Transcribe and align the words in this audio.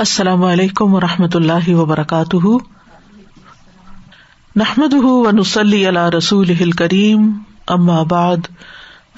السلام 0.00 0.44
علیکم 0.44 0.94
و 0.94 1.00
رحمۃ 1.00 1.34
اللہ 1.34 1.68
وبرکاتہ۔ 1.68 2.46
نحمد 4.56 4.94
و 4.94 5.30
نسلی 5.30 5.86
اللہ 5.86 6.08
رسول 6.08 6.70
کریم 6.70 7.38
ام 7.68 7.90
آباد 7.90 8.36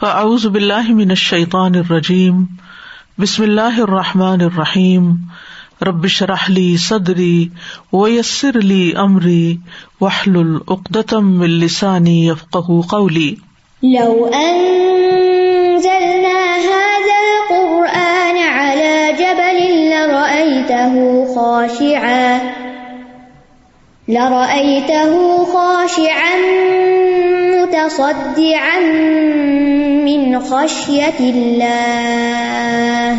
فعز 0.01 0.47
بلّہ 0.47 0.93
من 0.93 1.11
الشيطان 1.11 1.75
الرجیم، 1.75 2.45
بسم 3.19 3.43
اللہ 3.43 3.81
الرحمٰن 3.81 4.41
الرحیم۔ 4.41 5.15
ربش 5.83 6.23
رحلی 6.23 6.77
صدری 6.77 7.49
ویسر 7.93 8.57
علی 8.57 8.93
عمری 8.93 9.57
وحل 10.01 10.37
العقدم 10.37 11.41
السانی 11.41 12.27
یفق 12.27 12.57
قولی۔ 12.91 13.35
لو 13.83 14.31
لرأيته 20.87 21.35
خاشعا 21.35 22.39
لرأيته 24.09 25.45
خاشعا 25.45 26.37
متصدعا 27.53 28.81
من 30.05 30.39
خشية 30.41 31.21
الله. 31.21 33.15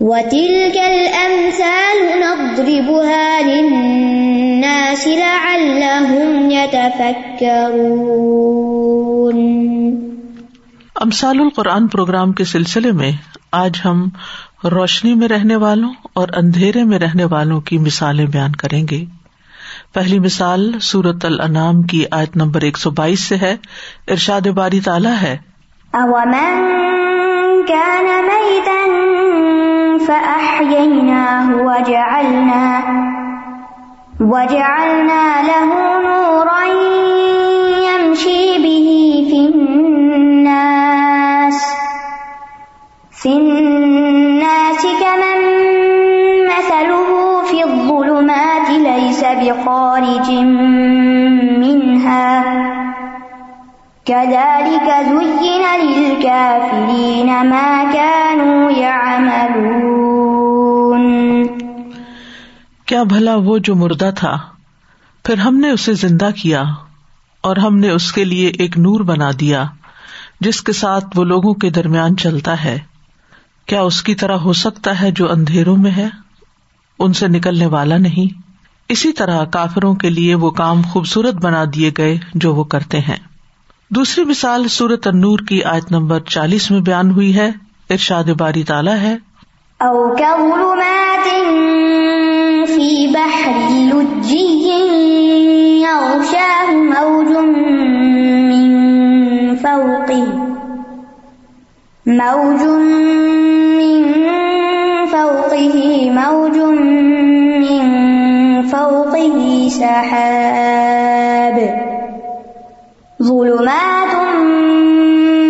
وتلك 0.00 0.76
الأمثال 0.76 2.20
نضربها 2.20 3.42
للناس 3.42 5.08
لعلهم 5.08 6.50
يتفكرون. 6.50 7.64
امثال 10.94 11.40
القرآن 11.40 11.88
پروگرام 11.88 12.32
کے 12.32 12.44
سلسلے 12.44 12.92
میں 12.92 13.12
آج 13.52 13.72
ہم 13.84 14.08
روشنی 14.70 15.14
میں 15.14 15.28
رہنے 15.28 15.56
والوں 15.56 15.92
اور 16.14 16.28
اندھیرے 16.36 16.84
میں 16.84 16.98
رہنے 16.98 17.24
والوں 17.24 17.60
کی 17.60 17.78
مثالیں 17.78 18.26
بیان 18.26 18.52
کریں 18.52 18.86
گے۔ 18.90 19.04
پہلی 19.92 20.18
مثال 20.18 20.72
سورت 20.80 21.24
الانام 21.24 21.82
کی 21.82 22.04
آیت 22.10 22.36
نمبر 22.36 22.60
ایک 22.60 22.78
سو 22.78 22.90
بائیس 22.90 23.20
سے 23.20 23.36
ہے۔ 23.36 23.56
ارشاد 24.08 24.40
باری 24.40 24.80
تالا 24.80 25.22
ہے۔ 25.22 25.38
وجعلنا 34.20 35.42
له 35.46 35.93
بخارج 49.84 50.30
منها. 51.58 52.42
كذلك 54.06 54.90
زين 55.08 55.62
للكافرين 55.82 57.26
ما 57.26 57.84
كانوا 57.92 58.70
يعملون. 58.76 59.82
کیا 62.86 63.02
بھلا 63.02 63.36
وہ 63.36 63.58
جو 63.58 63.74
مردہ 63.74 64.10
تھا؟ 64.16 64.38
پھر 65.24 65.38
ہم 65.38 65.56
نے 65.56 65.70
اسے 65.70 65.92
زندہ 65.92 66.28
کیا 66.42 66.62
اور 67.40 67.56
ہم 67.56 67.78
نے 67.78 67.90
اس 67.90 68.12
کے 68.12 68.24
لیے 68.24 68.48
ایک 68.48 68.78
نور 68.78 69.00
بنا 69.00 69.30
دیا، 69.40 69.64
جس 70.40 70.62
کے 70.62 70.72
ساتھ 70.72 71.04
وہ 71.16 71.24
لوگوں 71.24 71.54
کے 71.54 71.70
درمیان 71.70 72.16
چلتا 72.16 72.64
ہے۔ 72.64 72.78
کیا 73.66 73.80
اس 73.80 74.02
کی 74.02 74.14
طرح 74.14 74.36
ہو 74.36 74.52
سکتا 74.52 75.00
ہے 75.00 75.10
جو 75.10 75.32
اندھیروں 75.32 75.76
میں 75.76 75.90
ہے؟ 75.90 76.08
ان 76.98 77.12
سے 77.12 77.28
نکلنے 77.28 77.66
والا 77.66 77.98
نہیں۔ 77.98 78.43
اسی 78.88 79.12
طرح 79.12 79.44
کافروں 79.44 79.94
کے 79.94 80.10
لیے 80.10 80.34
وہ 80.34 80.50
کام 80.50 80.82
خوبصورت 80.82 81.34
بنا 81.34 81.64
دیے 81.74 81.90
گئے 81.98 82.18
جو 82.34 82.54
وہ 82.54 82.64
کرتے 82.64 82.98
ہیں۔ 82.98 83.16
دوسری 83.90 84.24
مثال 84.24 84.68
سورت 84.68 85.06
انور 85.06 85.38
کی 85.38 85.64
آیت 85.64 85.92
نمبر 85.92 86.20
چالیس 86.20 86.70
میں 86.70 86.80
بیان 86.80 87.10
ہوئی 87.10 87.36
ہے۔ 87.36 87.50
ارشاد 87.90 88.24
باری 88.24 88.62
تالا 88.62 89.00
ہے۔ 89.00 89.16
موج 102.06 102.62
من 102.62 104.02
فوقه 105.10 105.74
موج 106.06 106.56
من 106.56 106.63
سحاب 109.80 111.58
ظلمات 113.22 114.14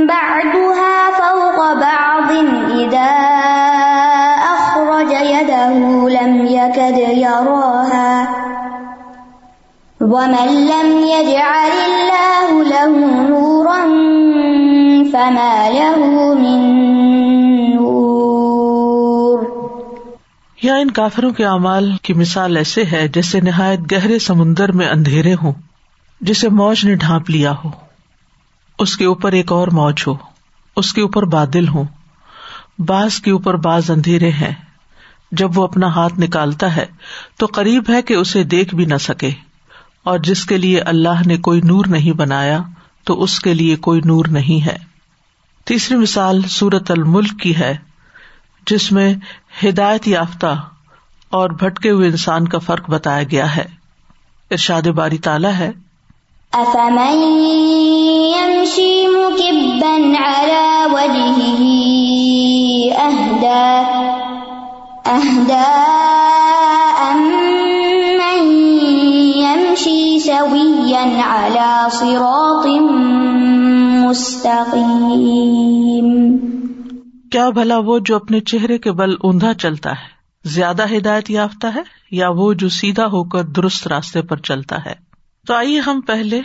بعدها 0.08 0.96
فوق 1.20 1.58
بعض 1.72 2.30
إذا 2.70 3.12
أخرج 4.54 5.10
يده 5.12 5.74
لم 6.18 6.32
يكد 6.46 6.98
يراها. 6.98 8.28
ومن 10.00 10.48
لم 10.72 10.88
يجعل 11.14 11.93
ان 20.84 20.90
کافروں 20.90 21.30
کے 21.30 21.46
اعمال 21.46 21.96
کی 22.02 22.14
مثال 22.14 22.56
ایسے 22.56 22.84
ہے 22.92 23.08
جیسے 23.08 23.40
نہایت 23.40 23.92
گہرے 23.92 24.18
سمندر 24.18 24.72
میں 24.72 24.88
اندھیرے 24.88 25.34
ہوں، 25.34 25.52
جسے 26.20 26.48
موج 26.48 26.84
نے 26.84 26.94
ڈھانپ 26.94 27.30
لیا 27.30 27.52
ہو۔ 27.64 27.70
اس 28.78 28.96
کے 28.96 29.04
اوپر 29.04 29.32
ایک 29.32 29.52
اور 29.52 29.68
موج 29.68 29.94
ہو، 30.06 30.14
اس 30.76 30.92
کے 30.92 31.00
اوپر 31.00 31.22
بادل 31.22 31.68
ہوں۔ 31.68 31.84
باز 32.78 33.20
کے 33.20 33.30
اوپر 33.30 33.54
باز 33.54 33.90
اندھیرے 33.90 34.30
ہیں۔ 34.30 34.54
جب 35.32 35.58
وہ 35.58 35.64
اپنا 35.64 35.86
ہاتھ 35.86 36.20
نکالتا 36.20 36.76
ہے 36.76 36.86
تو 37.36 37.46
قریب 37.46 37.84
ہے 37.88 38.02
کہ 38.02 38.14
اسے 38.14 38.44
دیکھ 38.44 38.74
بھی 38.74 38.84
نہ 38.84 38.96
سکے۔ 39.00 39.30
اور 40.04 40.18
جس 40.18 40.44
کے 40.44 40.58
لیے 40.58 40.80
اللہ 40.80 41.26
نے 41.26 41.36
کوئی 41.36 41.60
نور 41.60 41.84
نہیں 41.88 42.12
بنایا، 42.12 42.58
تو 43.04 43.22
اس 43.22 43.40
کے 43.40 43.54
لیے 43.54 43.76
کوئی 43.76 44.00
نور 44.04 44.24
نہیں 44.24 44.66
ہے۔ 44.66 44.76
تیسری 45.64 45.96
مثال 45.96 46.42
سورت 46.42 46.90
الملک 46.90 47.40
کی 47.40 47.56
ہے، 47.56 47.76
جس 48.66 48.92
میں 48.92 49.14
ہدایت 49.64 50.08
یافتہ 50.08 50.68
اور 51.34 51.50
بھٹکے 51.50 51.90
ہوئے 51.90 52.08
انسان 52.08 52.48
کا 52.48 52.58
فرق 52.58 52.90
بتایا 52.90 53.22
گیا 53.22 53.56
ہے۔ 53.56 53.64
ارشاد 54.50 54.82
باری 54.82 55.18
تالا 55.18 55.58
ہے۔ 55.58 55.72
أفمن 56.52 57.38
يمشي 58.36 59.06
مكبا 59.06 60.26
على 60.26 60.92
وجهه 60.92 61.62
أهدى 63.06 63.82
أهدى 65.06 65.64
أمن 67.00 68.52
يمشي 69.36 70.18
سويا 70.18 71.26
على 71.26 71.88
صراط 71.92 72.66
مستقيم 74.04 76.36
کیا 77.30 77.50
بھلا 77.50 77.78
وہ 77.78 77.98
جو 77.98 78.16
اپنے 78.16 78.40
چہرے 78.40 78.78
کے 78.78 78.92
بل 78.92 79.12
اوندھا 79.12 79.54
چلتا 79.54 79.90
ہے؟ 79.90 80.13
زیادہ 80.44 80.96
ہدایت 80.96 81.30
یافتہ 81.30 81.66
ہے 81.74 81.82
یا 82.10 82.28
وہ 82.28 82.52
جو 82.52 82.68
سیدھا 82.68 83.06
ہو 83.06 83.24
کر 83.24 83.42
درست 83.44 83.88
راستے 83.88 84.22
پر 84.22 84.36
چلتا 84.36 84.84
ہے؟ 84.86 84.94
تو 85.46 85.54
آئیے 85.54 85.80
ہم 85.80 86.00
پہلے 86.00 86.40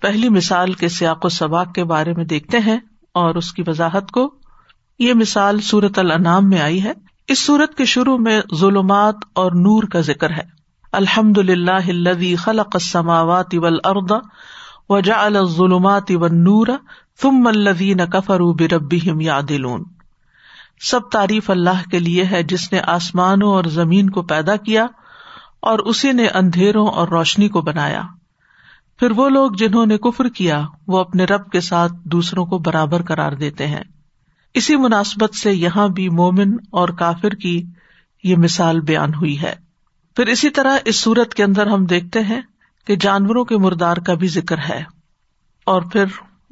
پہلی 0.00 0.28
مثال 0.28 0.72
کے 0.72 0.88
سیاق 0.88 1.24
و 1.24 1.28
سباق 1.28 1.74
کے 1.74 1.84
بارے 1.84 2.12
میں 2.12 2.24
دیکھتے 2.24 2.58
ہیں 2.58 2.78
اور 3.14 3.34
اس 3.34 3.52
کی 3.52 3.62
وضاحت 3.66 4.10
کو۔ 4.10 4.34
یہ 4.98 5.14
مثال 5.14 5.60
سورت 5.60 5.98
الانام 5.98 6.48
میں 6.48 6.60
آئی 6.60 6.82
ہے۔ 6.82 6.92
اس 7.28 7.38
سورت 7.38 7.74
کے 7.74 7.84
شروع 7.84 8.18
میں 8.18 8.40
ظلمات 8.54 9.14
اور 9.32 9.52
نور 9.52 9.82
کا 9.82 10.00
ذکر 10.00 10.30
ہے۔ 10.30 10.42
الحمد 10.92 11.38
للہ 11.38 12.36
خلق 12.38 12.68
السماوات 12.74 13.54
والارض 13.54 14.12
وجعل 14.88 15.36
الظلمات 15.36 16.10
والنور 16.10 16.66
ثم 17.22 17.46
الذین 17.46 18.06
کفروا 18.12 18.52
بربهم 18.52 19.20
یعدلون۔ 19.20 19.84
سب 20.80 21.00
تعریف 21.12 21.50
اللہ 21.50 21.90
کے 21.90 21.98
لیے 21.98 22.24
ہے 22.24 22.42
جس 22.42 22.72
نے 22.72 22.80
آسمانوں 22.80 23.48
اور 23.48 23.64
زمین 23.64 24.10
کو 24.10 24.22
پیدا 24.22 24.56
کیا 24.56 24.86
اور 25.60 25.78
اسی 25.78 26.12
نے 26.12 26.28
اندھیروں 26.28 26.86
اور 26.86 27.08
روشنی 27.08 27.48
کو 27.48 27.60
بنایا۔ 27.60 28.02
پھر 28.98 29.10
وہ 29.10 29.28
لوگ 29.28 29.50
جنہوں 29.52 29.86
نے 29.86 29.98
کفر 29.98 30.28
کیا، 30.28 30.62
وہ 30.86 30.98
اپنے 30.98 31.24
رب 31.24 31.50
کے 31.50 31.60
ساتھ 31.60 31.92
دوسروں 32.04 32.46
کو 32.46 32.58
برابر 32.58 33.02
کرار 33.02 33.32
دیتے 33.32 33.66
ہیں۔ 33.66 33.82
اسی 34.54 34.76
مناسبت 34.76 35.34
سے 35.34 35.52
یہاں 35.52 35.88
بھی 35.88 36.08
مومن 36.08 36.56
اور 36.70 36.88
کافر 36.88 37.30
کی 37.30 37.62
یہ 38.24 38.36
مثال 38.36 38.80
بیان 38.80 39.14
ہوئی 39.14 39.42
ہے۔ 39.42 39.54
پھر 40.16 40.26
اسی 40.26 40.50
طرح 40.50 40.78
اس 40.84 40.96
سورت 40.96 41.34
کے 41.34 41.44
اندر 41.44 41.66
ہم 41.66 41.84
دیکھتے 41.84 42.20
ہیں 42.20 42.40
کہ 42.86 42.96
جانوروں 42.96 43.44
کے 43.44 43.56
مردار 43.56 43.96
کا 43.96 44.14
بھی 44.14 44.28
ذکر 44.28 44.58
ہے 44.58 44.84
اور 45.64 45.82
پھر 45.82 46.04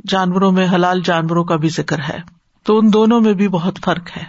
جانوروں 0.09 0.53
میں 0.53 0.67
حلال 0.73 1.01
جانوروں 1.05 1.45
کا 1.45 1.57
بھی 1.57 1.69
ذکر 1.69 1.99
ہے۔ 1.99 2.42
تو 2.65 2.79
ان 2.79 2.93
دونوں 2.93 3.21
میں 3.21 3.33
بھی 3.33 3.49
بہت 3.49 3.79
فرق 3.85 4.17
ہے۔ 4.17 4.25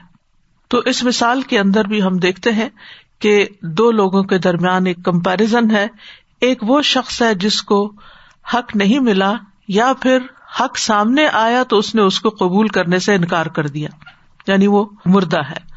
تو 0.68 0.78
اس 0.78 1.04
مثال 1.04 1.42
کے 1.42 1.60
اندر 1.60 1.86
بھی 1.86 2.04
ہم 2.04 2.18
دیکھتے 2.18 2.52
ہیں 2.52 2.70
کہ 3.20 3.48
دو 3.62 3.92
لوگوں 3.92 4.24
کے 4.24 4.38
درمیان 4.38 4.86
ایک 4.86 4.98
کمپیرزن 5.06 5.72
ہے۔ 5.72 5.88
ایک 6.42 6.60
وہ 6.62 6.82
شخص 6.82 7.22
ہے 7.22 7.36
جس 7.36 7.62
کو 7.62 7.94
حق 8.54 8.76
نہیں 8.76 9.00
ملا 9.00 9.34
یا 9.68 9.94
پھر 10.02 10.18
حق 10.62 10.78
سامنے 10.78 11.28
آیا 11.28 11.64
تو 11.64 11.78
اس 11.78 11.96
نے 11.96 12.02
اس 12.02 12.20
کو 12.20 12.30
قبول 12.30 12.68
کرنے 12.68 13.00
سے 13.00 13.16
انکار 13.16 13.46
کر 13.46 13.68
دیا۔ 13.68 13.90
یعنی 14.48 14.68
وہ 14.68 14.86
مردہ 15.06 15.42
ہے۔ 15.50 15.74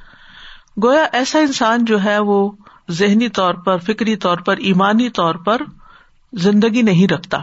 گویا 0.82 1.06
ایسا 1.12 1.38
انسان 1.38 1.85
جو 1.85 2.05
ہے 2.05 2.19
وہ 2.19 2.53
ذہنی 2.91 3.29
طور 3.29 3.55
پر، 3.55 3.79
فکری 3.79 4.17
طور 4.17 4.37
پر، 4.37 4.56
ایمانی 4.56 5.11
طور 5.11 5.35
پر 5.35 5.62
زندگی 6.32 6.82
نہیں 6.82 7.12
رکھتا۔ 7.12 7.38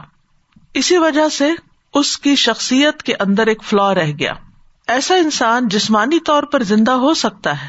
اسی 0.74 0.98
وجہ 0.98 1.30
سے 1.30 1.52
اس 1.94 2.18
کی 2.18 2.36
شخصیت 2.36 3.04
کے 3.04 3.14
اندر 3.20 3.48
ایک 3.48 3.64
فلا 3.64 3.96
رہ 3.96 4.12
گیا۔ 4.20 4.34
ایسا 4.88 5.16
انسان 5.16 5.68
جسمانی 5.68 6.20
طور 6.20 6.44
پر 6.44 6.64
زندہ 6.64 6.92
ہو 6.92 7.14
سکتا 7.14 7.52
ہے، 7.62 7.68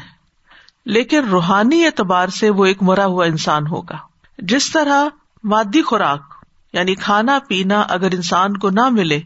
لیکن 0.85 1.29
روحانی 1.29 1.85
اعتبار 1.85 2.27
سے 2.29 2.49
وہ 2.49 2.65
ایک 2.65 2.81
مرا 2.83 3.05
ہوا 3.05 3.25
انسان 3.25 3.67
ہوگا۔ 3.67 3.97
جس 4.39 4.71
طرح 4.71 5.05
مادی 5.43 5.81
خوراک 5.81 6.33
یعنی 6.73 6.95
کھانا 6.95 7.37
پینا 7.47 7.79
اگر 7.89 8.13
انسان 8.13 8.57
کو 8.57 8.69
نہ 8.69 8.87
ملے، 8.89 9.19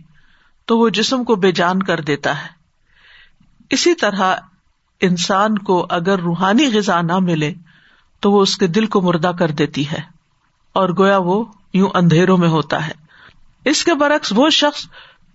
تو 0.67 0.77
وہ 0.77 0.89
جسم 0.89 1.23
کو 1.23 1.35
بے 1.35 1.51
جان 1.51 1.83
کر 1.83 2.01
دیتا 2.01 2.41
ہے۔ 2.41 2.47
اسی 3.69 3.93
طرح 3.95 4.35
انسان 5.01 5.57
کو 5.57 5.85
اگر 5.89 6.19
روحانی 6.19 6.67
غذا 6.73 7.01
نہ 7.01 7.17
ملے، 7.19 7.53
تو 8.19 8.31
وہ 8.31 8.41
اس 8.41 8.57
کے 8.57 8.67
دل 8.67 8.85
کو 8.85 9.01
مردہ 9.01 9.31
کر 9.39 9.51
دیتی 9.51 9.89
ہے، 9.91 10.01
اور 10.75 10.89
گویا 10.97 11.17
وہ 11.17 11.43
یوں 11.73 11.89
اندھیروں 11.93 12.37
میں 12.37 12.49
ہوتا 12.49 12.85
ہے۔ 12.87 12.93
اس 13.65 13.83
کے 13.83 13.93
برعکس 13.93 14.33
وہ 14.35 14.49
شخص 14.49 14.85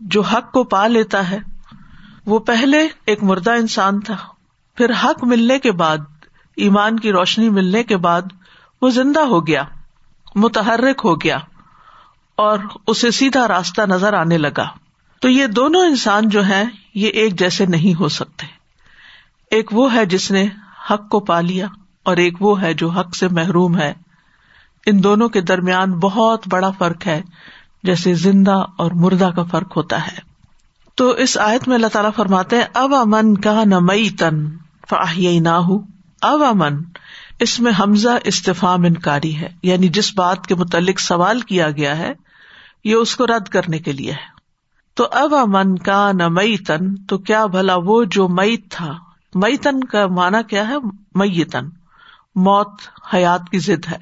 جو 0.00 0.22
حق 0.22 0.50
کو 0.52 0.64
پا 0.64 0.86
لیتا 0.86 1.28
ہے 1.30 1.38
وہ 2.26 2.38
پہلے 2.38 2.88
ایک 3.06 3.22
مردہ 3.22 3.50
انسان 3.50 4.00
تھا۔ 4.00 4.16
پھر 4.76 4.90
حق 5.04 5.24
ملنے 5.24 5.58
کے 5.58 5.72
بعد، 5.72 5.98
ایمان 6.56 6.98
کی 6.98 7.12
روشنی 7.12 7.48
ملنے 7.48 7.82
کے 7.82 7.96
بعد 7.96 8.22
وہ 8.82 8.90
زندہ 8.90 9.20
ہو 9.20 9.46
گیا، 9.46 9.62
متحرک 10.34 11.00
ہو 11.04 11.20
گیا 11.20 11.38
اور 12.36 12.58
اسے 12.86 13.10
سیدھا 13.10 13.48
راستہ 13.48 13.82
نظر 13.82 14.12
آنے 14.12 14.38
لگا۔ 14.38 14.68
تو 15.20 15.28
یہ 15.28 15.46
دونوں 15.46 15.80
انسان 15.80 16.28
جو 16.28 16.44
ہیں، 16.44 16.64
یہ 16.94 17.08
ایک 17.08 17.38
جیسے 17.38 17.66
نہیں 17.66 18.00
ہو 18.00 18.08
سکتے۔ 18.08 18.46
ایک 19.50 19.68
وہ 19.72 19.94
ہے 19.94 20.06
جس 20.06 20.30
نے 20.30 20.48
حق 20.90 21.08
کو 21.08 21.20
پا 21.20 21.40
لیا 21.40 21.66
اور 22.02 22.16
ایک 22.16 22.42
وہ 22.42 22.60
ہے 22.60 22.74
جو 22.74 22.88
حق 22.88 23.16
سے 23.16 23.28
محروم 23.28 23.78
ہے۔ 23.78 23.94
ان 24.86 25.04
دونوں 25.04 25.28
کے 25.28 25.40
درمیان 25.40 25.92
بہت 25.92 26.48
بڑا 26.48 26.70
فرق 26.70 27.06
ہے، 27.06 27.22
جیسے 27.82 28.14
زندہ 28.14 28.64
اور 28.76 28.90
مردہ 28.90 29.30
کا 29.36 29.42
فرق 29.42 29.76
ہوتا 29.76 30.06
ہے۔ 30.06 30.33
تو 30.94 31.08
اس 31.08 31.38
آیت 31.38 31.68
میں 31.68 31.76
اللہ 31.76 31.86
تعالیٰ 31.86 32.10
فرماتے 32.16 32.56
ہیں 32.56 32.64
اب 32.74 32.94
امن 32.94 33.36
کا 33.36 33.64
نہ 33.64 33.78
مئی 33.78 34.10
تن 34.10 34.48
فاہ 34.88 35.18
نہ 35.40 35.48
ہوں 35.48 35.78
اب 36.22 36.42
امن 36.42 36.82
اس 37.38 37.60
میں 37.60 37.72
حمزہ 37.80 38.08
استفام 38.24 38.84
انکاری 38.84 39.36
ہے۔ 39.36 39.48
یعنی 39.62 39.88
جس 39.88 40.12
بات 40.16 40.46
کے 40.46 40.54
متعلق 40.54 41.00
سوال 41.00 41.40
کیا 41.40 41.70
گیا 41.70 41.98
ہے، 41.98 42.12
یہ 42.84 42.94
اس 42.94 43.16
کو 43.16 43.26
رد 43.26 43.48
کرنے 43.48 43.78
کے 43.78 43.92
لیے 43.92 44.12
ہے۔ 44.12 44.34
تو 44.94 45.06
اب 45.10 45.34
امن 45.34 45.78
کا 45.78 46.12
نہ 46.12 46.28
مئی 46.28 46.56
تن 46.56 46.94
تو 46.94 47.18
کیا 47.18 47.46
بھلا 47.46 47.74
وہ 47.76 48.04
جو 48.04 48.28
میت 48.28 48.70
تھا؟ 48.70 48.92
مئی 49.34 49.56
تن 49.56 49.84
کا 49.84 50.06
مانا 50.06 50.42
کیا 50.42 50.68
ہے؟ 50.68 50.74
مئی 51.14 51.44
تن 51.44 51.66
موت 52.34 52.72
حیات 53.14 53.40
کی 53.50 53.58
ضد 53.58 53.92
ہے۔ 53.92 53.98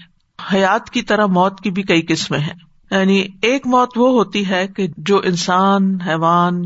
حیات 0.53 0.91
کی 0.91 1.03
طرح 1.03 1.27
موت 1.27 1.61
کی 1.61 1.71
بھی 1.71 1.83
کئی 1.83 2.03
قسمیں 2.03 2.39
ہیں۔ 2.39 2.72
یعنی 2.93 3.27
ایک 3.43 3.67
موت 3.67 3.99
وہ 3.99 4.09
ہوتی 4.09 4.49
ہے 4.49 4.67
کہ 4.69 4.89
جو 4.97 5.21
انسان، 5.25 6.01
حیوان، 6.01 6.63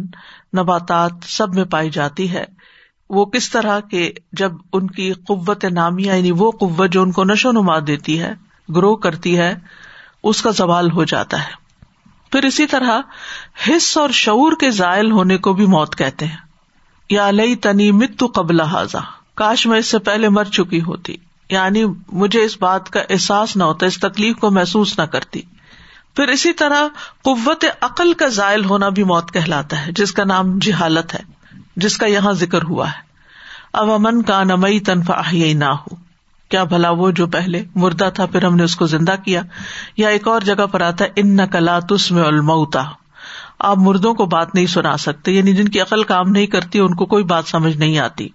نباتات 0.56 1.12
سب 1.28 1.54
میں 1.54 1.64
پائی 1.64 1.90
جاتی 1.90 2.30
ہے۔ 2.30 2.44
وہ 3.10 3.24
کس 3.24 3.50
طرح 3.50 3.80
کے 3.80 4.12
جب 4.32 4.52
ان 4.72 4.86
کی 4.86 5.12
قوت 5.12 5.64
نامیہ 5.64 6.12
یعنی 6.12 6.30
وہ 6.30 6.50
قوت 6.50 6.90
جو 6.90 7.02
ان 7.02 7.12
کو 7.12 7.24
نشو 7.24 7.52
نما 7.52 7.78
دیتی 7.86 8.20
ہے 8.20 8.34
گرو 8.76 8.96
کرتی 8.96 9.38
ہے، 9.38 9.54
اس 10.22 10.42
کا 10.42 10.50
زوال 10.50 10.90
ہو 10.90 11.04
جاتا 11.04 11.40
ہے۔ 11.40 11.50
پھر 12.32 12.44
اسی 12.44 12.66
طرح 12.66 13.00
حص 13.68 13.96
اور 13.96 14.10
شعور 14.10 14.52
کے 14.60 14.70
زائل 14.70 15.12
ہونے 15.12 15.36
کو 15.36 15.52
بھی 15.52 15.66
موت 15.66 15.96
کہتے 15.96 16.26
ہیں۔ 16.26 16.36
یا 17.10 17.30
لئی 17.30 17.56
تنی 17.56 17.90
متو 17.90 18.26
قبل 18.26 18.60
حاضا 18.60 18.98
کاش 19.34 19.66
میں 19.66 19.78
اس 19.78 19.86
سے 19.86 19.98
پہلے 19.98 20.28
مر 20.28 20.44
چکی 20.44 20.82
ہوتی۔ 20.82 21.16
یعنی 21.50 21.84
مجھے 22.12 22.44
اس 22.44 22.62
بات 22.62 22.90
کا 22.90 23.00
احساس 23.10 23.56
نہ 23.56 23.64
ہوتا، 23.64 23.86
اس 23.86 23.98
تکلیف 23.98 24.36
کو 24.36 24.50
محسوس 24.50 24.98
نہ 24.98 25.04
کرتی۔ 25.04 25.42
پھر 26.16 26.28
اسی 26.28 26.52
طرح 26.52 26.86
قوت 27.22 27.64
عقل 27.80 28.12
کا 28.12 28.26
ذائل 28.26 28.64
ہونا 28.64 28.88
بھی 28.88 29.04
موت 29.04 29.32
کہلاتا 29.32 29.86
ہے، 29.86 29.92
جس 29.92 30.12
کا 30.12 30.24
نام 30.24 30.58
جہالت 30.58 31.14
ہے، 31.14 31.20
جس 31.76 31.96
کا 31.98 32.06
یہاں 32.06 32.32
ذکر 32.32 32.62
ہوا 32.62 32.88
ہے۔ 32.88 33.04
اب 33.72 33.90
امن 33.90 34.22
کا 34.22 34.42
نمئی 34.44 34.80
تنفا 34.80 35.20
نہ 35.32 35.64
ہو 35.64 35.94
کیا 36.50 36.62
بھلا 36.64 36.90
وہ 36.90 37.10
جو 37.10 37.26
پہلے 37.26 37.62
مردہ 37.74 38.08
تھا، 38.14 38.26
پھر 38.26 38.44
ہم 38.44 38.56
نے 38.56 38.62
اس 38.62 38.76
کو 38.76 38.86
زندہ 38.86 39.14
کیا۔ 39.24 39.42
یا 39.96 40.08
ایک 40.08 40.28
اور 40.28 40.40
جگہ 40.40 40.66
پر 40.66 40.80
آتا 40.80 41.04
ہے 41.04 41.10
ان 41.16 41.36
نقلا 41.36 41.78
تس 41.88 42.10
میں 42.12 42.22
المتا 42.22 42.82
آپ 43.58 43.78
مردوں 43.78 44.12
کو 44.14 44.26
بات 44.26 44.54
نہیں 44.54 44.66
سنا 44.66 44.96
سکتے 44.96 45.32
یعنی 45.32 45.52
جن 45.52 45.68
کی 45.68 45.80
عقل 45.80 46.02
کام 46.04 46.30
نہیں 46.30 46.46
کرتی، 46.46 46.78
ان 46.78 46.94
کو 46.94 47.06
کوئی 47.06 47.24
بات 47.24 47.46
سمجھ 47.46 47.76
نہیں 47.76 47.98
آتی۔ 47.98 48.28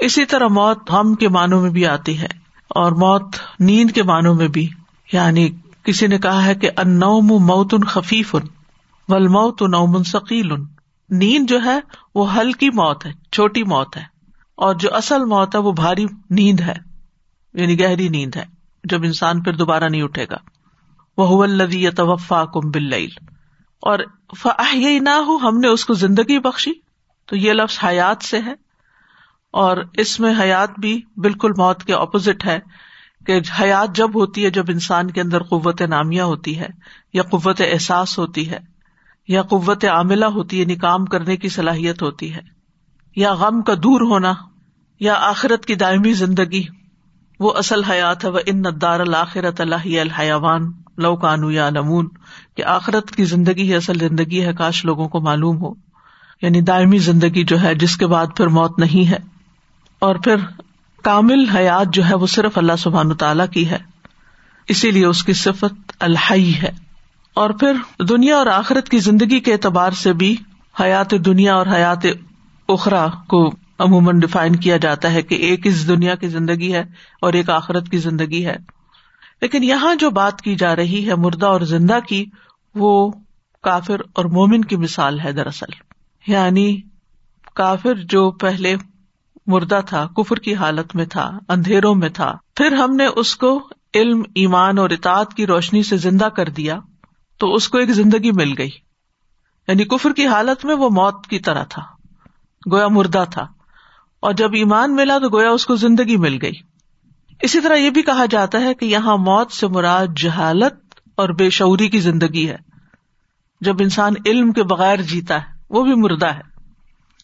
اسی 0.00 0.24
طرح 0.24 0.48
موت 0.48 0.90
ہم 0.90 1.14
کے 1.14 1.28
معنوں 1.28 1.60
میں 1.62 1.70
بھی 1.70 1.86
آتی 1.86 2.18
ہے، 2.18 2.28
اور 2.70 2.92
موت 2.92 3.36
نیند 3.60 3.90
کے 3.90 4.02
معنوں 4.02 4.34
میں 4.34 4.48
بھی 4.48 4.68
یعنی 5.12 5.48
کسی 5.84 6.06
نے 6.06 6.18
کہا 6.18 6.44
ہے 6.44 6.54
کہ 6.54 6.70
ان 6.76 6.90
نوم 6.90 7.26
موت 7.26 7.74
ان 7.74 7.84
خفیف 7.84 8.34
ان 8.34 8.42
ول 9.08 9.28
موت 9.28 9.62
نومن 9.62 10.04
ثقیل 10.04 10.52
ان 10.52 10.66
نیند 11.10 11.50
جو 11.50 11.64
ہے 11.64 11.78
وہ 12.14 12.36
ہلکی 12.36 12.70
موت 12.70 13.06
ہے، 13.06 13.12
چھوٹی 13.32 13.62
موت 13.62 13.96
ہے۔ 13.96 14.02
اور 14.54 14.74
جو 14.74 14.94
اصل 14.94 15.24
موت 15.24 15.54
ہے 15.54 15.60
وہ 15.60 15.72
بھاری 15.72 16.06
نیند 16.30 16.60
ہے 16.60 16.74
یعنی 17.54 17.80
گہری 17.80 18.08
نیند 18.08 18.36
ہے، 18.36 18.44
جب 18.84 19.02
انسان 19.02 19.42
پھر 19.42 19.52
دوبارہ 19.52 19.84
نہیں 19.84 20.02
اٹھے 20.02 20.24
گا۔ 20.30 20.36
وہ 21.16 21.46
لدی 21.46 21.90
توفا 21.90 22.44
کم 22.44 22.70
بل 22.70 22.92
اور 23.80 23.98
یہ 24.72 25.00
نہ 25.00 25.10
ہو 25.10 25.36
ہم 25.36 25.58
نے 25.58 25.68
اس 25.68 25.84
کو 25.84 25.94
زندگی 25.94 26.38
بخشی۔ 26.38 26.72
تو 27.26 27.36
یہ 27.36 27.52
لفظ 27.52 27.78
حیات 27.84 28.24
سے 28.24 28.38
ہے۔ 28.38 28.54
اور 29.52 29.76
اس 29.92 30.20
میں 30.20 30.34
حیات 30.40 30.70
بھی 30.78 31.02
بالکل 31.16 31.50
موت 31.56 31.84
کے 31.84 31.94
اپوزٹ 31.94 32.46
ہے۔ 32.46 32.58
کہ 33.26 33.40
حیات 33.60 33.96
جب 33.96 34.10
ہوتی 34.14 34.44
ہے 34.44 34.50
جب 34.50 34.64
انسان 34.68 35.10
کے 35.10 35.20
اندر 35.20 35.42
قوت 35.42 35.82
نامیہ 35.82 36.22
ہوتی 36.22 36.58
ہے 36.58 36.68
یا 37.12 37.22
قوت 37.22 37.60
احساس 37.60 38.18
ہوتی 38.18 38.50
ہے 38.50 38.58
یا 39.28 39.42
قوت 39.42 39.84
عاملہ 39.84 40.24
ہوتی 40.24 40.56
ہے 40.56 40.62
یعنی 40.62 40.74
کام 40.74 41.04
کرنے 41.04 41.36
کی 41.36 41.48
صلاحیت 41.48 42.02
ہوتی 42.02 42.34
ہے 42.34 42.40
یا 43.16 43.34
غم 43.34 43.62
کا 43.62 43.74
دور 43.74 44.00
ہونا 44.00 44.34
یا 45.00 45.14
آخرت 45.14 45.66
کی 45.66 45.74
دائمی 45.74 46.12
زندگی، 46.12 46.62
وہ 47.40 47.52
اصل 47.52 47.84
حیات 47.84 48.24
ہے۔ 48.24 48.30
وہ 48.30 48.38
ان 48.46 48.58
ندار 48.58 49.00
الآخرت 49.00 49.60
اللہ 49.60 50.00
الحیوان 50.00 50.72
لو 50.98 51.16
کانو 51.16 51.50
یا 51.50 51.70
نمون 51.70 52.08
کہ 52.56 52.64
آخرت 52.64 53.10
کی 53.10 53.24
زندگی 53.24 53.62
ہی 53.62 53.74
اصل 53.74 53.98
زندگی 53.98 54.44
ہے، 54.44 54.54
کاش 54.54 54.84
لوگوں 54.84 55.08
کو 55.08 55.20
معلوم 55.20 55.62
ہو۔ 55.62 55.74
یعنی 56.42 56.60
دائمی 56.60 56.98
زندگی 56.98 57.44
جو 57.44 57.62
ہے، 57.62 57.74
جس 57.74 57.96
کے 57.96 58.06
بعد 58.06 58.26
پھر 58.36 58.46
موت 58.46 58.78
نہیں 58.78 59.10
ہے۔ 59.10 59.18
اور 59.98 60.14
پھر 60.14 60.36
کامل 61.04 61.48
حیات 61.48 61.86
جو 61.92 62.06
ہے 62.06 62.14
وہ 62.14 62.26
صرف 62.26 62.58
اللہ 62.58 62.76
سبحان 62.78 63.14
تعالی 63.14 63.42
کی 63.52 63.70
ہے۔ 63.70 63.78
اسی 64.68 64.90
لیے 64.90 65.06
اس 65.06 65.24
کی 65.24 65.32
صفت 65.32 65.92
الحی 66.00 66.54
ہے۔ 66.54 66.70
اور 67.34 67.50
پھر 67.50 68.04
دنیا 68.04 68.36
اور 68.36 68.46
آخرت 68.46 68.88
کی 68.88 68.98
زندگی 68.98 69.40
کے 69.40 69.52
اعتبار 69.52 69.90
سے 69.90 70.12
بھی 70.12 70.36
حیات 70.80 71.10
دنیا 71.10 71.54
اور 71.54 71.66
حیات 71.66 72.06
اخرا 72.68 73.06
کو 73.28 73.54
عموماً 73.78 74.18
ڈیفائن 74.18 74.56
کیا 74.56 74.76
جاتا 74.76 75.12
ہے 75.12 75.22
کہ 75.22 75.34
ایک 75.34 75.66
اس 75.66 75.88
دنیا 75.88 76.14
کی 76.14 76.28
زندگی 76.28 76.72
ہے 76.72 76.84
اور 77.20 77.32
ایک 77.32 77.50
آخرت 77.50 77.88
کی 77.88 77.98
زندگی 77.98 78.46
ہے۔ 78.46 78.56
لیکن 79.42 79.64
یہاں 79.64 79.94
جو 79.94 80.10
بات 80.10 80.40
کی 80.40 80.54
جا 80.54 80.76
رہی 80.76 81.08
ہے 81.08 81.14
مردہ 81.14 81.46
اور 81.46 81.60
زندہ 81.60 81.98
کی، 82.08 82.24
وہ 82.74 83.12
کافر 83.62 84.00
اور 84.12 84.24
مومن 84.24 84.64
کی 84.64 84.76
مثال 84.76 85.20
ہے 85.20 85.32
دراصل۔ 85.32 85.72
یعنی 86.26 86.80
کافر 87.54 87.94
جو 87.94 88.30
پہلے 88.30 88.76
مردہ 89.46 89.80
تھا، 89.86 90.08
کفر 90.16 90.36
کی 90.36 90.54
حالت 90.54 90.96
میں 90.96 91.04
تھا، 91.04 91.38
اندھیروں 91.48 91.94
میں 91.94 92.08
تھا۔ 92.08 92.36
پھر 92.54 92.72
ہم 92.72 92.96
نے 92.96 93.06
اس 93.06 93.36
کو 93.36 93.68
علم، 93.94 94.22
ایمان 94.34 94.78
اور 94.78 94.90
اطاعت 94.90 95.34
کی 95.34 95.46
روشنی 95.46 95.82
سے 95.82 95.96
زندہ 95.96 96.24
کر 96.24 96.48
دیا، 96.48 96.78
تو 97.38 97.54
اس 97.54 97.68
کو 97.68 97.78
ایک 97.78 97.90
زندگی 97.90 98.30
مل 98.32 98.54
گئی۔ 98.58 98.70
یعنی 99.68 99.84
کفر 99.84 100.12
کی 100.12 100.26
حالت 100.26 100.64
میں 100.64 100.74
وہ 100.74 100.90
موت 100.90 101.26
کی 101.26 101.38
طرح 101.38 101.64
تھا، 101.64 101.82
گویا 102.72 102.88
مردہ 102.88 103.24
تھا۔ 103.30 103.46
اور 104.20 104.32
جب 104.32 104.52
ایمان 104.52 104.94
ملا 104.94 105.18
تو 105.18 105.28
گویا 105.28 105.50
اس 105.50 105.66
کو 105.66 105.76
زندگی 105.76 106.16
مل 106.16 106.38
گئی۔ 106.42 106.52
اسی 107.42 107.60
طرح 107.60 107.74
یہ 107.74 107.90
بھی 107.90 108.02
کہا 108.02 108.24
جاتا 108.30 108.60
ہے 108.60 108.74
کہ 108.74 108.86
یہاں 108.86 109.16
موت 109.16 109.52
سے 109.52 109.66
مراد 109.66 110.06
جہالت 110.16 110.74
اور 111.14 111.28
بے 111.28 111.50
شعوری 111.50 111.88
کی 111.88 112.00
زندگی 112.00 112.48
ہے۔ 112.48 112.56
جب 113.60 113.76
انسان 113.80 114.14
علم 114.26 114.52
کے 114.52 114.62
بغیر 114.62 115.02
جیتا 115.02 115.34
ہے، 115.34 115.46
وہ 115.70 115.82
بھی 115.84 115.94
مردہ 115.94 116.26
ہے۔ 116.26 116.53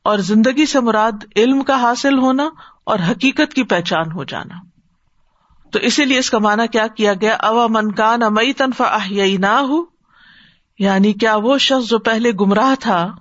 اور 0.02 0.18
زندگی 0.18 0.66
سے 0.66 0.80
مراد 0.80 1.12
علم 1.36 1.62
کا 1.62 1.80
حاصل 1.80 2.18
ہونا 2.18 2.48
اور 2.84 2.98
حقیقت 3.10 3.54
کی 3.54 3.62
پہچان 3.62 4.12
ہو 4.12 4.24
جانا۔ 4.24 4.54
تو 5.70 5.78
اسی 5.78 6.04
لیے 6.04 6.18
اس 6.18 6.30
کا 6.30 6.38
مانا 6.38 6.66
کیا 6.66 6.86
کیا 6.86 7.12
گیا؟ 7.20 7.34
اوا 7.34 7.66
منکان 7.70 8.22
امئی 8.22 8.52
تنفا 8.52 8.98
نہ 9.38 9.46
ہو 9.46 9.84
یعنی 10.78 11.12
کیا 11.12 11.36
وہ 11.36 11.58
شخص 11.58 11.88
جو 11.88 11.98
پہلے 11.98 12.30
گمراہ 12.40 12.74
تھا، 12.80 13.14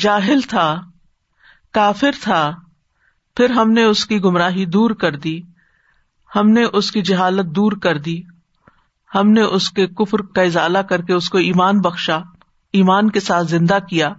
جاہل 0.00 0.40
تھا، 0.40 0.80
کافر 1.72 2.10
تھا، 2.22 2.50
پھر 3.36 3.50
ہم 3.50 3.70
نے 3.70 3.84
اس 3.84 4.06
کی 4.06 4.22
گمراہی 4.24 4.66
دور 4.66 4.90
کر 4.90 5.16
دی، 5.16 5.40
ہم 6.36 6.50
نے 6.50 6.64
اس 6.72 6.92
کی 6.92 7.02
جہالت 7.02 7.46
دور 7.46 7.72
کر 7.72 7.98
دی، 7.98 8.22
ہم 9.14 9.30
نے 9.30 9.42
اس 9.42 9.70
کے 9.70 9.86
کفر 9.86 10.18
کا 10.18 10.42
اضالہ 10.42 10.78
کر 10.78 11.02
کے 11.02 11.12
اس 11.12 11.30
کو 11.30 11.38
ایمان 11.38 11.80
بخشا، 11.80 12.18
ایمان 12.72 13.10
کے 13.10 13.20
ساتھ 13.20 13.46
زندہ 13.46 13.78
کیا۔ 13.90 14.12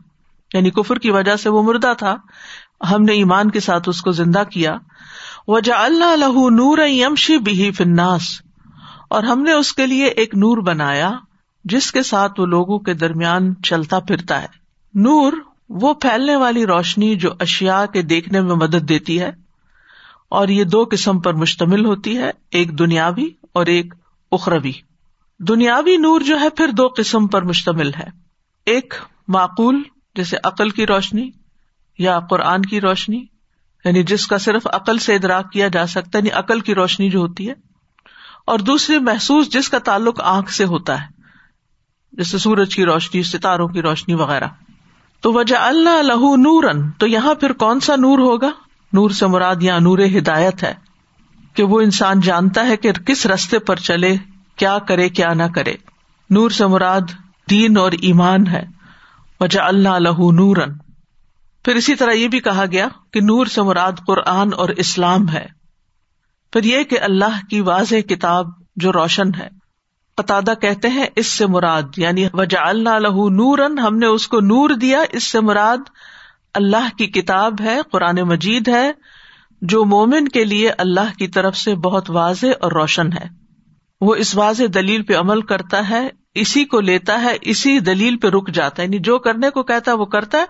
یعنی 0.53 0.69
کفر 0.69 0.95
کی 0.95 1.11
وجہ 1.11 1.35
سے 1.35 1.49
وہ 1.49 1.63
مردہ 1.63 1.93
تھا، 1.97 2.15
ہم 2.91 3.03
نے 3.03 3.11
ایمان 3.11 3.51
کے 3.51 3.59
ساتھ 3.59 3.89
اس 3.89 4.01
کو 4.01 4.11
زندہ 4.11 4.43
کیا۔ 4.51 4.77
وجہ 5.47 5.73
اللہ 5.73 6.15
لہو 6.15 6.49
نور 6.49 6.77
یمشی 6.87 7.37
بھی 7.37 7.71
فناس 7.71 8.21
اور 9.09 9.23
ہم 9.23 9.43
نے 9.43 9.51
اس 9.51 9.73
کے 9.73 9.87
لیے 9.87 10.05
ایک 10.05 10.35
نور 10.35 10.57
بنایا، 10.57 11.11
جس 11.63 11.91
کے 11.91 12.03
ساتھ 12.03 12.39
وہ 12.39 12.45
لوگوں 12.45 12.79
کے 12.79 12.93
درمیان 12.93 13.61
چلتا 13.63 13.99
پھرتا 13.99 14.41
ہے۔ 14.41 14.47
نور 14.93 15.33
وہ 15.69 15.93
پھیلنے 15.93 16.35
والی 16.35 16.65
روشنی 16.65 17.15
جو 17.15 17.29
اشیا 17.39 17.85
کے 17.85 18.01
دیکھنے 18.01 18.41
میں 18.41 18.55
مدد 18.55 18.89
دیتی 18.89 19.19
ہے۔ 19.19 19.31
اور 20.29 20.47
یہ 20.47 20.63
دو 20.63 20.85
قسم 20.91 21.19
پر 21.19 21.33
مشتمل 21.33 21.85
ہوتی 21.85 22.17
ہے، 22.17 22.31
ایک 22.51 22.79
دنیاوی 22.79 23.29
اور 23.53 23.65
ایک 23.65 23.93
اخروی۔ 24.31 24.71
دنیاوی 25.39 25.97
نور 25.97 26.21
جو 26.21 26.39
ہے، 26.39 26.49
پھر 26.49 26.67
دو 26.67 26.87
قسم 26.97 27.27
پر 27.27 27.41
مشتمل 27.41 27.93
ہے۔ 27.93 28.07
ایک 28.65 28.93
معقول 29.27 29.83
جیسے 30.17 30.37
عقل 30.43 30.69
کی 30.69 30.85
روشنی 30.87 31.29
یا 31.99 32.19
قرآن 32.29 32.61
کی 32.61 32.81
روشنی 32.81 33.25
یعنی 33.85 34.03
جس 34.03 34.27
کا 34.27 34.37
صرف 34.37 34.67
عقل 34.73 34.97
سے 34.97 35.15
ادراک 35.15 35.51
کیا 35.51 35.67
جا 35.67 35.85
سکتا 35.87 36.17
ہے 36.17 36.19
یعنی 36.19 36.29
عقل 36.39 36.59
کی 36.59 36.75
روشنی 36.75 37.09
جو 37.09 37.19
ہوتی 37.19 37.49
ہے، 37.49 37.53
اور 38.45 38.59
دوسری 38.59 38.97
محسوس 38.99 39.49
جس 39.49 39.69
کا 39.69 39.79
تعلق 39.79 40.21
آنکھ 40.21 40.51
سے 40.53 40.65
ہوتا 40.65 41.01
ہے، 41.01 41.07
جیسے 42.13 42.37
سورج 42.37 42.75
کی 42.75 42.85
روشنی، 42.85 43.23
ستاروں 43.23 43.67
کی 43.67 43.81
روشنی 43.81 44.13
وغیرہ۔ 44.13 44.47
تو 45.23 45.31
وجہ 45.33 45.57
اللہ 45.57 46.01
لہو 46.03 46.35
نورن 46.35 46.89
تو 46.91 47.07
یہاں 47.07 47.33
پھر 47.35 47.53
کون 47.55 47.79
سا 47.79 47.95
نور 47.95 48.19
ہوگا؟ 48.19 48.49
نور 48.93 49.09
سے 49.09 49.27
مراد 49.27 49.63
یا 49.63 49.77
نور 49.79 49.99
ہدایت 50.17 50.63
ہے، 50.63 50.73
کہ 51.53 51.63
وہ 51.63 51.79
انسان 51.81 52.19
جانتا 52.19 52.65
ہے 52.67 52.77
کہ 52.77 52.91
کس 53.05 53.25
رستے 53.25 53.59
پر 53.59 53.75
چلے، 53.81 54.15
کیا 54.55 54.77
کرے، 54.79 55.09
کیا 55.09 55.33
نہ 55.33 55.47
کرے۔ 55.55 55.73
نور 56.29 56.49
سے 56.49 56.65
مراد 56.67 57.13
دین 57.49 57.77
اور 57.77 57.91
ایمان 58.01 58.47
ہے۔ 58.47 58.63
وجہ 59.41 59.59
اللہ 59.59 59.99
لہو 59.99 60.31
نورن 60.31 60.73
پھر 61.63 61.75
اسی 61.75 61.95
طرح 61.95 62.11
یہ 62.11 62.27
بھی 62.27 62.39
کہا 62.39 62.65
گیا 62.71 62.87
کہ 63.13 63.21
نور 63.21 63.45
سے 63.45 63.61
مراد 63.61 63.91
قرآن 64.07 64.49
اور 64.57 64.69
اسلام 64.69 65.29
ہے۔ 65.29 65.45
پھر 66.53 66.63
یہ 66.63 66.83
کہ 66.83 66.99
اللہ 67.01 67.45
کی 67.49 67.61
واضح 67.61 67.95
کتاب 67.95 68.47
جو 68.75 68.93
روشن 68.93 69.35
ہے۔ 69.35 69.47
قطع 70.15 70.39
کہتے 70.61 70.87
ہیں 70.87 71.05
اس 71.15 71.27
سے 71.27 71.45
مراد 71.45 71.81
یعنی 71.97 72.27
وجہ 72.33 72.57
اللہ 72.57 72.99
لہو 72.99 73.29
نورن 73.29 73.79
ہم 73.79 73.97
نے 73.97 74.05
اس 74.05 74.27
کو 74.27 74.39
نور 74.39 74.69
دیا، 74.69 74.99
اس 75.11 75.23
سے 75.23 75.39
مراد 75.39 75.77
اللہ 76.53 76.97
کی 76.97 77.07
کتاب 77.07 77.61
ہے، 77.61 77.77
قرآن 77.91 78.15
مجید 78.15 78.67
ہے، 78.67 78.91
جو 79.61 79.85
مومن 79.85 80.27
کے 80.27 80.43
لیے 80.43 80.71
اللہ 80.77 81.17
کی 81.17 81.27
طرف 81.27 81.57
سے 81.57 81.75
بہت 81.75 82.09
واضح 82.09 82.47
اور 82.61 82.71
روشن 82.71 83.13
ہے۔ 83.13 83.25
وہ 84.01 84.15
اس 84.15 84.35
واضح 84.35 84.63
دلیل 84.73 85.03
پہ 85.03 85.15
عمل 85.15 85.41
کرتا 85.41 85.89
ہے 85.89 86.09
اسی 86.41 86.65
کو 86.65 86.79
لیتا 86.79 87.21
ہے، 87.21 87.37
اسی 87.41 87.79
دلیل 87.79 88.17
پہ 88.17 88.27
رک 88.27 88.49
جاتا 88.49 88.81
ہے۔ 88.81 88.87
یعنی 88.87 88.99
جو 88.99 89.19
کرنے 89.19 89.49
کو 89.49 89.63
کہتا 89.63 89.91
ہے 89.91 89.95
وہ 89.95 90.05
کرتا 90.05 90.37
ہے، 90.37 90.45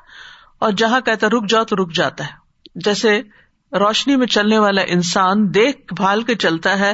اور 0.59 0.71
جہاں 0.71 1.01
کہتا 1.01 1.27
ہے 1.27 1.31
رک 1.31 1.49
جاؤ 1.49 1.63
تو 1.63 1.75
رک 1.75 1.91
جاتا 1.91 2.23
ہے۔ 2.23 2.31
جیسے 2.75 3.21
روشنی 3.71 4.15
میں 4.15 4.27
چلنے 4.27 4.59
والا 4.59 4.81
انسان 4.87 5.53
دیکھ 5.53 5.93
بھال 5.93 6.23
کے 6.23 6.35
چلتا 6.35 6.79
ہے، 6.79 6.93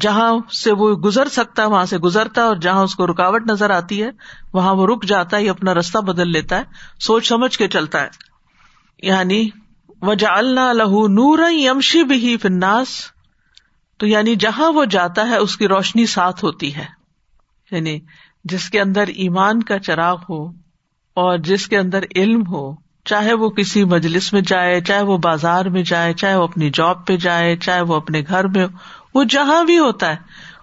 جہاں 0.00 0.52
سے 0.52 0.72
وہ 0.72 0.92
گزر 0.92 1.28
سکتا 1.28 1.62
ہے 1.62 1.68
وہاں 1.68 1.84
سے 1.84 1.98
گزرتا 1.98 2.40
ہے، 2.40 2.46
اور 2.46 2.56
جہاں 2.56 2.82
اس 2.82 2.94
کو 2.94 3.06
رکاوٹ 3.06 3.50
نظر 3.50 3.70
آتی 3.70 4.02
ہے، 4.02 4.10
وہاں 4.52 4.74
وہ 4.74 4.86
رک 4.86 5.04
جاتا 5.04 5.36
ہے 5.36 5.50
اپنا 5.50 5.74
رستہ 5.74 5.98
بدل 5.98 6.28
لیتا 6.32 6.56
ہے، 6.56 6.62
سوچ 7.00 7.28
سمجھ 7.28 7.58
کے 7.58 7.68
چلتا 7.68 8.02
ہے۔ 8.02 8.08
یعنی 9.02 9.48
وجا 10.02 10.38
اللہ 10.38 10.72
لہو 10.72 11.06
نور 11.06 11.50
یمشی 11.50 12.02
بھی 12.02 12.36
فناس 12.36 12.88
تو 13.98 14.06
یعنی 14.06 14.36
جہاں 14.36 14.72
وہ 14.72 14.84
جاتا 14.84 15.28
ہے، 15.28 15.36
اس 15.36 15.56
کی 15.56 15.68
روشنی 15.68 16.06
ساتھ 16.06 16.44
ہوتی 16.44 16.76
ہے۔ 16.76 17.01
یعنی 17.72 18.00
جس 18.44 18.70
کے 18.70 18.80
اندر 18.80 19.06
ایمان 19.06 19.62
کا 19.62 19.78
چراغ 19.78 20.16
ہو 20.30 20.48
اور 21.14 21.38
جس 21.38 21.68
کے 21.68 21.78
اندر 21.78 22.04
علم 22.16 22.42
ہو، 22.46 22.74
چاہے 23.04 23.32
وہ 23.32 23.48
کسی 23.48 23.84
مجلس 23.84 24.32
میں 24.32 24.40
جائے، 24.40 24.80
چاہے 24.80 25.02
وہ 25.02 25.18
بازار 25.18 25.64
میں 25.64 25.82
جائے، 25.82 26.14
چاہے 26.14 26.36
وہ 26.36 26.42
اپنی 26.42 26.70
جاب 26.74 27.06
پہ 27.06 27.16
جائے، 27.16 27.56
چاہے 27.56 27.80
وہ 27.80 27.94
اپنے 27.94 28.22
گھر 28.28 28.46
میں 28.46 28.66
وہ 29.14 29.24
جہاں 29.24 29.64
بھی 29.64 29.78
ہوتا 29.78 30.08
ہے، 30.08 30.16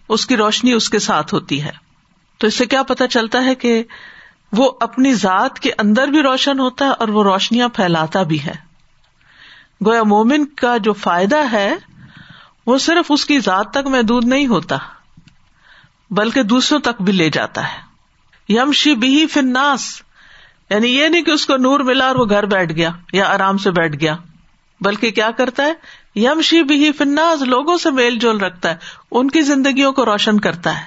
اس 0.10 0.26
کی 0.26 0.38
روشنی 0.38 0.74
اس 0.74 0.90
کے 0.90 1.00
ساتھ 1.00 1.34
ہوتی 1.34 1.64
ہے۔ 1.64 1.72
تو 2.38 2.48
اس 2.48 2.58
سے 2.58 2.66
کیا 2.66 2.84
پتا 2.84 3.08
چلتا 3.08 3.44
ہے 3.44 3.56
کہ 3.56 3.84
وہ 4.52 4.72
اپنی 4.82 5.14
ذات 5.14 5.60
کے 5.60 5.72
اندر 5.78 6.08
بھی 6.08 6.22
روشن 6.22 6.60
ہوتا 6.60 6.86
ہے 6.86 6.92
اور 6.92 7.08
وہ 7.08 7.24
روشنیاں 7.24 7.70
پھیلاتا 7.70 8.24
بھی 8.24 8.44
ہے۔ 8.44 8.56
گویا 9.86 10.04
مومن 10.04 10.46
کا 10.46 10.78
جو 10.78 10.94
فائدہ 10.94 11.52
ہے، 11.52 11.76
وہ 12.66 12.78
صرف 12.78 13.06
اس 13.10 13.26
کی 13.26 13.40
ذات 13.40 13.72
تک 13.72 13.88
محدود 13.88 14.26
نہیں 14.26 14.48
ہوتا۔ 14.48 14.78
بلکہ 16.12 16.44
دوسروں 16.44 16.80
تک 16.80 17.02
بھی 17.02 17.14
لے 17.14 17.30
جاتا 17.30 17.74
ہے۔ 17.74 17.90
یم 18.50 18.72
شی 18.72 18.96
بھی 18.96 19.28
فناس 19.28 20.02
یعنی 20.70 20.88
یہ 20.88 21.08
نہیں 21.08 21.22
کہ 21.22 21.32
اس 21.32 21.46
کو 21.46 21.58
نور 21.58 21.80
ملا 21.80 22.06
اور 22.06 22.16
وہ 22.16 22.26
گھر 22.26 22.46
بیٹھ 22.46 22.74
گیا 22.74 22.90
یا 23.14 23.26
آرام 23.26 23.58
سے 23.58 23.72
بیٹھ 23.72 23.96
گیا۔ 24.00 24.16
بلکہ 24.82 25.12
کیا 25.12 25.32
کرتا 25.32 25.64
ہے؟ 25.64 25.74
یم 26.16 26.42
شی 26.42 26.64
بھی 26.64 26.92
فناز 26.92 27.42
لوگوں 27.42 27.78
سے 27.78 27.92
میل 27.92 28.18
جول 28.20 28.38
رکھتا 28.38 28.70
ہے، 28.70 28.76
ان 29.12 29.32
کی 29.32 29.42
زندگیوں 29.42 29.92
کو 29.92 30.06
روشن 30.06 30.40
کرتا 30.40 30.82
ہے۔ 30.82 30.86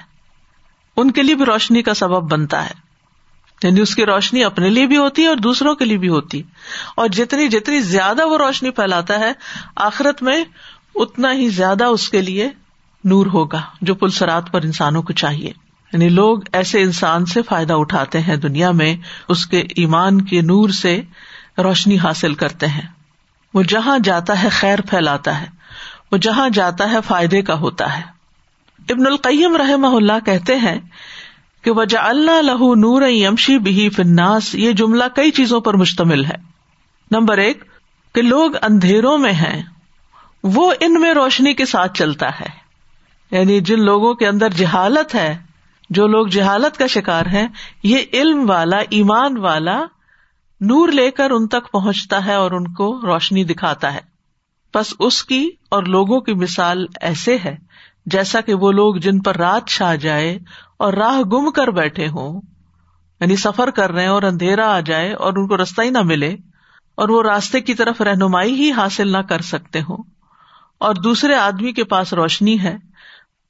ان 0.97 1.11
کے 1.11 1.23
لیے 1.23 1.35
بھی 1.35 1.45
روشنی 1.45 1.81
کا 1.81 1.93
سبب 1.93 2.31
بنتا 2.31 2.65
ہے۔ 2.65 2.73
یعنی 3.63 3.81
اس 3.81 3.95
کی 3.95 4.05
روشنی 4.05 4.43
اپنے 4.43 4.69
لیے 4.69 4.87
بھی 4.87 4.97
ہوتی 4.97 5.21
ہے 5.21 5.27
اور 5.27 5.35
دوسروں 5.35 5.75
کے 5.75 5.85
لیے 5.85 5.97
بھی 5.97 6.09
ہوتی 6.09 6.41
اور 6.95 7.07
جتنی 7.07 7.47
جتنی 7.47 7.79
زیادہ 7.79 8.27
وہ 8.27 8.37
روشنی 8.37 8.69
پھیلاتا 8.69 9.19
ہے، 9.19 9.33
آخرت 9.75 10.23
میں 10.23 10.43
اتنا 10.95 11.33
ہی 11.33 11.49
زیادہ 11.49 11.83
اس 11.83 12.09
کے 12.09 12.21
لیے 12.21 12.49
نور 13.03 13.25
ہوگا 13.25 13.61
جو 13.81 13.95
پلسرات 13.95 14.51
پر 14.51 14.61
انسانوں 14.61 15.01
کو 15.01 15.13
چاہیے۔ 15.13 15.53
یعنی 15.93 16.09
لوگ 16.09 16.37
ایسے 16.53 16.81
انسان 16.81 17.25
سے 17.25 17.41
فائدہ 17.41 17.73
اٹھاتے 17.73 18.19
ہیں 18.19 18.35
دنیا 18.35 18.71
میں، 18.71 18.95
اس 19.29 19.45
کے 19.45 19.59
ایمان 19.59 20.21
کے 20.21 20.41
نور 20.41 20.69
سے 20.69 21.01
روشنی 21.57 21.97
حاصل 21.97 22.33
کرتے 22.33 22.67
ہیں۔ 22.67 22.87
وہ 23.53 23.63
جہاں 23.63 23.99
جاتا 23.99 24.43
ہے 24.43 24.49
خیر 24.49 24.81
پھیلاتا 24.81 25.41
ہے، 25.41 25.45
وہ 26.11 26.17
جہاں 26.17 26.49
جاتا 26.49 26.91
ہے 26.91 26.97
فائدے 27.07 27.41
کا 27.41 27.53
ہوتا 27.53 27.97
ہے۔ 27.97 28.03
ابن 28.89 29.07
القیم 29.07 29.55
رحم 29.55 29.95
اللہ 29.95 30.25
کہتے 30.25 30.55
ہیں 30.55 30.79
کہ 31.61 31.71
وجہ 31.71 31.97
اللہ 31.97 32.41
لہو 32.41 32.75
نور 32.75 33.07
یمشی 33.07 33.57
بھی 33.57 33.89
فناس 33.89 34.55
یہ 34.55 34.71
جملہ 34.71 35.03
کئی 35.15 35.31
چیزوں 35.31 35.61
پر 35.61 35.73
مشتمل 35.73 36.25
ہے۔ 36.25 36.35
نمبر 37.11 37.37
ایک، 37.37 37.63
کہ 38.15 38.21
لوگ 38.21 38.51
اندھیروں 38.61 39.17
میں 39.17 39.31
ہیں، 39.31 39.63
وہ 40.43 40.73
ان 40.79 41.01
میں 41.01 41.13
روشنی 41.13 41.53
کے 41.53 41.65
ساتھ 41.65 41.97
چلتا 41.97 42.29
ہے۔ 42.39 42.62
یعنی 43.31 43.59
جن 43.59 43.81
لوگوں 43.81 44.13
کے 44.13 44.27
اندر 44.27 44.49
جہالت 44.49 45.15
ہے، 45.15 45.37
جو 45.89 46.07
لوگ 46.07 46.27
جہالت 46.27 46.77
کا 46.77 46.87
شکار 46.87 47.25
ہے 47.25 47.47
یہ 47.83 47.97
علم 48.13 48.49
والا، 48.49 48.77
ایمان 48.77 49.37
والا 49.37 49.83
نور 50.61 50.89
لے 50.89 51.11
کر 51.11 51.31
ان 51.31 51.47
تک 51.47 51.71
پہنچتا 51.71 52.25
ہے 52.25 52.33
اور 52.33 52.51
ان 52.51 52.73
کو 52.73 52.99
روشنی 53.03 53.43
دکھاتا 53.43 53.93
ہے۔ 53.93 53.99
بس 54.73 54.93
اس 54.99 55.23
کی 55.23 55.49
اور 55.69 55.83
لوگوں 55.83 56.21
کی 56.21 56.33
مثال 56.33 56.85
ایسے 57.01 57.37
ہے، 57.45 57.55
جیسا 58.05 58.41
کہ 58.41 58.53
وہ 58.53 58.71
لوگ 58.71 58.95
جن 58.95 59.19
پر 59.19 59.37
رات 59.37 59.67
چھا 59.67 59.95
جائے 59.95 60.39
اور 60.77 60.93
راہ 60.93 61.19
گم 61.19 61.51
کر 61.51 61.67
بیٹھے 61.67 62.07
ہوں 62.07 62.41
یعنی 63.19 63.35
سفر 63.35 63.69
کر 63.69 63.91
رہے 63.91 64.07
اور 64.07 64.23
اندھیرا 64.23 64.75
آ 64.75 64.79
جائے 64.79 65.13
اور 65.13 65.33
ان 65.35 65.47
کو 65.47 65.57
رستہ 65.57 65.81
ہی 65.81 65.89
نہ 65.89 66.01
ملے 66.01 66.35
اور 66.95 67.09
وہ 67.09 67.23
راستے 67.23 67.61
کی 67.61 67.73
طرف 67.73 68.01
رہنمائی 68.01 68.53
ہی 68.53 68.71
حاصل 68.71 69.11
نہ 69.11 69.17
کر 69.17 69.41
سکتے 69.41 69.79
ہوں۔ 69.79 69.97
اور 70.77 70.95
دوسرے 70.95 71.35
آدمی 71.35 71.71
کے 71.71 71.83
پاس 71.83 72.13
روشنی 72.13 72.59
ہے 72.59 72.77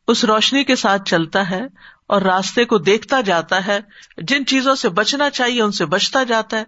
اس 0.08 0.26
روشنی 0.26 0.64
کے 0.64 0.76
ساتھ 0.76 1.10
چلتا 1.10 1.50
ہے 1.50 1.62
اور 2.08 2.22
راستے 2.22 2.66
کو 2.66 2.78
دیکھتا 2.78 3.22
جاتا 3.22 3.68
ہے۔ 3.68 3.80
جن 4.18 4.46
چیزوں 4.46 4.76
سے 4.76 4.90
بچنا 4.90 5.30
چاہیے، 5.30 5.62
ان 5.62 5.72
سے 5.72 5.86
بچتا 5.86 6.24
جاتا 6.24 6.58
ہے 6.58 6.64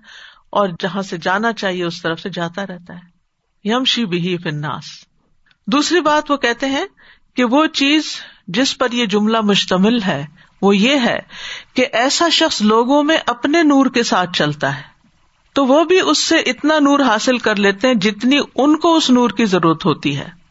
اور 0.50 0.70
جہاں 0.80 1.02
سے 1.02 1.18
جانا 1.18 1.54
چاہیے، 1.54 1.84
اس 1.84 2.02
طرف 2.02 2.20
سے 2.20 2.30
جاتا 2.30 2.68
رہتا 2.68 2.94
ہے۔ 2.94 3.16
یم 3.64 3.84
شی 3.84 4.06
بھی 4.06 4.38
فناس 4.38 4.84
دوسری 5.68 6.02
بات 6.02 6.32
وہ 6.32 6.38
کہتے 6.38 6.66
ہیں 6.66 6.86
کہ 7.36 7.44
وہ 7.44 7.66
چیز 7.66 8.04
جس 8.48 8.78
پر 8.78 8.92
یہ 8.92 9.06
جملہ 9.06 9.42
مشتمل 9.42 10.02
ہے، 10.02 10.26
وہ 10.62 10.78
یہ 10.78 11.00
ہے 11.00 11.20
کہ 11.74 11.88
ایسا 11.94 12.30
شخص 12.30 12.62
لوگوں 12.62 13.04
میں 13.04 13.18
اپنے 13.28 13.64
نور 13.64 13.86
کے 13.86 14.04
ساتھ 14.04 14.30
چلتا 14.34 14.78
ہے۔ 14.78 14.84
تو 15.54 15.66
وہ 15.66 15.84
بھی 15.84 16.00
اس 16.06 16.18
سے 16.18 16.38
اتنا 16.38 16.80
نور 16.80 17.00
حاصل 17.00 17.38
کر 17.38 17.56
لیتے 17.56 17.88
ہیں 17.88 17.96
جتنی 17.96 18.38
ان 18.56 18.76
کو 18.76 18.96
اس 18.96 19.10
نور 19.10 19.30
کی 19.30 19.46
ضرورت 19.46 19.86
ہوتی 19.86 20.18
ہے۔ 20.18 20.45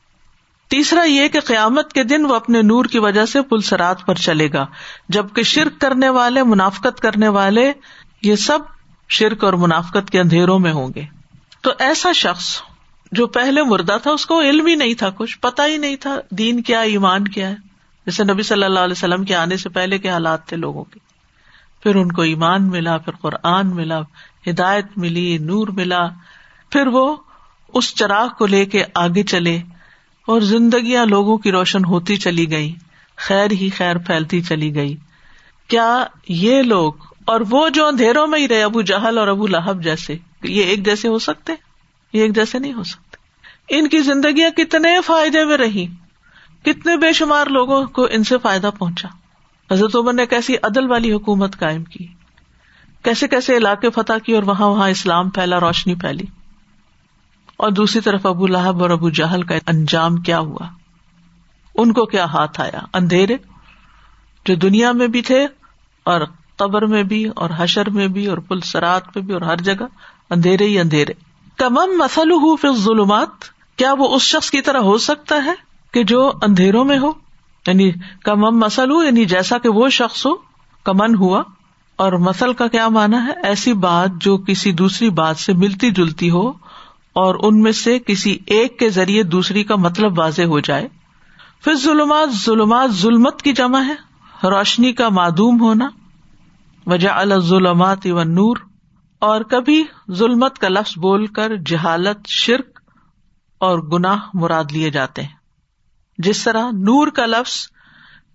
تیسرا 0.74 1.02
یہ 1.02 1.28
کہ 1.28 1.40
قیامت 1.40 1.92
کے 1.92 2.04
دن 2.04 2.24
وہ 2.24 2.34
اپنے 2.34 2.62
نور 2.62 2.84
کی 2.84 2.98
وجہ 2.98 3.24
سے 3.24 3.42
پل 3.42 3.60
سرات 3.60 4.06
پر 4.06 4.14
چلے 4.14 4.48
گا، 4.52 4.66
جبکہ 5.08 5.42
شرک 5.42 5.80
کرنے 5.80 6.08
والے، 6.08 6.42
منافقت 6.42 7.00
کرنے 7.00 7.28
والے، 7.28 7.72
یہ 8.22 8.34
سب 8.34 8.58
شرک 9.08 9.44
اور 9.44 9.52
منافقت 9.52 10.10
کے 10.10 10.20
اندھیروں 10.20 10.58
میں 10.58 10.72
ہوں 10.72 10.88
گے۔ 10.94 11.02
تو 11.60 11.70
ایسا 11.78 12.12
شخص 12.12 12.60
جو 13.12 13.26
پہلے 13.26 13.62
مردہ 13.62 13.96
تھا، 14.02 14.10
اس 14.10 14.26
کو 14.26 14.40
علم 14.40 14.66
ہی 14.66 14.74
نہیں 14.74 14.94
تھا 14.94 15.10
کچھ 15.10 15.38
پتا 15.38 15.66
ہی 15.66 15.76
نہیں 15.76 15.96
تھا 15.96 16.16
دین 16.30 16.62
کیا 16.62 16.80
ایمان 16.80 17.28
کیا 17.28 17.48
ہے۔ 17.48 17.54
جیسے 18.06 18.24
نبی 18.24 18.42
صلی 18.42 18.64
اللہ 18.64 18.80
علیہ 18.80 18.92
وسلم 18.92 19.24
کے 19.24 19.34
آنے 19.34 19.56
سے 19.56 19.68
پہلے 19.68 19.98
کے 19.98 20.08
حالات 20.08 20.46
تھے 20.46 20.56
لوگوں 20.56 20.84
کے۔ 20.84 20.98
پھر 21.82 21.94
ان 21.94 22.12
کو 22.12 22.22
ایمان 22.22 22.68
ملا، 22.68 22.98
پھر 22.98 23.12
قرآن 23.12 23.74
ملا، 23.74 24.00
ہدایت 24.46 24.86
ملی، 24.96 25.38
نور 25.38 25.68
ملا، 25.68 26.06
پھر 26.70 26.86
وہ 26.86 27.16
اس 27.74 27.94
چراغ 27.94 28.28
کو 28.38 28.46
لے 28.46 28.64
کے 28.64 28.84
آگے 28.94 29.22
چلے۔ 29.22 29.62
اور 30.26 30.40
زندگیاں 30.40 31.06
لوگوں 31.06 31.38
کی 31.38 31.52
روشن 31.52 31.84
ہوتی 31.84 32.16
چلی 32.16 32.50
گئی 32.50 32.74
خیر 33.16 33.50
ہی 33.50 33.70
خیر 33.70 33.98
پھیلتی 33.98 34.40
چلی 34.40 34.74
گئی۔ 34.74 34.96
کیا 35.68 36.04
یہ 36.28 36.62
لوگ 36.62 36.92
اور 37.24 37.40
وہ 37.50 37.68
جو 37.68 37.86
اندھیروں 37.86 38.26
میں 38.26 38.40
ہی 38.40 38.48
رہے، 38.48 38.62
ابو 38.62 38.82
جہل 38.82 39.18
اور 39.18 39.28
ابو 39.28 39.46
لہب 39.46 39.82
جیسے، 39.82 40.16
یہ 40.42 40.64
ایک 40.64 40.84
جیسے 40.84 41.08
ہو 41.08 41.18
سکتے؟ 41.18 41.52
یہ 42.12 42.22
ایک 42.22 42.34
جیسے 42.34 42.58
نہیں 42.58 42.72
ہو 42.72 42.82
سکتے۔ 42.82 43.16
ان 43.68 43.88
کی 43.88 43.98
زندگیاں 43.98 44.50
کتنے 44.50 45.00
فائدے 45.00 45.44
میں 45.44 45.56
رہی 45.56 45.86
کتنے 46.64 46.96
بے 46.96 47.12
شمار 47.12 47.46
لوگوں 47.46 47.86
کو 47.86 48.06
ان 48.10 48.24
سے 48.24 48.38
فائدہ 48.38 48.70
پہنچا۔ 48.78 49.08
حضرت 49.74 49.96
عمر 49.96 50.12
نے 50.12 50.26
کیسی 50.26 50.54
عدل 50.62 50.90
والی 50.90 51.12
حکومت 51.12 51.58
قائم 51.58 51.84
کی۔ 51.84 52.06
کیسے 53.02 53.28
کیسے 53.28 53.56
علاقے 53.56 53.90
فتح 53.90 54.12
کی 54.24 54.32
اور 54.32 54.42
وہاں 54.42 54.68
وہاں 54.68 54.90
اسلام 54.90 55.30
پھیلا، 55.30 55.60
روشنی 55.60 55.94
پھیلی۔ 55.94 56.24
اور 57.64 57.72
دوسری 57.72 58.00
طرف 58.00 58.26
ابو 58.26 58.46
لہب 58.46 58.82
اور 58.82 58.90
ابو 58.90 59.10
جہل 59.10 59.42
کا 59.42 59.54
انجام 59.66 60.16
کیا 60.16 60.38
ہوا؟ 60.38 60.66
ان 61.74 61.92
کو 61.92 62.04
کیا 62.04 62.24
ہاتھ 62.24 62.60
آیا؟ 62.60 62.78
اندھیرے، 62.94 63.36
جو 64.46 64.54
دنیا 64.54 64.92
میں 64.92 65.06
بھی 65.06 65.22
تھے 65.22 65.46
اور 66.04 66.20
قبر 66.56 66.86
میں 66.86 67.02
بھی 67.02 67.24
اور 67.36 67.50
حشر 67.56 67.90
میں 67.90 68.08
بھی 68.08 68.26
اور 68.26 68.38
پل 68.38 68.60
سرات 68.60 69.02
میں 69.14 69.24
بھی 69.24 69.34
اور 69.34 69.42
ہر 69.42 69.56
جگہ 69.56 69.84
اندھیرے 70.30 70.64
ہی 70.64 70.78
اندھیرے۔ 70.78 71.12
کمم 71.56 71.98
مسل 71.98 72.30
ہو 72.30 72.56
پھر 72.56 72.72
ظلمات 72.72 73.28
کیا 73.76 73.92
وہ 73.98 74.16
اس 74.16 74.22
شخص 74.22 74.50
کی 74.50 74.60
طرح 74.60 74.78
ہو 74.78 74.98
سکتا 74.98 75.44
ہے 75.44 75.54
کہ 75.92 76.04
جو 76.04 76.32
اندھیروں 76.42 76.84
میں 76.84 76.98
ہو؟ 76.98 77.12
یعنی 77.66 77.92
کمم 78.24 78.58
مسل 78.58 78.90
ہو 78.90 79.02
یعنی 79.02 79.24
جیسا 79.24 79.58
کہ 79.58 79.68
وہ 79.68 79.88
شخص 79.88 80.26
ہو، 80.26 80.30
کمن 80.84 81.14
ہوا۔ 81.14 81.42
اور 81.96 82.12
مسل 82.12 82.52
کا 82.52 82.66
کیا 82.66 82.88
مانا 82.88 83.26
ہے؟ 83.26 83.32
ایسی 83.42 83.72
بات 83.72 84.08
جو 84.20 84.36
کسی 84.36 84.72
دوسری 84.72 85.10
بات 85.10 85.36
سے 85.36 85.52
ملتی 85.52 85.90
جلتی 85.90 86.30
ہو 86.30 86.52
اور 87.14 87.34
ان 87.42 87.60
میں 87.60 87.72
سے 87.72 87.98
کسی 87.98 88.38
ایک 88.46 88.78
کے 88.78 88.90
ذریعے 88.90 89.22
دوسری 89.22 89.64
کا 89.64 89.76
مطلب 89.76 90.18
واضح 90.18 90.42
ہو 90.42 90.60
جائے۔ 90.60 90.88
پھر 91.64 91.74
ظلمات 91.74 92.28
ظلمات 92.44 92.90
ظلمت 92.92 93.42
کی 93.42 93.52
جمع 93.52 93.80
ہے۔ 93.80 94.14
روشنی 94.46 94.92
کا 94.92 95.08
معدوم 95.08 95.60
ہونا۔ 95.60 95.88
وجہ 96.86 97.08
الظلمات 97.08 98.06
و 98.06 98.22
نور 98.22 98.56
اور 99.18 99.40
کبھی 99.40 99.84
ظلمت 100.12 100.58
کا 100.58 100.68
لفظ 100.68 100.98
بول 100.98 101.26
کر 101.26 101.56
جہالت، 101.66 102.26
شرک 102.26 102.80
اور 103.58 103.78
گناہ 103.78 104.18
مراد 104.34 104.64
لیے 104.70 104.90
جاتے 104.90 105.22
ہیں۔ 105.22 105.36
جس 106.18 106.44
طرح 106.44 106.64
نور 106.64 107.08
کا 107.08 107.26
لفظ 107.26 107.66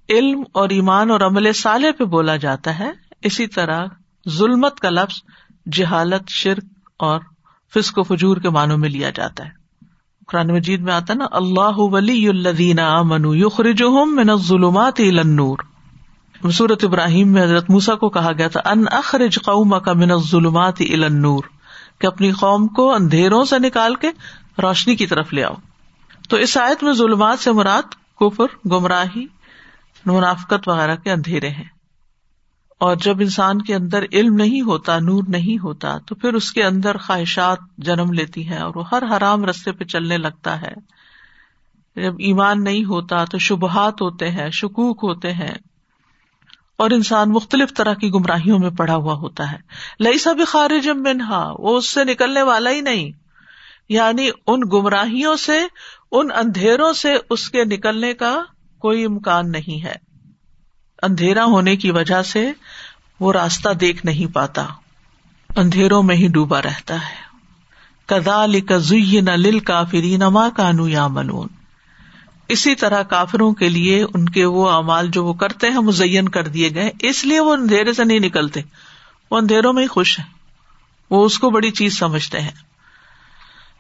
علم 0.10 0.44
اور 0.54 0.70
ایمان 0.70 1.12
اور 1.12 1.22
عمل 1.22 1.54
صالح 1.54 1.88
پہ 1.98 2.04
بولا 2.04 2.36
جاتا 2.36 2.80
ہے، 2.80 2.92
اسی 3.22 3.48
طرح 3.48 3.86
ظلمت 4.30 4.80
کا 4.80 4.90
لفظ 4.90 5.22
جہالت، 5.72 6.30
شرک 6.30 6.64
اور 7.00 7.20
فسق 7.74 7.98
و 7.98 8.04
فجور 8.04 8.38
کے 8.38 8.50
معنوں 8.50 8.78
میں 8.78 8.90
لیا 8.90 9.10
جاتا 9.10 9.46
ہے۔ 9.46 9.50
قرآن 10.28 10.48
مجید 10.48 10.82
میں 10.82 10.94
آتا 10.94 11.14
نا، 11.14 11.26
اللہ 11.32 11.78
ولی 11.78 12.28
الدین 12.28 12.80
امن 12.80 13.22
یخرجہم 13.26 14.16
من 14.16 14.30
الظلمات 14.30 15.00
الى 15.00 15.20
النور۔ 15.20 15.58
صورت 16.52 16.84
ابراہیم 16.84 17.28
میں 17.28 17.44
حضرت 17.44 17.70
موسا 17.70 17.96
کو 17.96 18.10
کہا 18.10 18.32
گیا 18.38 18.48
تھا، 18.48 18.62
ان 18.66 18.84
اخرج 18.92 19.40
قوم 19.46 19.80
کا 19.80 19.94
من 19.94 20.12
الظلمات 20.12 20.76
الى 20.80 21.04
النور۔ 21.04 21.44
کہ 22.00 22.08
اپنی 22.08 22.32
قوم 22.32 22.68
کو 22.68 22.94
اندھیروں 22.94 23.44
سے 23.44 23.60
نکال 23.60 23.96
کے 23.96 24.08
روشنی 24.62 24.96
کی 24.96 25.08
طرف 25.08 25.34
لے 25.34 25.44
آؤ۔ 25.44 25.54
تو 26.30 26.38
اس 26.38 26.58
آیت 26.58 26.84
میں 26.84 26.94
ظلمات 26.94 27.40
سے 27.40 27.52
مراد 27.52 27.82
کفر، 28.20 28.68
گمراہی، 28.68 29.26
منافقت 30.06 30.68
وغیرہ 30.68 30.96
کے 30.96 31.12
اندھیرے 31.12 31.50
ہیں۔ 31.50 31.79
اور 32.80 32.96
جب 32.96 33.20
انسان 33.20 33.62
کے 33.62 33.76
اندر 33.76 34.04
علم 34.12 34.36
نہیں 34.36 34.62
ہوتا، 34.62 35.00
نور 35.00 35.24
نہیں 35.28 35.64
ہوتا، 35.64 35.98
تو 35.98 36.16
پھر 36.16 36.34
اس 36.34 36.52
کے 36.52 36.64
اندر 36.64 36.98
خواہشات 36.98 37.58
جنم 37.78 38.14
لیتی 38.14 38.48
ہیں 38.48 38.58
اور 38.58 38.76
وہ 38.76 38.84
ہر 38.92 39.04
حرام 39.04 39.46
رستے 39.46 39.72
پہ 39.72 39.84
چلنے 39.84 40.18
لگتا 40.18 40.62
ہے۔ 40.62 40.74
جب 41.96 42.14
ایمان 42.20 42.64
نہیں 42.64 42.86
ہوتا 42.86 43.26
تو 43.26 43.38
شبہات 43.38 44.02
ہوتے 44.02 44.30
ہیں، 44.30 44.50
شکوک 44.50 45.00
ہوتے 45.04 45.34
ہیں 45.34 45.56
اور 46.78 46.92
انسان 46.92 47.30
مختلف 47.30 47.74
طرح 47.74 47.94
کی 47.94 48.10
گمراہیوں 48.10 48.60
میں 48.60 48.70
پڑا 48.70 48.96
ہوا 48.96 49.14
ہوتا 49.14 49.52
ہے۔ 49.52 49.58
لئی 50.00 50.18
سب 50.18 50.36
خارج 50.48 50.90
منہا، 50.90 51.54
وہ 51.60 51.78
اس 51.78 51.90
سے 51.90 52.04
نکلنے 52.04 52.42
والا 52.42 52.70
ہی 52.70 52.82
نہیں۔ 52.82 53.12
یعنی 53.90 54.30
ان 54.48 54.60
گمراہیوں 54.74 55.36
سے، 55.36 55.60
ان 56.12 56.28
اندھیروں 56.36 56.94
سے 56.94 57.14
اس 57.30 57.50
کے 57.50 57.66
نکلنے 57.66 58.14
کا 58.14 58.42
کوئی 58.80 59.06
امکان 59.06 59.52
نہیں 59.52 59.84
ہے۔ 59.84 60.09
اندھیرا 61.04 61.46
ہونے 61.46 61.76
کی 61.76 61.92
وجہ 61.92 62.22
سے 62.22 62.52
وہ 63.20 63.34
راستہ 63.34 63.70
دیکھ 63.70 64.06
نہیں 64.06 64.34
پاتا۔ 64.34 64.66
اندھیروں 65.56 66.04
میں 66.04 66.16
ہی 66.16 66.28
ڈوبا 66.28 66.62
رہتا 66.62 66.96
ہے۔ 66.96 67.30
کدا 68.06 68.46
نہ 68.46 69.32
لل 69.32 69.60
کافری 69.60 70.18
نما 70.18 70.50
کانو 70.50 70.88
یا 70.88 71.08
منون 71.08 71.48
اسی 72.48 72.76
طرح 72.76 73.04
کافروں 73.04 73.54
کے 73.54 73.70
لیے 73.70 74.04
ان 74.14 74.30
کے 74.30 74.46
وہ 74.46 74.70
اعمال 74.70 75.08
جو 75.08 75.26
وہ 75.26 75.34
کرتے 75.34 75.68
ہیں، 75.68 75.80
مزین 75.80 76.30
کر 76.30 76.48
دیے 76.48 76.70
گئے 76.74 76.92
اس 77.00 77.26
لیے 77.26 77.40
وہ 77.40 77.54
اندھیرے 77.54 77.94
سے 77.94 78.04
نہیں 78.04 78.20
نکلتے۔ 78.20 78.62
وہ 79.32 79.38
اندھیروں 79.38 79.74
میں 79.74 79.84
ہی 79.84 79.88
خوش 79.88 80.20
ہیں۔ 80.20 80.26
وہ 81.10 81.26
اس 81.26 81.40
کو 81.40 81.50
بڑی 81.50 81.72
چیز 81.72 82.00
سمجھتے 82.00 82.42
ہیں۔ 82.42 82.52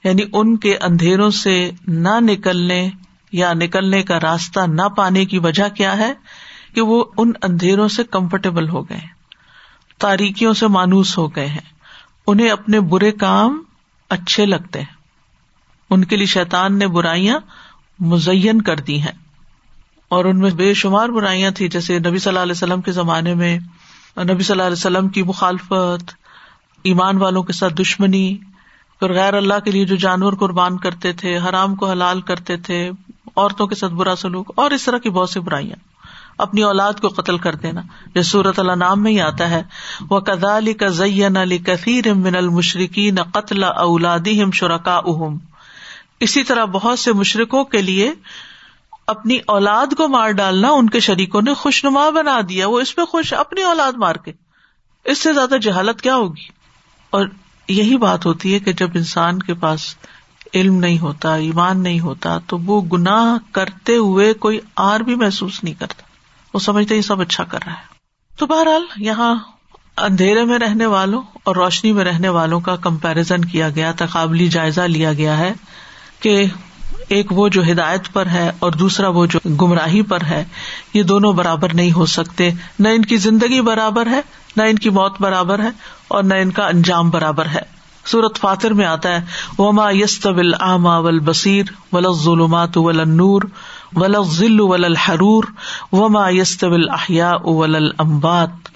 یعنی 0.03 0.21
ان 0.33 0.57
کے 0.57 0.77
اندھیروں 0.77 1.29
سے 1.29 1.71
نہ 1.87 2.19
نکلنے 2.19 2.89
یا 3.31 3.53
نکلنے 3.53 4.03
کا 4.03 4.19
راستہ 4.19 4.59
نہ 4.67 4.81
پانے 4.81 5.25
کی 5.25 5.39
وجہ 5.39 5.69
کیا 5.69 5.97
ہے؟ 5.97 6.13
کہ 6.73 6.81
وہ 6.81 7.03
ان 7.17 7.31
اندھیروں 7.41 7.87
سے 7.87 8.03
کمفرٹیبل 8.03 8.69
ہو 8.69 8.89
گئے 8.89 8.99
تاریکیوں 9.97 10.53
سے 10.53 10.67
مانوس 10.67 11.17
ہو 11.17 11.27
گئے 11.27 11.47
ہیں۔ 11.47 11.79
انہیں 12.27 12.49
اپنے 12.49 12.79
برے 12.79 13.11
کام 13.11 13.63
اچھے 14.09 14.45
لگتے 14.45 14.79
ہیں۔ 14.79 14.99
ان 15.89 16.05
کے 16.05 16.15
لیے 16.15 16.25
شیتان 16.25 16.79
نے 16.79 16.87
برائیاں 16.87 17.39
مزین 17.99 18.61
کر 18.61 18.75
دی 18.75 19.01
ہیں۔ 19.01 19.29
اور 20.09 20.25
ان 20.25 20.39
میں 20.39 20.51
بے 20.51 20.73
شمار 20.73 21.09
برائیاں 21.09 21.51
تھی 21.51 21.67
جیسے 21.67 21.99
نبی 21.99 22.19
صلی 22.19 22.29
اللہ 22.29 22.39
علیہ 22.39 22.51
وسلم 22.51 22.81
کے 22.81 22.91
زمانے 22.91 23.33
میں 23.33 23.59
نبی 24.17 24.43
صلی 24.43 24.53
اللہ 24.53 24.63
علیہ 24.63 24.73
وسلم 24.73 25.07
کی 25.07 25.23
مخالفت، 25.23 26.13
ایمان 26.83 27.17
والوں 27.17 27.43
کے 27.43 27.53
ساتھ 27.53 27.73
دشمنی 27.73 28.37
پھر 28.99 29.13
غیر 29.13 29.33
اللہ 29.33 29.59
کے 29.65 29.71
لیے 29.71 29.85
جو 29.85 29.95
جانور 29.95 30.33
قربان 30.33 30.77
کرتے 30.77 31.13
تھے، 31.13 31.37
حرام 31.37 31.75
کو 31.75 31.89
حلال 31.89 32.21
کرتے 32.21 32.57
تھے، 32.57 32.91
عورتوں 33.35 33.67
کے 33.67 33.75
ساتھ 33.75 33.93
برا 33.93 34.15
سلوک، 34.15 34.51
اور 34.55 34.71
اس 34.71 34.85
طرح 34.85 34.97
کی 34.97 35.09
بہت 35.09 35.29
سی 35.29 35.39
برائیاں۔ 35.39 35.75
اپنی 36.39 36.61
اولاد 36.61 36.93
کو 36.93 37.07
قتل 37.07 37.37
کر 37.37 37.55
دینا۔ 37.55 37.81
جو 38.15 38.21
سورت 38.21 38.59
اللہ 38.59 38.71
نام 38.71 39.03
میں 39.03 39.11
ہی 39.11 39.21
آتا 39.21 39.49
ہے۔ 39.49 39.63
وہ 40.09 40.19
کدا 40.19 40.57
علی 40.57 40.73
کا 40.73 40.87
زین 40.87 41.37
علی 41.37 41.57
کثیر 41.57 42.13
من 42.13 42.35
المشرقی 42.35 43.11
نہ 43.11 43.21
قتل 43.33 43.63
اولادی 43.63 44.43
ہم 44.43 44.51
شرکا 44.51 44.97
اہم 44.97 45.37
اسی 46.19 46.43
طرح 46.43 46.65
بہت 46.65 46.99
سے 46.99 47.13
مشرقوں 47.13 47.63
کے 47.63 47.81
لیے 47.81 48.13
اپنی 49.07 49.37
اولاد 49.47 49.87
کو 49.97 50.07
مار 50.07 50.31
ڈالنا 50.31 50.69
ان 50.69 50.89
کے 50.89 50.99
شریکوں 50.99 51.41
نے 51.41 51.53
خوش 51.53 51.85
نما 51.85 52.09
بنا 52.09 52.39
دیا۔ 52.49 52.67
وہ 52.67 52.79
اس 52.79 52.95
پہ 52.95 53.05
خوش، 53.05 53.33
اپنی 53.33 53.63
اولاد 53.63 53.91
مار 53.97 54.15
کے۔ 54.15 54.31
اس 55.05 55.17
سے 55.17 55.33
زیادہ 55.33 55.57
جہالت 55.61 56.01
کیا 56.01 56.15
ہوگی؟ 56.15 56.47
اور 57.09 57.27
یہی 57.67 57.97
بات 57.97 58.25
ہوتی 58.25 58.53
ہے 58.53 58.59
کہ 58.59 58.73
جب 58.73 58.89
انسان 58.93 59.39
کے 59.39 59.53
پاس 59.53 59.95
علم 60.53 60.75
نہیں 60.75 60.99
ہوتا، 60.99 61.35
ایمان 61.35 61.83
نہیں 61.83 61.99
ہوتا، 61.99 62.37
تو 62.47 62.57
وہ 62.57 62.81
گناہ 62.81 63.53
کرتے 63.53 63.95
ہوئے 63.95 64.33
کوئی 64.33 64.59
آر 64.75 64.99
بھی 64.99 65.15
محسوس 65.15 65.63
نہیں 65.63 65.73
کرتا۔ 65.73 66.08
وہ 66.53 66.59
سمجھتے 66.59 66.95
یہ 66.95 67.01
سب 67.01 67.21
اچھا 67.21 67.43
کر 67.43 67.59
رہا 67.65 67.73
ہے۔ 67.73 67.99
تو 68.37 68.45
بہرحال 68.45 68.85
یہاں 68.97 69.35
اندھیرے 69.97 70.43
میں 70.43 70.59
رہنے 70.59 70.85
والوں 70.85 71.21
اور 71.43 71.55
روشنی 71.55 71.91
میں 71.91 72.05
رہنے 72.05 72.29
والوں 72.29 72.59
کا 72.59 72.75
کمپیرزن 72.75 73.45
کیا 73.45 73.69
گیا، 73.69 73.91
تقابلی 73.97 74.47
جائزہ 74.47 74.81
لیا 74.81 75.13
گیا 75.13 75.37
ہے 75.37 75.53
کہ 76.19 76.45
ایک 77.07 77.31
وہ 77.31 77.49
جو 77.49 77.63
ہدایت 77.71 78.13
پر 78.13 78.25
ہے 78.25 78.51
اور 78.59 78.71
دوسرا 78.71 79.07
وہ 79.07 79.25
جو 79.25 79.39
گمراہی 79.61 80.01
پر 80.01 80.21
ہے، 80.21 80.45
یہ 80.93 81.03
دونوں 81.03 81.33
برابر 81.33 81.73
نہیں 81.73 81.91
ہو 81.91 82.05
سکتے۔ 82.05 82.51
نہ 82.79 82.87
ان 82.87 83.05
کی 83.05 83.17
زندگی 83.17 83.61
برابر 83.61 84.07
ہے، 84.07 84.21
نہ 84.57 84.63
ان 84.63 84.79
کی 84.79 84.89
موت 84.89 85.21
برابر 85.21 85.59
ہے 85.59 85.69
اور 86.07 86.23
نہ 86.23 86.33
ان 86.33 86.51
کا 86.51 86.67
انجام 86.67 87.09
برابر 87.09 87.45
ہے۔ 87.45 87.61
سورت 88.05 88.37
فاتر 88.37 88.71
میں 88.71 88.85
آتا 88.85 89.09
ہے، 89.09 89.25
وما 89.57 89.91
یس 89.91 90.19
طبل 90.19 90.53
آما 90.59 90.97
ول 90.97 91.19
بصیر 91.19 91.65
ول 91.91 92.05
ظلمات 92.13 92.77
ول 92.77 93.09
نور 93.09 93.41
ول 93.95 94.15
ذل 94.31 94.59
ول 94.59 94.85
الحرور 94.85 95.43
وما 95.91 96.29
یس 96.29 96.57
طبل 96.57 96.89
احیا 96.89 97.29
اول 97.29 97.75
المبات 97.75 98.69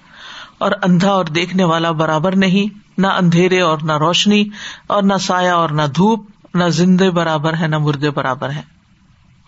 اور 0.58 0.72
اندھا 0.82 1.12
اور 1.12 1.26
دیکھنے 1.26 1.64
والا 1.64 1.92
برابر 1.92 2.36
نہیں، 2.36 2.80
نہ 2.98 3.08
اندھیرے 3.08 3.60
اور 3.62 3.78
نہ 3.84 3.98
روشنی، 3.98 4.44
اور 4.88 5.04
نہ 5.04 5.18
سایہ 5.22 5.52
اور 5.52 5.70
نہ 5.70 5.82
دھوپ، 5.96 6.30
نہ 6.54 6.64
زندے 6.70 7.10
برابر 7.12 7.54
ہے 7.54 7.68
نہ 7.68 7.78
مردے 7.78 8.10
برابر 8.10 8.50
ہے 8.50 8.62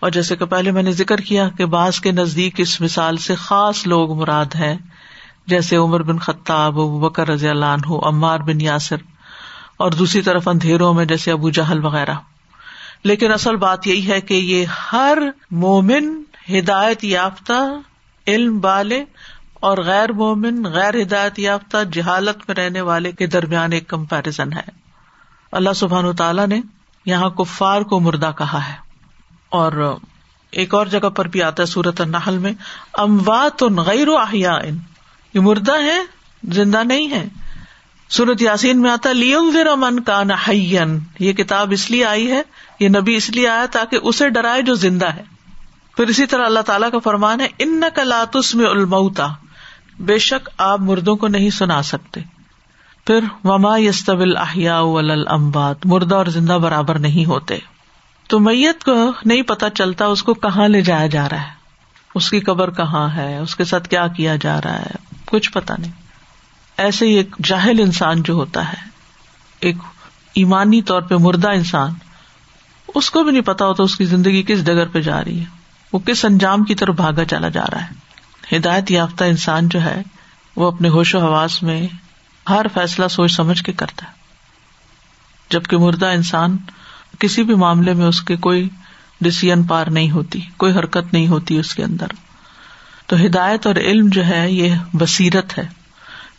اور 0.02 0.10
جیسے 0.10 0.36
کہ 0.36 0.44
پہلے 0.44 0.70
میں 0.70 0.82
نے 0.82 0.92
ذکر 0.92 1.20
کیا 1.20 1.48
کہ 1.48 1.66
بعض 1.66 2.00
کے 2.00 2.12
نزدیک 2.12 2.60
اس 2.60 2.80
مثال 2.80 3.16
سے 3.16 3.34
خاص 3.34 3.86
لوگ 3.86 4.16
مراد 4.18 4.54
ہے 4.54 4.76
جیسے 5.46 5.76
عمر 5.76 6.02
بن 6.02 6.18
خطاب، 6.18 6.80
ابو 6.80 6.98
بکر 6.98 7.28
رضی 7.28 7.48
اللہ 7.48 7.64
عنہ، 7.64 7.98
عمار 8.02 8.40
بن 8.40 8.60
یاسر، 8.60 8.96
اور 9.76 9.92
دوسری 9.92 10.22
طرف 10.22 10.48
اندھیروں 10.48 10.94
میں 10.94 11.04
جیسے 11.04 11.32
ابو 11.32 11.50
جہل 11.50 11.84
وغیرہ۔ 11.84 12.14
لیکن 13.04 13.32
اصل 13.32 13.56
بات 13.56 13.86
یہی 13.86 14.10
ہے 14.10 14.20
کہ 14.20 14.34
یہ 14.34 14.64
ہر 14.92 15.18
مومن 15.50 16.22
ہدایت 16.58 17.04
یافتہ، 17.04 17.78
علم 18.26 18.60
والے 18.62 19.04
اور 19.54 19.78
غیر 19.78 20.12
مومن، 20.12 20.64
غیر 20.64 21.02
ہدایت 21.02 21.38
یافتہ 21.38 21.76
جہالت 21.92 22.36
میں 22.48 22.54
رہنے 22.54 22.80
والے 22.80 23.12
کے 23.12 23.26
درمیان 23.26 23.72
ایک 23.72 23.88
کمپیرزن 23.88 24.52
ہے۔ 24.52 24.86
اللہ 25.52 25.72
سبحان 25.72 26.16
تعالیٰ 26.16 26.46
نے 26.46 26.60
یہاں 27.06 27.30
کفار 27.30 27.82
کو 27.82 28.00
مردہ 28.00 28.30
کہا 28.38 28.68
ہے۔ 28.68 28.74
اور 29.48 29.96
ایک 30.50 30.74
اور 30.74 30.86
جگہ 30.86 31.08
پر 31.08 31.28
بھی 31.28 31.42
آتا 31.42 31.62
ہے 31.62 31.66
سورت 31.66 32.00
النحل 32.00 32.38
میں، 32.38 32.52
اموات 32.92 33.62
غیر 33.62 34.08
احیاء۔ 34.08 34.60
یہ 35.34 35.40
مردہ 35.40 35.82
ہے 35.82 35.98
زندہ 36.52 36.84
نہیں 36.84 37.10
ہے 37.10 37.28
سورت 38.08 38.42
یاسین 38.42 38.82
میں 38.82 38.90
آتا 38.90 39.12
لیون 39.12 39.56
من 39.76 40.00
کا 40.00 40.22
نحین 40.22 40.98
یہ 41.18 41.32
کتاب 41.32 41.72
اس 41.72 41.90
لیے 41.90 42.04
آئی 42.04 42.30
ہے 42.30 42.42
یہ 42.80 42.88
نبی 42.88 43.14
اس 43.14 43.30
لیے 43.30 43.48
آیا 43.48 43.66
تاکہ 43.72 43.98
اسے 44.02 44.28
ڈرائے 44.28 44.62
جو 44.62 44.74
زندہ 44.74 45.06
ہے۔ 45.06 45.22
پھر 45.96 46.06
اسی 46.06 46.26
طرح 46.26 46.46
اللہ 46.46 46.60
تعالیٰ 46.60 46.90
کا 46.90 46.98
فرمان 46.98 47.40
ہے 47.40 47.46
ان 47.58 47.82
کا 47.94 48.02
لاتس 48.04 48.54
میں 48.54 48.66
المتا 48.66 49.26
بے 50.00 50.18
شک 50.18 50.48
آپ 50.58 50.80
مردوں 50.80 51.16
کو 51.16 51.28
نہیں 51.28 51.50
سنا 51.50 51.82
سکتے۔ 51.82 52.20
پھر 53.06 53.20
وما 53.44 53.78
یستبل 53.78 54.36
احیا 54.36 54.80
امبات 55.26 55.86
مردہ 55.86 56.14
اور 56.14 56.26
زندہ 56.26 56.52
برابر 56.52 56.98
نہیں 56.98 57.24
ہوتے۔ 57.24 57.58
تو 58.28 58.40
میت 58.40 58.84
کو 58.84 59.12
نہیں 59.24 59.42
پتا 59.42 59.70
چلتا 59.70 60.06
اس 60.06 60.22
کو 60.22 60.34
کہاں 60.34 60.68
لے 60.68 60.80
جایا 60.80 61.06
جا 61.06 61.28
رہا 61.28 61.42
ہے۔ 61.42 61.52
اس 62.14 62.30
کی 62.30 62.40
قبر 62.40 62.70
کہاں 62.70 63.08
ہے؟ 63.16 63.38
اس 63.38 63.56
کے 63.56 63.64
ساتھ 63.64 63.88
کیا 63.88 64.06
کیا 64.06 64.36
جا 64.36 64.60
رہا 64.60 64.78
ہے؟ 64.78 65.14
کچھ 65.24 65.52
پتا 65.52 65.74
نہیں۔ 65.78 65.92
ایسے 66.76 67.06
ہی 67.06 67.14
ایک 67.14 67.36
جاہل 67.44 67.80
انسان 67.80 68.22
جو 68.22 68.34
ہوتا 68.34 68.68
ہے، 68.68 68.88
ایک 69.60 69.76
ایمانی 70.34 70.82
طور 70.82 71.02
پہ 71.02 71.14
مردہ 71.14 71.50
انسان 71.50 71.92
اس 72.94 73.10
کو 73.10 73.24
بھی 73.24 73.32
نہیں 73.32 73.42
پتا 73.42 73.64
ہوتا 73.64 73.82
اس 73.82 73.96
کی 73.96 74.04
زندگی 74.04 74.42
کس 74.42 74.64
ڈگر 74.64 74.86
پہ 74.86 75.00
جا 75.00 75.24
رہی 75.24 75.40
ہے۔ 75.40 75.44
وہ 75.92 75.98
کس 75.98 76.24
انجام 76.24 76.64
کی 76.64 76.74
طرف 76.74 76.94
بھاگا 76.94 77.24
چلا 77.24 77.48
جا 77.48 77.64
رہا 77.72 77.84
ہے۔ 77.84 78.06
ہدایت 78.56 78.90
یافتہ 78.90 79.24
انسان 79.24 79.68
جو 79.68 79.82
ہے، 79.82 80.02
وہ 80.56 80.72
اپنے 80.72 80.88
ہوش 80.88 81.14
و 81.14 81.18
حواس 81.18 81.62
میں 81.62 81.86
ہر 82.48 82.66
فیصلہ 82.74 83.08
سوچ 83.08 83.32
سمجھ 83.32 83.62
کے 83.62 83.72
کرتا 83.72 84.06
ہے۔ 84.06 84.12
جبکہ 85.50 85.76
مردہ 85.76 86.06
انسان 86.06 86.56
کسی 87.18 87.42
بھی 87.42 87.54
معاملے 87.54 87.92
میں 87.92 88.06
اس 88.06 88.22
کے 88.22 88.36
کوئی 88.36 88.68
ڈسیزن 89.20 89.62
پار 89.62 89.86
نہیں 89.86 90.10
ہوتی، 90.10 90.40
کوئی 90.56 90.72
حرکت 90.72 91.12
نہیں 91.12 91.26
ہوتی 91.26 91.58
اس 91.58 91.74
کے 91.74 91.84
اندر۔ 91.84 92.06
تو 93.06 93.16
ہدایت 93.26 93.66
اور 93.66 93.74
علم 93.74 94.08
جو 94.08 94.26
ہے، 94.26 94.50
یہ 94.50 94.74
بصیرت 94.94 95.58
ہے، 95.58 95.68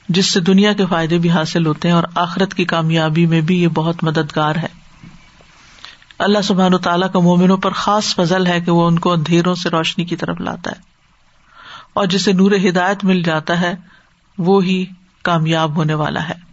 جس 0.09 0.33
سے 0.33 0.39
دنیا 0.39 0.73
کے 0.73 0.85
فائدے 0.85 1.17
بھی 1.17 1.29
حاصل 1.29 1.65
ہوتے 1.65 1.87
ہیں 1.87 1.95
اور 1.95 2.03
آخرت 2.15 2.53
کی 2.53 2.65
کامیابی 2.65 3.25
میں 3.25 3.41
بھی 3.41 3.63
یہ 3.63 3.67
بہت 3.67 4.03
مددگار 4.03 4.55
ہے۔ 4.55 4.86
اللہ 6.19 6.41
سبحان 6.41 6.73
و 6.73 6.77
تعالیٰ 6.77 7.11
کا 7.11 7.19
مومنوں 7.19 7.57
پر 7.57 7.71
خاص 7.71 8.15
فضل 8.15 8.47
ہے 8.47 8.61
کہ 8.61 8.71
وہ 8.71 8.87
ان 8.87 8.99
کو 8.99 9.13
اندھیروں 9.13 9.55
سے 9.55 9.69
روشنی 9.69 10.05
کی 10.05 10.15
طرف 10.15 10.41
لاتا 10.41 10.71
ہے 10.71 10.81
اور 11.93 12.05
جسے 12.05 12.33
نور 12.33 12.51
ہدایت 12.69 13.03
مل 13.03 13.23
جاتا 13.23 13.61
ہے، 13.61 13.75
وہ 14.37 14.63
ہی 14.63 14.85
کامیاب 15.23 15.75
ہونے 15.75 15.93
والا 15.93 16.29
ہے۔ 16.29 16.47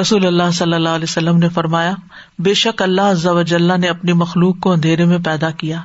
رسول 0.00 0.26
اللہ 0.26 0.50
صلی 0.52 0.72
اللہ 0.72 0.88
علیہ 0.88 1.04
وسلم 1.04 1.36
نے 1.36 1.48
فرمایا، 1.48 1.92
بے 2.38 2.54
شک 2.54 2.82
اللہ 2.82 3.76
نے 3.76 3.88
اپنی 3.88 4.12
مخلوق 4.12 4.60
کو 4.60 4.72
اندھیرے 4.72 5.04
میں 5.04 5.18
پیدا 5.24 5.50
کیا۔ 5.50 5.82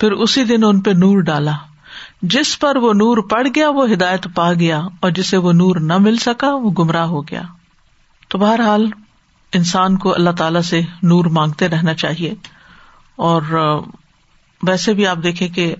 پھر 0.00 0.12
اسی 0.12 0.44
دن 0.44 0.64
ان 0.64 0.80
پہ 0.80 0.90
نور 0.90 1.18
ڈالا۔ 1.18 1.52
جس 2.22 2.58
پر 2.58 2.76
وہ 2.76 2.92
نور 2.92 3.18
پڑ 3.30 3.46
گیا، 3.54 3.68
وہ 3.68 3.92
ہدایت 3.92 4.26
پا 4.34 4.52
گیا 4.52 4.80
اور 5.00 5.10
جسے 5.10 5.36
وہ 5.36 5.52
نور 5.52 5.76
نہ 5.76 5.98
مل 5.98 6.16
سکا، 6.16 6.54
وہ 6.54 6.70
گمراہ 6.78 7.06
ہو 7.06 7.22
گیا۔ 7.22 7.42
تو 8.28 8.38
بہرحال 8.38 8.90
انسان 9.52 9.98
کو 9.98 10.14
اللہ 10.14 10.30
تعالی 10.30 10.62
سے 10.62 10.80
نور 11.02 11.24
مانگتے 11.24 11.68
رہنا 11.68 11.94
چاہیے۔ 11.94 12.34
اور 13.16 13.42
ویسے 14.62 14.92
بھی 14.92 15.06
آپ 15.06 15.18
دیکھیں 15.22 15.48
کہ 15.48 15.74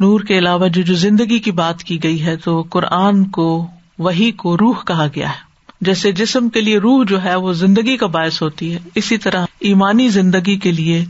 نور 0.00 0.20
کے 0.20 0.38
علاوہ 0.38 0.68
جو 0.68 0.82
جو 0.82 0.94
زندگی 0.94 1.38
کی 1.38 1.50
بات 1.50 1.82
کی 1.82 2.02
گئی 2.02 2.24
ہے 2.24 2.36
تو 2.36 2.62
قرآن 2.70 3.24
کو 3.24 3.66
وہی 3.98 4.30
کو 4.30 4.56
روح 4.56 4.84
کہا 4.86 5.06
گیا 5.14 5.28
ہے۔ 5.28 5.50
جیسے 5.80 6.12
جسم 6.12 6.48
کے 6.48 6.60
لیے 6.60 6.78
روح 6.78 7.04
جو 7.08 7.24
ہے 7.24 7.34
وہ 7.34 7.52
زندگی 7.52 7.96
کا 7.96 8.06
باعث 8.06 8.42
ہوتی 8.42 8.74
ہے، 8.74 8.78
اسی 8.94 9.18
طرح 9.18 9.46
ایمانی 9.60 10.08
زندگی 10.08 10.56
کے 10.56 10.72
لیے 10.72 11.04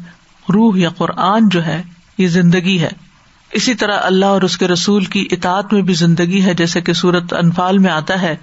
روح 0.55 0.79
یا 0.79 0.89
قرآن 0.91 1.49
جو 1.49 1.67
ہے 1.67 1.83
یہ 2.19 2.29
زندگی 2.29 2.81
ہے۔ 2.81 3.10
اسی 3.53 3.75
طرح 3.75 3.99
اللہ 4.03 4.27
اور 4.27 4.43
اس 4.43 4.59
کے 4.59 4.69
رسول 4.69 5.05
کی 5.05 5.29
اطاعت 5.31 5.73
میں 5.73 5.83
بھی 5.83 5.95
زندگی 5.95 6.45
ہے، 6.45 6.55
جیسے 6.55 6.81
کہ 6.81 6.93
سورت 6.93 7.33
انفال 7.33 7.79
میں 7.79 7.91
آتا 7.91 8.23
ہے۔ 8.23 8.37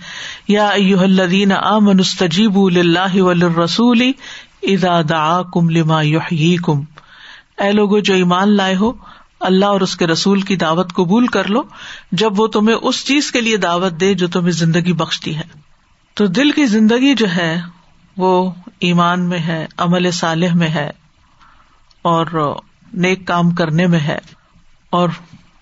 یا 0.47 0.69
الدین 0.69 1.51
آ 1.51 1.79
منستجیب 1.79 2.59
اللہ 2.59 3.59
رسول 3.63 4.11
ادا 4.63 5.01
دا 5.09 5.41
کم 5.53 5.69
لما 5.69 6.01
کم 6.63 6.81
اے 7.57 7.71
لوگ 7.71 7.99
جو 7.99 8.13
ایمان 8.13 8.51
لائے 8.51 8.75
ہو، 8.75 8.91
اللہ 9.39 9.65
اور 9.65 9.81
اس 9.81 9.95
کے 9.95 10.07
رسول 10.07 10.41
کی 10.41 10.55
دعوت 10.55 10.93
قبول 10.93 11.27
کر 11.27 11.47
لو۔ 11.47 11.63
جب 12.11 12.39
وہ 12.39 12.47
تمہیں 12.47 12.77
اس 12.81 13.05
چیز 13.05 13.31
کے 13.31 13.41
لیے 13.41 13.57
دعوت 13.57 13.99
دے 13.99 14.13
جو 14.13 14.27
تمہیں 14.27 14.51
زندگی 14.51 14.93
بخشتی 14.93 15.35
ہے۔ 15.35 15.43
تو 16.13 16.25
دل 16.25 16.51
کی 16.51 16.65
زندگی 16.65 17.15
جو 17.15 17.25
ہے، 17.35 17.61
وہ 18.17 18.51
ایمان 18.79 19.29
میں 19.29 19.39
ہے، 19.39 19.65
عمل 19.77 20.11
صالح 20.11 20.53
میں 20.53 20.67
ہے 20.67 20.91
اور 22.01 22.55
نیک 22.93 23.27
کام 23.27 23.51
کرنے 23.51 23.87
میں 23.87 23.99
ہے۔ 23.99 24.36
اور 24.89 25.09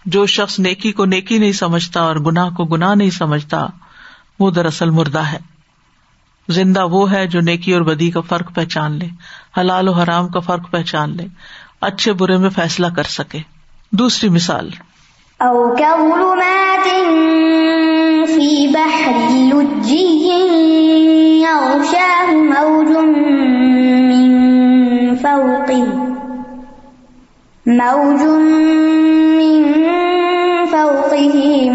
جو 0.05 0.25
شخص 0.25 0.59
نیکی 0.59 0.91
کو 0.91 1.05
نیکی 1.05 1.37
نہیں 1.37 1.51
سمجھتا 1.51 2.01
اور 2.01 2.15
گناہ 2.15 2.49
کو 2.49 2.65
گناہ 2.65 2.95
نہیں 2.95 3.09
سمجھتا، 3.09 3.67
وہ 4.39 4.51
دراصل 4.51 4.89
مردہ 4.89 5.19
ہے۔ 5.19 5.37
زندہ 6.49 6.85
وہ 6.85 7.11
ہے 7.11 7.27
جو 7.27 7.39
نیکی 7.41 7.73
اور 7.73 7.81
بدی 7.81 8.11
کا 8.11 8.21
فرق 8.21 8.55
پہچان 8.55 8.91
لے، 8.91 9.07
حلال 9.59 9.87
و 9.87 9.91
حرام 9.91 10.27
کا 10.27 10.39
فرق 10.39 10.71
پہچان 10.71 11.17
لے، 11.17 11.25
اچھے 11.81 12.13
برے 12.13 12.37
میں 12.37 12.49
فیصلہ 12.49 12.87
کر 12.95 13.03
سکے۔ 13.03 13.39
دوسری 13.91 14.29
مثال۔ 14.29 14.69
موج 22.33 22.93
فوقه 25.21 25.91
موج 27.65 28.23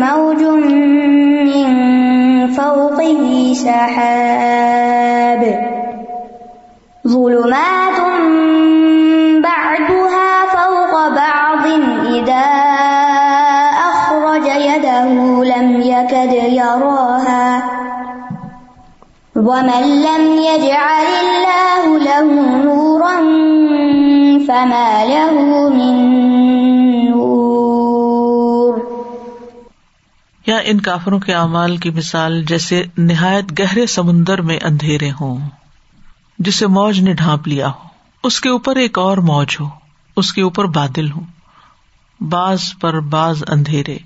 موج 0.01 0.43
من 1.51 1.69
فوقه 2.49 3.53
سحاب. 3.55 5.43
ظلمات 7.09 7.99
بعدها 9.43 10.31
فوق 10.57 11.09
بعض 11.09 11.67
إذا 12.07 12.47
أخرج 13.91 14.47
يده 14.47 15.09
لم 15.45 15.81
يكد 15.81 16.33
يراها. 16.33 17.63
ومن 19.37 19.85
لم 20.03 20.23
يجعل 20.51 21.05
الله 21.23 21.99
له 21.99 22.23
نورا 22.65 23.17
فما 24.49 25.05
له 25.05 25.60
یا 30.51 30.59
ان 30.65 30.81
کافروں 30.81 31.21
کے 31.21 31.35
اعمال 31.35 31.77
کی 31.77 31.91
مثال 31.91 32.45
جیسے 32.45 32.85
نہایت 32.99 33.61
گہرے 33.61 33.87
سمندر 33.87 34.43
میں 34.43 34.59
اندھیرے 34.63 35.11
ہوں 35.11 35.49
جسے 36.39 36.67
موج 36.67 37.01
نے 37.01 37.13
ڈھانپ 37.13 37.49
لیا 37.49 37.69
ہو؟ 37.69 37.89
اس 38.23 38.41
کے 38.41 38.49
اوپر 38.49 38.77
ایک 38.77 38.99
اور 38.99 39.19
موج 39.19 39.57
ہو، 39.61 39.69
اس 40.17 40.33
کے 40.33 40.43
اوپر 40.43 40.65
بادل 40.65 41.11
ہو 41.11 41.21
باز 42.21 42.61
پر 42.81 43.01
باز 43.01 43.45
اندھیرے۔ 43.49 43.99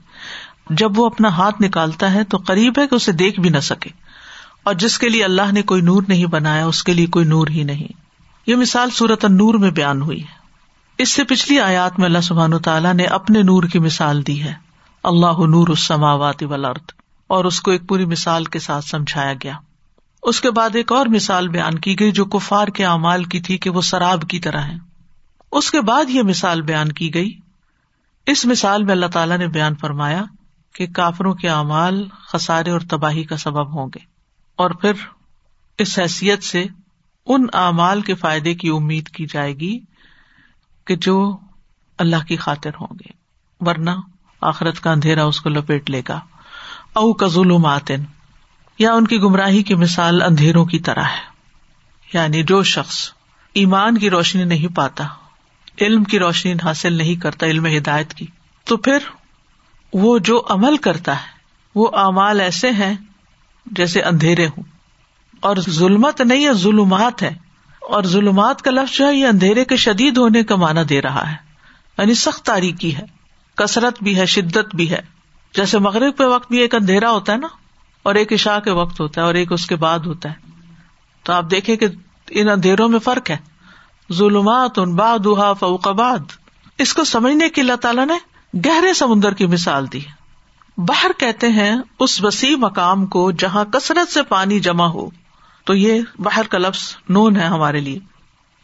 جب 0.71 0.99
وہ 0.99 1.07
اپنا 1.07 1.29
ہاتھ 1.29 1.63
نکالتا 1.63 2.13
ہے 2.13 2.25
تو 2.25 2.39
قریب 2.39 2.79
ہے 2.79 2.87
کہ 2.87 2.95
اسے 2.95 3.13
دیکھ 3.13 3.41
بھی 3.41 3.51
نہ 3.51 3.59
سکے۔ 3.59 3.91
اور 4.63 4.75
جس 4.75 4.99
کے 4.99 5.09
لیے 5.09 5.25
اللہ 5.25 5.53
نے 5.53 5.63
کوئی 5.63 5.83
نور 5.83 6.03
نہیں 6.09 6.27
بنایا، 6.27 6.67
اس 6.67 6.85
کے 6.85 6.93
لیے 6.93 7.07
کوئی 7.07 7.25
نور 7.25 7.47
ہی 7.49 7.63
نہیں۔ 7.63 7.93
یہ 8.47 8.57
مثال 8.57 8.91
صورت 8.91 9.25
نور 9.25 9.55
میں 9.55 9.71
بیان 9.71 10.03
ہوئی 10.03 10.21
ہے۔ 10.21 10.39
اس 10.99 11.09
سے 11.09 11.25
پچھلی 11.25 11.61
آیات 11.61 11.99
میں 11.99 12.07
اللہ 12.07 12.21
سبحان 12.23 12.59
تعالیٰ 12.59 12.95
نے 12.95 13.05
اپنے 13.05 13.43
نور 13.43 13.63
کی 13.63 13.79
مثال 13.79 14.27
دی 14.27 14.43
ہے۔ 14.43 14.64
اللہ 15.05 15.47
نور 15.47 15.69
السماوات 15.69 16.43
والارض، 16.43 16.93
اور 17.27 17.45
اس 17.45 17.61
کو 17.61 17.71
ایک 17.71 17.89
پوری 17.89 18.05
مثال 18.05 18.45
کے 18.45 18.59
ساتھ 18.59 18.85
سمجھایا 18.85 19.33
گیا۔ 19.33 19.53
اس 20.23 20.41
کے 20.41 20.51
بعد 20.51 20.77
ایک 20.77 20.93
اور 20.93 21.07
مثال 21.07 21.49
بیان 21.49 21.79
کی 21.79 22.01
گئی 22.01 22.13
جو 22.13 22.25
کفار 22.25 22.69
کے 22.69 22.85
اعمال 22.85 23.25
کی 23.25 23.41
تھی 23.41 23.59
کہ 23.59 23.71
وہ 23.71 23.83
شراب 23.83 24.23
کی 24.29 24.39
طرح 24.41 24.61
ہے 24.61 24.77
اس 25.53 25.71
کے 25.71 25.81
بعد 25.81 26.05
یہ 26.09 26.23
مثال 26.23 26.63
بیان 26.63 26.93
کی 26.93 27.15
گئی۔ 27.15 27.39
اس 28.27 28.47
مثال 28.47 28.85
میں 28.85 28.93
اللہ 28.93 29.07
تعالیٰ 29.07 29.39
نے 29.39 29.49
بیان 29.49 29.75
فرمایا 29.75 30.23
کہ 30.75 30.87
کافروں 30.87 31.35
کے 31.35 31.49
اعمال 31.49 32.09
خسارے 32.09 32.71
اور 32.71 32.81
تباہی 32.81 33.25
کا 33.25 33.37
سبب 33.37 33.75
ہوں 33.75 33.87
گے۔ 33.87 34.05
اور 34.57 34.71
پھر 34.71 34.93
اس 35.79 35.99
حیثیت 35.99 36.43
سے 36.43 36.67
ان 37.27 37.47
اعمال 37.53 38.01
کے 38.01 38.15
فائدے 38.15 38.55
کی 38.55 38.69
امید 38.69 39.09
کی 39.09 39.27
جائے 39.27 39.55
گی 39.55 39.79
کہ 40.85 40.97
جو 40.97 41.37
اللہ 41.99 42.25
کی 42.29 42.37
خاطر 42.37 42.71
ہوں 42.81 42.95
گے۔ 42.95 43.13
ورنہ 43.61 43.91
آخرت 44.45 44.81
کا 44.81 44.93
اندھیرا 44.93 45.25
اس 45.25 45.41
کو 45.41 45.49
لپیٹ 45.49 45.91
لے 45.91 46.03
گا۔ 46.09 46.21
او 46.93 47.13
کا 47.13 47.27
ظلم 47.27 47.67
آتن 47.67 48.03
یا 48.79 48.93
ان 48.93 49.07
کی 49.07 49.19
گمراہی 49.19 49.63
کی 49.63 49.75
مثال 49.75 50.23
اندھیروں 50.23 50.65
کی 50.65 50.79
طرح 50.79 51.03
ہے۔ 51.03 51.35
یعنی 52.13 52.43
جو 52.43 52.63
شخص 52.63 53.11
ایمان 53.55 53.99
کی 53.99 54.11
روشنی 54.11 54.45
نہیں 54.45 54.77
پاتا، 54.77 55.05
علم 55.81 56.05
کی 56.05 56.19
روشنی 56.19 56.53
حاصل 56.65 56.93
نہیں 56.93 57.15
کرتا 57.15 57.47
علم 57.47 57.67
ہدایت 57.67 58.15
کی، 58.15 58.27
تو 58.65 58.77
پھر 58.77 58.99
وہ 59.93 60.19
جو 60.19 60.43
عمل 60.49 60.77
کرتا 60.77 61.13
ہے، 61.13 61.29
وہ 61.75 61.91
اعمال 61.95 62.41
ایسے 62.41 62.71
ہیں 62.71 62.95
جیسے 63.67 64.03
اندھیرے 64.03 64.47
ہوں۔ 64.47 64.63
اور 65.41 65.57
ظلمت 65.71 66.21
نہیں 66.21 66.47
ہے، 66.47 66.53
ظلمات 66.53 67.23
ہے۔ 67.23 67.35
اور 67.81 68.05
ظلمات 68.05 68.63
کا 68.63 68.71
لفظ 68.71 68.97
جو 68.97 69.09
ہے، 69.09 69.15
یہ 69.15 69.27
اندھیرے 69.27 69.65
کے 69.65 69.77
شدید 69.77 70.17
ہونے 70.17 70.43
کا 70.43 70.57
معنی 70.57 70.85
دے 70.85 71.03
رہا 71.03 71.31
ہے۔ 71.31 71.37
یعنی 71.99 72.15
سخت 72.15 72.47
تاریخی 72.47 72.97
ہے۔ 72.97 73.24
کثرت 73.55 74.03
بھی 74.03 74.19
ہے، 74.19 74.27
شدت 74.27 74.75
بھی 74.75 74.91
ہے۔ 74.91 75.01
جیسے 75.55 75.79
مغرب 75.79 76.17
کے 76.17 76.25
وقت 76.25 76.49
بھی 76.49 76.59
ایک 76.59 76.75
اندھیرا 76.75 77.11
ہوتا 77.11 77.33
ہے 77.33 77.39
نا، 77.39 77.49
اور 78.03 78.15
ایک 78.15 78.33
عشاء 78.33 78.59
کے 78.59 78.71
وقت 78.71 79.01
ہوتا 79.01 79.21
ہے، 79.21 79.27
اور 79.27 79.35
ایک 79.35 79.53
اس 79.53 79.67
کے 79.67 79.77
بعد 79.77 79.99
ہوتا 79.99 80.31
ہے۔ 80.31 80.35
تو 81.23 81.33
آپ 81.33 81.51
دیکھیں 81.51 81.77
کہ 81.77 81.87
ان 82.31 82.49
اندھیروں 82.49 82.89
میں 82.89 82.99
فرق 82.99 83.31
ہے۔ 83.31 83.37
ظلمات 84.13 84.79
ان 84.79 84.95
بادہ 84.95 85.53
فوقباد 85.61 86.33
اس 86.79 86.95
کو 86.95 87.05
سمجھنے 87.05 87.49
کی 87.49 87.61
اللہ 87.61 87.77
تعالیٰ 87.77 88.07
نے 88.07 88.15
گہرے 88.67 88.95
سمندر 88.95 89.35
کی 89.35 89.47
مثال 89.47 89.93
دی۔ 89.93 90.01
باہر 90.77 91.11
کہتے 91.19 91.49
ہیں، 91.49 91.77
اس 91.99 92.25
وسیع 92.25 92.57
مقام 92.57 93.07
کو 93.07 93.31
جہاں 93.31 93.65
کثرت 93.65 94.13
سے 94.13 94.23
پانی 94.23 94.61
جمع 94.61 94.87
ہو۔ 94.87 95.11
تو 95.65 95.75
یہ 95.75 96.03
باہر 96.19 96.47
کا 96.47 96.59
لفظ 96.59 96.97
نون 97.09 97.37
ہے 97.37 97.45
ہمارے 97.45 97.81
لیے۔ 97.81 97.99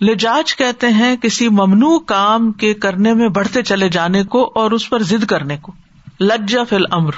لجاج 0.01 0.57
کہتے 0.57 0.89
ہیں 0.89 1.17
کسی 1.17 1.49
ممنوع 1.49 1.99
کام 1.99 2.53
کے 2.53 2.75
کرنے 2.75 3.15
میں 3.15 3.29
بڑھتے 3.29 3.63
چلے 3.63 3.89
جانے 3.89 4.25
کو 4.25 4.53
اور 4.55 4.71
اس 4.71 4.91
پر 4.91 5.03
ضد 5.03 5.27
کرنے 5.27 5.57
کو۔ 5.57 5.73
لجا 6.21 6.65
فل 6.65 6.85
امر۔ 6.91 7.11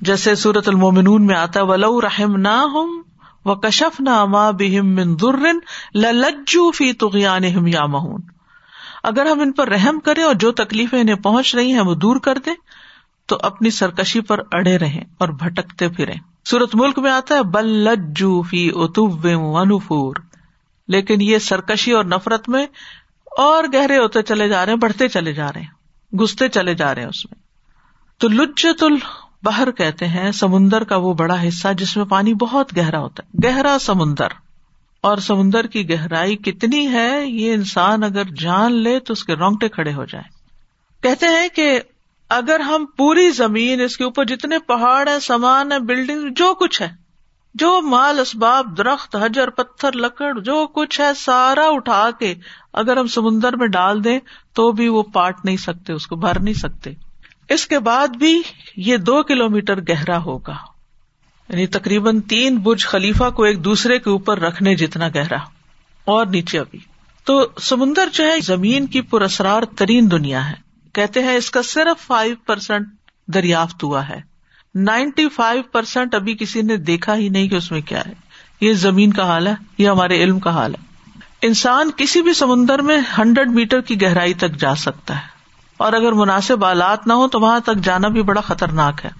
جیسے 0.00 0.34
سورت 0.34 0.68
المومنون 0.68 1.26
میں 1.26 1.34
آتا 1.34 1.62
ولو 1.62 2.00
رحم 2.00 2.36
نہ 2.36 2.48
ہوں 2.48 3.02
و 3.44 3.54
کشف 3.54 4.00
نہ 4.00 4.10
اما 4.10 4.50
بہم 4.50 4.86
مندر 4.86 5.36
لجو 5.94 6.70
فی 6.70 6.92
تغیان 6.92 7.68
یا 7.68 7.86
مہون 7.86 8.20
اگر 9.02 9.26
ہم 9.26 9.40
ان 9.40 9.52
پر 9.52 9.68
رحم 9.68 10.00
کریں 10.00 10.22
اور 10.22 10.34
جو 10.34 10.52
تکلیفیں 10.52 11.00
انہیں 11.00 11.14
پہنچ 11.14 11.54
رہی 11.54 11.72
ہیں 11.72 11.80
وہ 11.80 11.94
دور 11.94 12.16
کر 12.16 12.38
دیں، 12.38 12.54
تو 13.26 13.38
اپنی 13.42 13.70
سرکشی 13.70 14.20
پر 14.20 14.40
اڑے 14.52 14.78
رہیں 14.78 15.04
اور 15.18 15.28
بھٹکتے 15.28 15.88
پھرے 15.88 16.12
سورت 16.44 16.74
ملک 16.74 16.98
میں 16.98 17.12
آتا 17.12 17.34
ہے، 17.34 17.42
بل 17.42 17.68
لجو 17.68 18.42
فی 18.42 18.70
اتوب 18.74 19.26
ونفور۔ 19.34 20.16
لیکن 20.88 21.20
یہ 21.20 21.38
سرکشی 21.38 21.92
اور 21.92 22.04
نفرت 22.04 22.48
میں 22.48 22.66
اور 23.24 23.64
گہرے 23.74 23.96
ہوتے 23.98 24.22
چلے 24.22 24.48
جا 24.48 24.66
رہے 24.66 24.72
ہیں، 24.72 24.78
بڑھتے 24.78 25.08
چلے 25.08 25.32
جا 25.32 25.52
رہے 25.52 25.60
ہیں 25.60 26.16
گستے 26.16 26.48
چلے 26.48 26.74
جا 26.74 26.94
رہے 26.94 27.02
ہیں 27.02 27.08
اس 27.08 27.24
میں۔ 27.24 27.42
تو 28.18 28.28
لجت 28.28 28.82
البحر 28.82 29.70
کہتے 29.70 30.06
ہیں، 30.06 30.32
سمندر 30.32 30.84
کا 30.84 30.96
وہ 30.96 31.14
بڑا 31.14 31.48
حصہ 31.48 31.68
جس 31.78 31.96
میں 31.96 32.04
پانی 32.04 32.34
بہت 32.34 32.76
گہرا 32.76 32.98
ہوتا 32.98 33.22
ہے۔ 33.22 33.48
گہرا 33.48 33.76
سمندر۔ 33.80 34.28
اور 35.00 35.16
سمندر 35.16 35.66
کی 35.66 35.90
گہرائی 35.90 36.36
کتنی 36.36 36.88
ہے، 36.88 37.26
یہ 37.26 37.54
انسان 37.54 38.02
اگر 38.02 38.24
جان 38.24 38.72
لے 38.72 39.00
تو 39.00 39.12
اس 39.12 39.24
کے 39.24 39.34
رونگٹے 39.34 39.68
کھڑے 39.68 39.92
ہو 39.92 40.04
جائیں۔ 40.04 40.30
کہتے 41.02 41.26
ہیں 41.26 41.48
کہ 41.48 41.80
اگر 42.28 42.60
ہم 42.60 42.86
پوری 42.96 43.30
زمین، 43.30 43.80
اس 43.80 43.96
کے 43.96 44.04
اوپر 44.04 44.24
جتنے 44.24 44.58
پہاڑ 44.58 45.08
ہے 45.08 45.20
سامان 45.20 45.72
ہے 45.72 45.78
بلڈنگ 45.78 46.34
جو 46.34 46.54
کچھ 46.54 46.82
ہے 46.82 47.05
جو 47.58 47.82
مال 47.82 48.18
اسباب، 48.18 48.78
درخت، 48.78 49.16
حجر، 49.16 49.50
پتھر، 49.50 49.92
لکڑ، 49.92 50.40
جو 50.40 50.66
کچھ 50.66 51.00
ہے، 51.00 51.14
سارا 51.14 51.66
اٹھا 51.66 52.10
کے 52.18 52.34
اگر 52.72 52.96
ہم 52.96 53.06
سمندر 53.06 53.56
میں 53.56 53.66
ڈال 53.66 54.04
دیں 54.04 54.18
تو 54.52 54.72
بھی 54.72 54.88
وہ 54.88 55.02
پاٹ 55.02 55.44
نہیں 55.44 55.56
سکتے، 55.56 55.92
اس 55.92 56.06
کو 56.06 56.16
بھر 56.16 56.38
نہیں 56.38 56.54
سکتے۔ 56.54 56.90
اس 57.48 57.66
کے 57.66 57.78
بعد 57.78 58.08
بھی 58.08 58.42
یہ 58.76 58.96
دو 58.96 59.22
کلو 59.22 59.48
میٹر 59.48 59.80
گہرا 59.80 60.18
ہوگا۔ 60.18 60.56
یعنی 61.48 61.66
تقریباً 61.66 62.20
تین 62.20 62.58
برج 62.58 62.86
خلیفہ 62.86 63.30
کو 63.30 63.42
ایک 63.42 63.64
دوسرے 63.64 63.98
کے 63.98 64.10
اوپر 64.10 64.38
رکھنے 64.38 64.76
جتنا 64.76 65.08
گہرا۔ 65.08 65.38
اور 66.04 66.26
نیچے 66.26 66.58
ابھی۔ 66.58 66.78
تو 67.24 67.46
سمندر 67.60 68.08
جو 68.12 68.24
ہے، 68.24 68.40
زمین 68.40 68.86
کی 68.86 69.00
پراسرار 69.00 69.62
ترین 69.62 70.10
دنیا 70.10 70.50
ہے۔ 70.50 70.54
کہتے 70.92 71.22
ہیں 71.22 71.36
اس 71.36 71.50
کا 71.50 71.62
صرف 71.62 72.06
فائیو 72.06 72.36
پرسینٹ 72.46 72.86
دریافت 73.26 73.84
ہوا 73.84 74.08
ہے۔ 74.08 74.35
نائنٹی 74.76 75.28
فائیو 75.28 75.62
پرسینٹ 75.62 76.14
ابھی 76.14 76.36
کسی 76.36 76.62
نے 76.62 76.76
دیکھا 76.76 77.16
ہی 77.16 77.28
نہیں 77.28 77.48
کہ 77.48 77.54
اس 77.54 77.72
میں 77.72 77.80
کیا 77.80 78.02
ہے۔ 78.06 78.12
یہ 78.60 78.72
زمین 78.72 79.12
کا 79.12 79.26
حال 79.26 79.46
ہے، 79.46 79.54
یہ 79.78 79.88
ہمارے 79.88 80.22
علم 80.22 80.40
کا 80.40 80.50
حال 80.50 80.74
ہے۔ 80.74 80.86
انسان 81.42 81.90
کسی 81.96 82.22
بھی 82.22 82.34
سمندر 82.34 82.78
میں 82.78 82.98
ہنڈریڈ 83.18 83.50
میٹر 83.50 83.80
کی 83.80 84.02
گہرائی 84.02 84.34
تک 84.34 84.50
جا 84.50 84.74
سکتا 84.74 85.16
ہے۔ 85.16 85.26
اور 85.76 85.92
اگر 85.92 86.12
مناسب 86.12 86.64
آلات 86.64 87.06
نہ 87.06 87.12
ہو 87.12 87.28
تو 87.28 87.40
وہاں 87.40 87.60
تک 87.60 87.76
جانا 87.84 88.08
بھی 88.08 88.22
بڑا 88.22 88.40
خطرناک 88.40 89.04
ہے۔ 89.04 89.10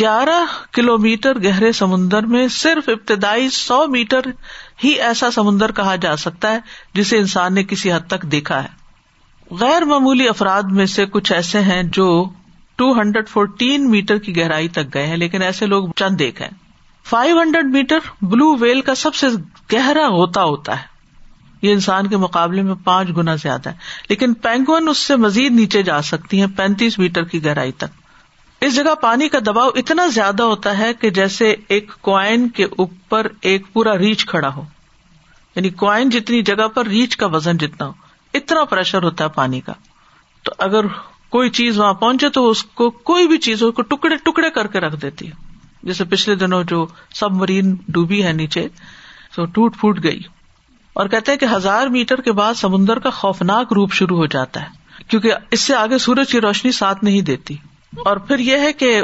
گیارہ 0.00 0.44
کلو 0.72 0.98
میٹر 0.98 1.42
گہرے 1.44 1.72
سمندر 1.72 2.22
میں 2.22 2.48
صرف 2.48 2.88
ابتدائی 2.88 3.50
سو 3.50 3.86
میٹر 3.86 4.20
ہی 4.84 4.88
ایسا 4.88 5.30
سمندر 5.30 5.72
کہا 5.72 5.96
جا 5.96 6.16
سکتا 6.16 6.52
ہے 6.52 6.58
جسے 6.94 7.18
انسان 7.18 7.54
نے 7.54 7.64
کسی 7.64 7.92
حد 7.92 8.06
تک 8.06 8.22
دیکھا 8.22 8.64
ہے۔ 8.64 8.68
غیر 9.50 9.82
معمولی 9.82 10.28
افراد 10.28 10.62
میں 10.62 10.86
سے 10.86 11.06
کچھ 11.06 11.32
ایسے 11.32 11.60
ہیں 11.60 11.82
جو 11.82 12.30
ٹو 12.76 12.92
ہنڈریڈ 12.92 13.28
فورٹین 13.28 13.90
میٹر 13.90 14.18
کی 14.18 14.36
گہرائی 14.36 14.68
تک 14.68 14.94
گئے 14.94 15.06
ہیں، 15.06 15.16
لیکن 15.16 15.42
ایسے 15.42 15.66
لوگ 15.66 15.88
چند 15.96 16.20
ایک 16.20 16.42
ہیں۔ 16.42 16.50
Five 17.04 17.40
hundred 17.40 17.64
metre 17.64 17.98
blue 18.22 18.56
whale 18.56 18.80
کا 18.80 18.94
سب 18.94 19.14
سے 19.14 19.26
گہرا 19.72 20.06
ہوتا 20.06 20.42
ہوتا 20.42 20.82
ہے۔ 20.82 20.92
یہ 21.62 21.72
انسان 21.72 22.06
کے 22.06 22.16
مقابلے 22.16 22.62
میں 22.62 22.74
پانچ 22.84 23.08
گنا 23.16 23.34
زیادہ 23.34 23.68
ہے۔ 23.68 23.74
لیکن 24.08 24.34
پینگون 24.34 24.88
اس 24.88 24.98
سے 24.98 25.16
مزید 25.16 25.52
نیچے 25.52 25.82
جا 25.82 26.02
سکتی 26.02 26.40
ہیں، 26.40 26.46
پینتیس 26.56 26.98
میٹر 26.98 27.24
کی 27.24 27.44
گہرائی 27.44 27.72
تک۔ 27.72 28.02
اس 28.60 28.74
جگہ 28.74 28.94
پانی 28.94 29.28
کا 29.28 29.38
دباؤ 29.46 29.68
اتنا 29.68 30.06
زیادہ 30.06 30.42
ہوتا 30.42 30.78
ہے 30.78 30.94
کہ 30.94 31.10
جیسے 31.10 31.54
ایک 31.68 31.90
کوائن 32.00 32.48
کے 32.48 32.64
اوپر 32.64 33.26
ایک 33.40 33.72
پورا 33.72 33.98
ریچھ 33.98 34.26
کھڑا 34.26 34.54
ہو۔ 34.54 34.62
یعنی 35.56 35.70
کوائن 35.70 36.10
جتنی 36.10 36.42
جگہ 36.42 36.68
پر 36.68 36.86
ریچھ 36.86 37.18
کا 37.18 37.26
وزن 37.26 37.56
جتنا 37.56 37.86
ہو، 37.86 37.92
اتنا 38.34 38.64
پریشر 38.64 39.02
ہوتا 39.02 39.24
ہے 39.24 39.28
پانی 39.28 39.60
کا۔ 39.60 39.72
تو 40.42 40.52
اگر 40.58 40.84
کوئی 41.32 41.50
چیز 41.50 41.78
وہاں 41.78 41.94
پہنچے 41.94 42.28
تو 42.28 42.50
اس 42.50 42.64
کو 42.64 42.90
کوئی 42.90 43.28
بھی 43.28 43.38
چیز 43.38 43.62
کو 43.76 43.82
ٹکڑے 43.82 44.16
ٹکڑے 44.16 44.50
کر 44.50 44.66
کے 44.66 44.80
رکھ 44.80 44.96
دیتی 44.96 45.26
ہے۔ 45.26 45.32
جیسے 45.82 46.04
پچھلے 46.04 46.34
دنوں 46.36 46.64
جو 46.64 46.86
سب 47.14 47.32
مرین 47.32 47.76
ڈوبی 47.88 48.24
ہے 48.24 48.32
نیچے، 48.32 48.68
تو 49.36 49.44
ٹوٹ 49.44 49.76
پھوٹ 49.80 50.02
گئی۔ 50.02 50.20
اور 50.92 51.08
کہتے 51.08 51.32
ہیں 51.32 51.38
کہ 51.38 51.46
ہزار 51.54 51.86
میٹر 51.86 52.20
کے 52.20 52.32
بعد 52.32 52.54
سمندر 52.54 52.98
کا 52.98 53.10
خوفناک 53.10 53.72
روپ 53.72 53.92
شروع 53.92 54.16
ہو 54.16 54.26
جاتا 54.26 54.62
ہے، 54.62 54.66
کیونکہ 55.08 55.32
اس 55.50 55.60
سے 55.60 55.74
آگے 55.74 55.98
سورج 55.98 56.32
کی 56.32 56.40
روشنی 56.40 56.72
ساتھ 56.72 57.04
نہیں 57.04 57.20
دیتی۔ 57.20 57.56
اور 58.04 58.16
پھر 58.16 58.38
یہ 58.38 58.58
ہے 58.58 58.72
کہ 58.72 59.02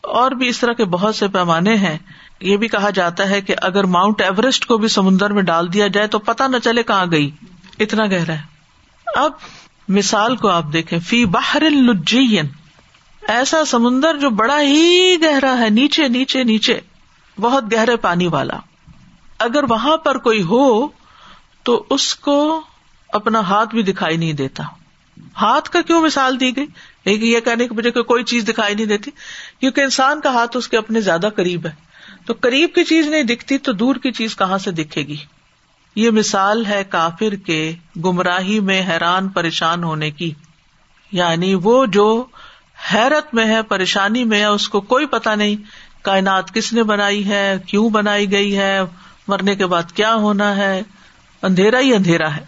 اور 0.00 0.30
بھی 0.30 0.48
اس 0.48 0.60
طرح 0.60 0.72
کے 0.72 0.84
بہت 0.84 1.14
سے 1.14 1.28
پیمانے 1.28 1.76
ہیں۔ 1.76 1.98
یہ 2.40 2.56
بھی 2.56 2.68
کہا 2.68 2.90
جاتا 2.90 3.28
ہے 3.28 3.40
کہ 3.40 3.54
اگر 3.62 3.84
ماؤنٹ 3.84 4.20
ایوریسٹ 4.20 4.66
کو 4.66 4.78
بھی 4.78 4.88
سمندر 4.88 5.32
میں 5.32 5.42
ڈال 5.42 5.72
دیا 5.72 5.86
جائے 5.86 6.06
تو 6.06 6.18
پتا 6.18 6.46
نہ 6.46 6.56
چلے 6.64 6.82
کہاں 6.82 7.06
گئی۔ 7.10 7.30
اتنا 7.78 8.06
گہرا 8.06 8.32
ہے۔ 8.32 8.42
اب 9.06 9.32
مثال 9.88 10.36
کو 10.36 10.48
آپ 10.48 10.64
دیکھیں، 10.72 10.98
فی 10.98 11.24
باہر 11.24 11.62
لجین، 11.70 12.46
ایسا 13.28 13.64
سمندر 13.64 14.18
جو 14.18 14.30
بڑا 14.30 14.60
ہی 14.60 15.16
گہرا 15.22 15.58
ہے، 15.58 15.70
نیچے 15.70 16.08
نیچے 16.08 16.44
نیچے، 16.44 16.80
بہت 17.40 17.64
گہرے 17.72 17.96
پانی 17.96 18.26
والا۔ 18.26 18.56
اگر 19.38 19.64
وہاں 19.68 19.96
پر 19.96 20.18
کوئی 20.18 20.42
ہو، 20.42 20.88
تو 21.62 21.86
اس 21.90 22.14
کو 22.14 22.60
اپنا 23.08 23.40
ہاتھ 23.40 23.74
بھی 23.74 23.82
دکھائی 23.82 24.16
نہیں 24.16 24.32
دیتا۔ 24.32 24.62
ہاتھ 25.40 25.70
کا 25.70 25.82
کیوں 25.82 26.02
مثال 26.02 26.40
دی 26.40 26.56
گئی؟ 26.56 26.66
یہ 27.04 27.40
کہنے 27.40 27.68
کی 27.68 27.74
وجہ 27.76 28.02
کوئی 28.02 28.24
چیز 28.24 28.48
دکھائی 28.48 28.74
نہیں 28.74 28.86
دیتی، 28.86 29.10
کیونکہ 29.60 29.80
انسان 29.80 30.20
کا 30.20 30.30
ہاتھ 30.30 30.56
اس 30.56 30.68
کے 30.68 30.76
اپنے 30.76 31.00
زیادہ 31.00 31.28
قریب 31.36 31.66
ہے۔ 31.66 31.72
تو 32.26 32.34
قریب 32.40 32.74
کی 32.74 32.84
چیز 32.84 33.06
نہیں 33.06 33.22
دکھتی، 33.22 33.58
تو 33.58 33.72
دور 33.72 33.96
کی 33.96 34.12
چیز 34.12 34.36
کہاں 34.36 34.58
سے 34.58 34.70
دکھے 34.70 35.02
گی؟ 35.02 35.16
یہ 35.96 36.10
مثال 36.10 36.66
ہے 36.66 36.84
کافر 36.88 37.34
کے 37.34 37.72
گمراہی 38.04 38.60
میں 38.60 38.82
حیران 38.88 39.28
پریشان 39.28 39.84
ہونے 39.84 40.10
کی۔ 40.10 40.32
یعنی 41.12 41.54
وہ 41.54 41.86
جو 41.86 42.24
حیرت 42.94 43.34
میں 43.34 43.46
ہے، 43.46 43.62
پریشانی 43.62 44.24
میں 44.24 44.40
ہے، 44.40 44.44
اس 44.44 44.68
کو 44.68 44.80
کوئی 44.80 45.06
پتا 45.06 45.34
نہیں 45.34 45.56
کائنات 46.02 46.54
کس 46.54 46.72
نے 46.72 46.82
بنائی 46.82 47.28
ہے، 47.28 47.54
کیوں 47.66 47.90
بنائی 47.90 48.32
گئی 48.32 48.58
ہے، 48.58 48.80
مرنے 49.28 49.56
کے 49.56 49.66
بعد 49.66 49.92
کیا 49.92 50.14
ہونا 50.14 50.56
ہے۔ 50.56 50.82
اندھیرا 51.42 51.80
ہی 51.80 51.94
اندھیرا 51.94 52.36
ہے۔ 52.36 52.44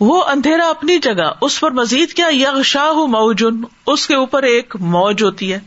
وہ 0.00 0.24
اندھیرا 0.24 0.68
اپنی 0.68 0.98
جگہ، 0.98 1.32
اس 1.40 1.60
پر 1.60 1.70
مزید 1.70 2.12
کیا؟ 2.12 2.26
یغ 2.30 2.62
شاہ 2.62 2.92
موجن، 2.92 3.62
اس 3.86 4.06
کے 4.06 4.14
اوپر 4.14 4.42
ایک 4.42 4.76
موج 4.80 5.22
ہوتی 5.22 5.52
ہے۔ 5.52 5.58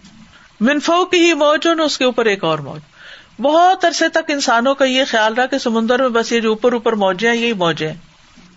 منفو 0.60 1.06
کی 1.06 1.18
ہی 1.18 1.34
موجن، 1.34 1.80
اس 1.80 1.98
کے 1.98 2.06
اوپر 2.06 2.26
ایک 2.26 2.44
اور 2.44 2.60
موج۔ 2.60 2.89
بہت 3.42 3.86
عرصے 3.86 4.10
تک 4.10 4.32
انسانوں 4.32 4.76
کا 4.76 4.86
یہ 4.86 5.04
خیال 5.08 5.34
رہا 5.34 5.46
کہ 5.46 5.58
سمندر 5.58 6.00
میں 6.00 6.10
بس 6.10 6.32
یہ 6.32 6.40
جو 6.40 6.50
اوپر 6.50 6.74
اوپر 6.74 6.94
موجے 6.94 7.30
ہیں، 7.30 7.36
یہی 7.36 7.54
موجے 7.54 7.88
ہیں۔ 7.88 7.96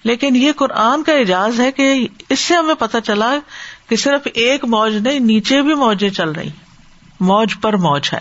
لیکن 0.05 0.37
یہ 0.37 0.53
قرآن 0.53 1.03
کا 1.03 1.13
اعجاز 1.13 1.61
ہے 1.61 1.73
کہ 1.73 2.09
اس 2.29 2.41
سے 2.41 2.55
ہمیں 2.55 2.75
پتا 2.75 3.01
چلا 3.01 3.35
کہ 3.89 3.97
صرف 3.97 4.21
ایک 4.35 4.65
موج 4.65 4.97
نہیں، 4.97 5.19
نیچے 5.19 5.63
بھی 5.63 5.75
موجیں 5.75 6.11
چل 6.11 6.31
رہی 6.31 6.51
موج 7.21 7.55
پر 7.61 7.77
موج 7.77 8.09
ہے۔ 8.13 8.21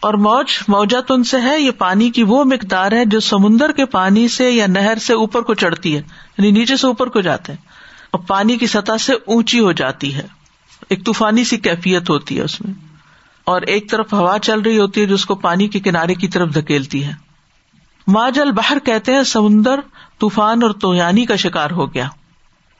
اور 0.00 0.14
موج 0.14 0.44
موجہ 0.68 1.00
تن 1.00 1.24
سے 1.24 1.40
ہے، 1.40 1.60
یہ 1.60 1.70
پانی 1.70 2.10
کی 2.10 2.22
وہ 2.22 2.44
مقدار 2.44 2.92
ہے 2.92 3.04
جو 3.04 3.20
سمندر 3.20 3.72
کے 3.72 3.84
پانی 3.84 4.28
سے 4.28 4.50
یا 4.50 4.66
نہر 4.66 4.98
سے 4.98 5.12
اوپر 5.12 5.42
کو 5.42 5.54
چڑھتی 5.54 5.96
ہے 5.96 6.02
یعنی 6.38 6.50
نیچے 6.50 6.76
سے 6.76 6.86
اوپر 6.86 7.06
کو 7.06 7.20
جاتے 7.20 7.52
ہیں۔ 7.52 7.68
اور 8.10 8.20
پانی 8.20 8.56
کی 8.56 8.66
سطح 8.66 8.96
سے 9.00 9.12
اونچی 9.12 9.60
ہو 9.60 9.72
جاتی 9.72 10.14
ہے۔ 10.14 10.26
ایک 10.88 11.06
طوفانی 11.06 11.44
سی 11.44 11.56
کیفیت 11.56 12.10
ہوتی 12.10 12.38
ہے 12.38 12.42
اس 12.42 12.60
میں۔ 12.60 12.87
اور 13.48 13.62
ایک 13.62 13.90
طرف 13.90 14.12
ہوا 14.12 14.38
چل 14.38 14.60
رہی 14.60 14.78
ہوتی 14.78 15.00
ہے 15.00 15.06
جو 15.06 15.14
اس 15.14 15.26
کو 15.26 15.34
پانی 15.34 15.68
کے 15.68 15.80
کنارے 15.80 16.14
کی 16.14 16.28
طرف 16.28 16.54
دھکیلتی 16.54 17.04
ہے۔ 17.04 17.12
ماجل 18.06 18.52
باہر 18.52 18.78
کہتے 18.78 19.14
ہیں 19.14 19.22
سمندر 19.22 19.80
طوفان 20.20 20.62
اور 20.62 20.70
توغیانی 20.70 21.26
کا 21.26 21.36
شکار 21.36 21.70
ہو 21.70 21.94
گیا۔ 21.94 22.08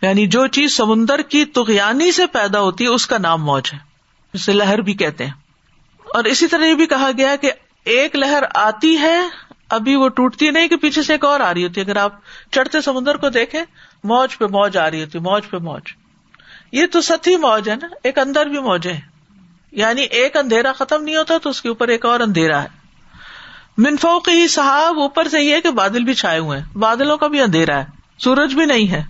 یعنی 0.02 0.26
جو 0.26 0.46
چیز 0.46 0.76
سمندر 0.76 1.22
کی 1.22 1.44
تغیانی 1.44 2.12
سے 2.12 2.26
پیدا 2.26 2.60
ہوتی 2.60 2.84
ہے، 2.84 2.88
اس 2.88 3.06
کا 3.06 3.18
نام 3.18 3.44
موج 3.44 3.70
ہے۔ 3.72 3.78
اسے 4.32 4.52
لہر 4.52 4.80
بھی 4.80 4.94
کہتے 4.94 5.26
ہیں۔ 5.26 5.32
اور 6.14 6.24
اسی 6.24 6.46
طرح 6.46 6.64
یہ 6.64 6.74
بھی 6.74 6.86
کہا 6.86 7.10
گیا 7.18 7.36
کہ 7.36 7.52
ایک 7.84 8.16
لہر 8.16 8.42
آتی 8.54 8.98
ہے، 8.98 9.18
ابھی 9.70 9.96
وہ 9.96 10.08
ٹوٹتی 10.08 10.50
نہیں 10.50 10.68
کہ 10.68 10.76
پیچھے 10.76 11.02
سے 11.02 11.12
ایک 11.12 11.24
اور 11.24 11.40
آ 11.40 11.54
رہی 11.54 11.64
ہوتی 11.64 11.80
ہے۔ 11.80 11.86
اگر 11.86 11.96
آپ 11.96 12.12
چڑھتے 12.50 12.80
سمندر 12.80 13.16
کو 13.16 13.28
دیکھیں، 13.28 13.64
موج 14.04 14.38
پہ 14.38 14.44
موج 14.44 14.76
آ 14.76 14.90
رہی 14.90 15.00
ہوتی 15.00 15.18
موج 15.18 15.50
پہ 15.50 15.56
موج۔ 15.56 15.82
یہ 16.72 16.86
تو 16.92 17.00
ستی 17.00 17.36
موج 17.36 17.70
ہے 17.70 17.76
نا، 17.76 17.88
ایک 18.04 18.18
اندر 18.18 18.46
بھی 18.46 18.58
موجیں 18.58 19.00
یعنی 19.72 20.02
ایک 20.02 20.36
اندھیرا 20.36 20.72
ختم 20.72 21.02
نہیں 21.02 21.16
ہوتا 21.16 21.38
تو 21.42 21.50
اس 21.50 21.62
کے 21.62 21.68
اوپر 21.68 21.88
ایک 21.88 22.06
اور 22.06 22.20
اندھیرا 22.20 22.62
ہے۔ 22.62 22.68
منفوق 23.78 24.28
ہی 24.28 24.48
صاحب 24.48 24.98
اوپر 24.98 25.28
سے 25.28 25.40
یہ 25.40 25.60
کہ 25.60 25.70
بادل 25.70 26.04
بھی 26.04 26.14
چھائے 26.14 26.38
ہوئے 26.38 26.58
ہیں۔ 26.58 26.78
بادلوں 26.78 27.16
کا 27.16 27.26
بھی 27.26 27.40
اندھیرا 27.40 27.78
ہے۔ 27.78 27.84
سورج 28.18 28.54
بھی 28.54 28.64
نہیں 28.64 28.88
ہے۔ 28.88 29.02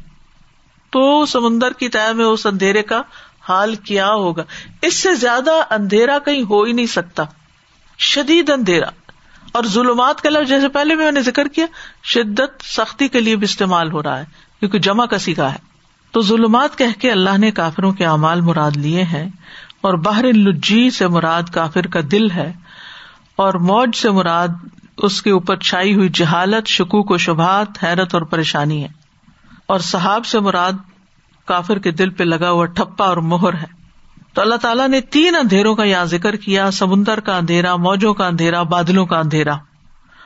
تو 0.91 1.27
سمندر 1.27 1.73
کی 1.73 1.89
طے 1.89 2.13
میں 2.13 2.25
اس 2.25 2.47
اندھیرے 2.47 2.83
کا 2.83 3.03
حال 3.49 3.75
کیا 3.75 4.09
ہوگا؟ 4.09 4.45
اس 4.83 4.95
سے 4.95 5.15
زیادہ 5.15 5.51
اندھیرا 5.71 6.19
کہیں 6.19 6.43
ہو 6.43 6.63
ہی 6.63 6.73
نہیں 6.73 6.87
سکتا۔ 6.87 7.25
شدید 7.99 8.51
اندھیرا۔ 8.51 8.87
اور 9.53 9.65
ظلمات 9.65 10.21
کا 10.21 10.31
لفظ 10.31 10.49
جیسے 10.49 10.69
پہلے 10.69 10.95
میں 10.95 11.13
نے 11.13 11.23
ذکر 11.23 11.49
کیا، 11.49 11.67
شدت 12.05 12.65
سختی 12.65 13.09
کے 13.09 13.21
لیے 13.21 13.37
بھی 13.37 13.45
استعمال 13.45 13.93
ہو 13.93 14.03
رہا 14.03 14.19
ہے، 14.19 14.25
کیونکہ 14.61 14.79
جمع 14.79 15.07
کسی 15.07 15.35
کا 15.35 15.53
ہے۔ 15.53 15.59
تو 16.11 16.23
ظلمات 16.23 16.79
کہہ 16.79 17.01
کے 17.01 17.13
اللہ 17.13 17.39
نے 17.39 17.51
کافروں 17.51 17.93
کے 17.93 18.07
اعمال 18.07 18.41
مراد 18.41 18.77
لیے 18.77 19.03
ہیں۔ 19.03 19.29
اور 19.81 19.95
باہر 19.95 20.33
لجی 20.33 20.91
سے 20.91 21.09
مراد 21.09 21.43
کافر 21.53 21.87
کا 21.87 22.01
دل 22.13 22.31
ہے 22.31 22.53
اور 23.37 23.55
موج 23.55 23.97
سے 23.97 24.11
مراد 24.11 24.49
اس 24.97 25.23
کے 25.23 25.31
اوپر 25.31 25.57
چھائی 25.57 25.95
ہوئی 25.95 26.09
جہالت، 26.09 26.67
شکوک 26.67 27.11
و 27.11 27.17
شبہات، 27.17 27.85
حیرت 27.85 28.15
اور 28.15 28.23
پریشانی 28.23 28.83
ہے۔ 28.83 28.89
اور 29.67 29.79
صحاب 29.79 30.27
سے 30.27 30.41
مراد 30.41 30.73
کافر 31.45 31.79
کے 31.79 31.91
دل 31.91 32.11
پہ 32.11 32.25
لگا 32.25 32.51
ہوا 32.51 32.65
ٹھپا 32.65 33.05
اور 33.05 33.17
مہر 33.17 33.55
ہے۔ 33.55 33.79
تو 34.35 34.41
اللہ 34.41 34.55
تعالیٰ 34.55 34.89
نے 34.89 35.01
تین 35.01 35.35
اندھیروں 35.35 35.75
کا 35.75 35.85
یہاں 35.85 36.05
ذکر 36.05 36.37
کیا، 36.37 36.71
سمندر 36.71 37.21
کا 37.21 37.37
اندھیرا، 37.37 37.77
موجوں 37.77 38.15
کا 38.15 38.27
اندھیرا، 38.27 38.63
بادلوں 38.63 39.07
کا 39.07 39.19
اندھیرا۔ 39.19 39.57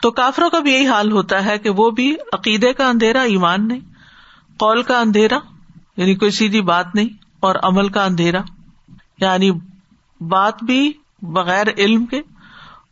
تو 0.02 0.10
کافروں 0.10 0.50
کا 0.50 0.58
بھی 0.58 0.72
یہی 0.72 0.86
حال 0.86 1.12
ہوتا 1.12 1.44
ہے 1.44 1.58
کہ 1.58 1.70
وہ 1.70 1.90
بھی 1.90 2.16
عقیدے 2.32 2.72
کا 2.72 2.88
اندھیرا، 2.88 3.20
ایمان 3.20 3.68
نہیں، 3.68 3.80
قول 4.56 4.82
کا 4.82 4.98
اندھیرا 4.98 5.38
یعنی 5.96 6.14
کوئی 6.14 6.30
سیدھی 6.30 6.60
بات 6.60 6.94
نہیں، 6.94 7.08
اور 7.40 7.54
عمل 7.62 7.88
کا 7.88 8.04
اندھیرا۔ 8.04 8.40
یعنی 9.26 9.50
بات 10.20 10.62
بھی 10.62 10.92
بغیر 11.22 11.66
علم 11.78 12.06
کے 12.06 12.20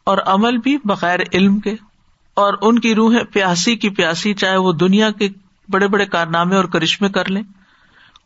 اور 0.04 0.18
عمل 0.26 0.58
بھی 0.58 0.78
بغیر 0.84 1.20
علم 1.32 1.60
کے 1.60 1.74
اور 2.34 2.54
ان 2.62 2.78
کی 2.78 2.94
روحیں 2.94 3.24
پیاسی 3.24 3.76
کی 3.76 3.90
پیاسی 3.90 4.34
چاہے 4.34 4.56
وہ 4.56 4.72
دنیا 4.72 5.10
کے 5.10 5.28
بڑے 5.68 5.88
بڑے 5.88 6.06
کارنامے 6.06 6.56
اور 6.56 6.64
کرشمے 6.64 7.08
کر 7.08 7.30
لیں، 7.30 7.42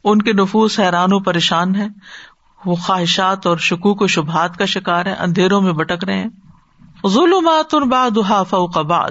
ان 0.04 0.22
کے 0.22 0.32
نفوس 0.32 0.80
حیران 0.80 1.12
و 1.12 1.18
پریشان 1.18 1.74
ہے 1.74 1.86
وہ 2.64 2.74
خواہشات 2.74 3.46
اور 3.46 3.56
شکوک 3.56 4.02
و 4.02 4.06
شبہات 4.06 4.56
کا 4.56 4.64
شکار 4.64 5.06
ہے 5.06 5.14
اندھیروں 5.14 5.60
میں 5.60 5.72
بٹک 5.72 6.04
رہے 6.04 6.18
ہیں۔ 6.18 6.28
ظلمات 7.08 7.74
بعد 7.74 8.18
فوق 8.50 8.78
بعد 8.78 9.10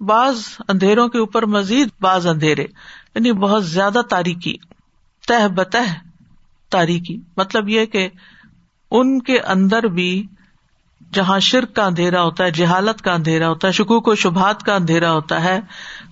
بعض 0.00 0.40
اندھیروں 0.68 1.08
کے 1.08 1.18
اوپر 1.18 1.46
مزید 1.46 1.88
بعض 2.00 2.26
اندھیرے 2.26 2.62
یعنی 3.14 3.32
بہت 3.32 3.66
زیادہ 3.66 4.00
تاریخی 4.10 4.56
تہ 5.28 5.48
بتہ 5.48 5.78
تاریخی۔ 6.70 7.20
مطلب 7.36 7.68
یہ 7.68 7.84
کہ 7.84 8.08
ان 8.90 9.22
کے 9.22 9.40
اندر 9.40 9.82
بھی 9.82 10.26
جہاں 11.12 11.40
شرک 11.40 11.74
کا 11.74 11.84
اندھیرا 11.84 12.22
ہوتا 12.22 12.44
ہے، 12.44 12.50
جہالت 12.50 13.02
کا 13.02 13.12
اندھیرا 13.12 13.48
ہوتا 13.48 13.68
ہے، 13.68 13.72
شکوک 13.72 14.08
و 14.08 14.14
شبہات 14.14 14.62
کا 14.62 14.74
اندھیرا 14.74 15.12
ہوتا 15.12 15.44
ہے، 15.44 15.60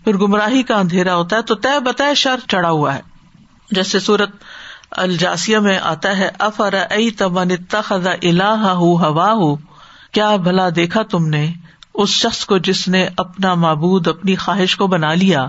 پھر 0.05 0.17
گمراہی 0.17 0.63
کا 0.63 0.77
اندھیرا 0.77 1.17
ہوتا 1.17 1.37
ہے، 1.37 1.43
تو 1.43 1.55
طے 1.55 1.81
بتہ 1.81 2.15
شر 2.15 2.37
چڑھا 2.49 2.71
ہوا 2.71 2.95
ہے۔ 2.95 3.01
جیسے 3.71 3.99
سورت 3.99 4.31
الجاسیا 4.91 5.61
میں 5.61 5.79
آتا 5.79 6.19
ہے 6.19 6.31
افر 6.39 6.75
ائی 6.91 7.11
تمن 7.11 7.49
خزا 7.71 8.11
اللہ 8.23 8.67
ہوا 8.67 9.33
ہو 9.33 9.57
کیا 10.13 10.37
بھلا 10.37 10.69
دیکھا 10.77 11.03
تم 11.03 11.27
نے؟ 11.27 11.53
اس 11.95 12.09
شخص 12.09 12.45
کو 12.45 12.59
جس 12.59 12.89
نے 12.89 13.09
اپنا 13.17 13.55
معبود، 13.55 14.09
اپنی 14.09 14.37
خواہش 14.37 14.77
کو 14.77 14.87
بنا 14.87 15.15
لیا۔ 15.15 15.47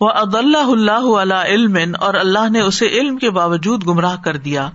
وہ 0.00 0.10
اد 0.10 0.34
اللہ 0.34 0.58
اللہ 0.58 1.16
علیہ 1.16 1.44
علم 1.44 1.78
اور 2.00 2.14
اللہ 2.14 2.48
نے 2.48 2.60
اسے 2.60 2.86
علم 2.86 3.18
کے 3.18 3.30
باوجود 3.30 3.86
گمراہ 3.86 4.16
کر 4.24 4.36
دیا۔ 4.36 4.70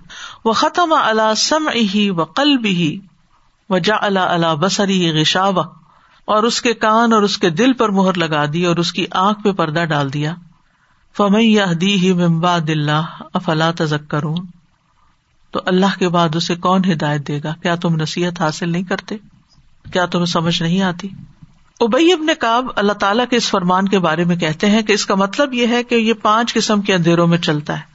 وہ 0.46 0.54
ختم 0.54 0.94
اللہ 0.94 1.34
سم 1.38 1.70
ہی 1.70 2.10
و 2.10 2.24
قلب 2.24 2.66
ہی 2.66 3.00
و 3.70 3.78
جا 3.78 3.96
اللہ 4.02 4.20
اللہ 4.20 4.56
بسری 4.56 5.22
غشاو 5.22 5.60
اور 6.26 6.44
اس 6.44 6.62
کے 6.62 6.74
کان 6.74 7.14
اور 7.14 7.22
اس 7.22 7.38
کے 7.38 7.50
دل 7.50 7.74
پر 7.74 7.90
مہر 7.90 8.18
لگا 8.18 8.46
دی 8.54 8.66
اور 8.66 8.76
اس 8.76 8.94
کی 8.94 9.06
آنکھ 9.12 9.44
پہ 9.44 9.52
پردہ 9.52 9.86
ڈال 9.86 10.14
دیا۔ 10.14 10.36
فمئی 11.18 11.58
دی 11.82 11.96
ہی 11.96 12.14
ممباد 12.14 12.70
اللہ 12.70 13.02
افلا 13.34 13.72
تزک 13.78 14.16
تو 15.52 15.60
اللہ 15.66 16.00
کے 16.00 16.10
بعد 16.10 16.36
اسے 16.36 16.56
کون 16.56 16.82
ہدایت 16.92 17.28
دے 17.28 17.40
گا؟ 17.44 17.54
کیا 17.62 17.76
تم 17.76 17.96
نصیحت 17.96 18.42
حاصل 18.42 18.70
نہیں 18.70 18.84
کرتے؟ 18.84 19.18
کیا 19.94 20.06
تمہیں 20.06 20.26
سمجھ 20.26 20.64
نہیں 20.64 20.82
آتی؟ 20.82 21.10
ابئی 21.80 22.14
ابن 22.14 22.28
کاب 22.40 22.66
اللہ 22.76 22.94
تعالیٰ 22.94 23.26
کے 23.30 23.36
اس 23.36 23.50
فرمان 23.50 23.88
کے 23.88 24.00
بارے 24.00 24.24
میں 24.24 24.36
کہتے 24.36 24.70
ہیں 24.70 24.82
کہ 24.82 24.94
اس 24.94 25.06
کا 25.06 25.16
مطلب 25.16 25.54
یہ 25.54 25.68
ہے 25.68 25.84
کہ 25.84 25.96
یہ 25.96 26.14
پانچ 26.14 26.54
قسم 26.54 26.82
کے 26.82 26.94
اندھیروں 26.94 27.28
میں 27.28 27.38
چلتا 27.38 27.80
ہے۔ 27.80 27.94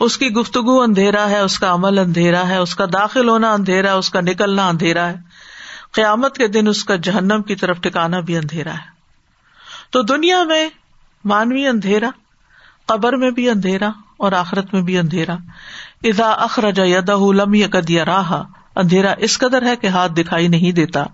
اس 0.00 0.18
کی 0.18 0.28
گفتگو 0.28 0.82
اندھیرا 0.82 1.30
ہے، 1.30 1.38
اس 1.38 1.58
کا 1.58 1.74
عمل 1.74 1.98
اندھیرا 1.98 2.48
ہے، 2.48 2.56
اس 2.56 2.74
کا 2.74 2.84
داخل 2.92 3.28
ہونا 3.28 3.52
اندھیرا 3.52 3.88
ہے، 3.88 3.94
اس 3.94 4.10
کا 4.10 4.20
نکلنا 4.20 4.68
اندھیرا 4.68 5.08
ہے۔ 5.08 5.16
قیامت 5.92 6.36
کے 6.36 6.48
دن 6.48 6.68
اس 6.68 6.84
کا 6.84 6.96
جہنم 6.96 7.42
کی 7.42 7.54
طرف 7.54 7.80
ٹکانا 7.80 8.20
بھی 8.20 8.36
اندھیرا 8.36 8.72
ہے۔ 8.72 8.96
تو 9.90 10.02
دنیا 10.02 10.44
میں 10.44 10.68
مانوی 11.24 11.66
اندھیرا، 11.66 12.10
قبر 12.86 13.16
میں 13.16 13.30
بھی 13.30 13.50
اندھیرا 13.50 13.90
اور 14.16 14.32
آخرت 14.32 14.74
میں 14.74 14.82
بھی 14.82 14.98
اندھیرا۔ 14.98 15.36
ادا 16.04 16.30
اخرجا 16.30 16.84
یدا 16.84 17.44
لم 17.44 17.54
یقد 17.54 17.90
یا 17.90 18.04
راہ 18.04 18.32
اندھیرا 18.76 19.14
اس 19.18 19.38
قدر 19.38 19.62
ہے 19.62 19.76
کہ 19.76 19.86
ہاتھ 19.86 20.12
دکھائی 20.12 20.48
نہیں 20.48 20.72
دیتا۔ 20.72 21.04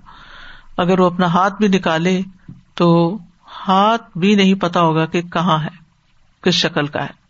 اگر 0.76 1.00
وہ 1.00 1.06
اپنا 1.06 1.26
ہاتھ 1.26 1.54
بھی 1.58 1.68
نکالے 1.68 2.20
تو 2.74 3.18
ہاتھ 3.68 4.18
بھی 4.18 4.34
نہیں 4.34 4.54
پتا 4.54 4.80
ہوگا 4.80 5.06
کہ 5.06 5.22
کہاں 5.22 5.58
ہے، 5.58 5.76
کس 6.42 6.54
شکل 6.54 6.86
کا 6.86 7.04
ہے۔ 7.04 7.22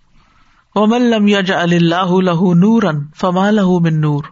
لم 0.98 1.28
یا 1.28 1.40
اللہ 1.48 2.20
لہ 2.22 2.54
نور 2.54 2.82
فما 3.16 3.50
لہ 3.50 3.66
من 3.66 4.00
نور۔ 4.00 4.24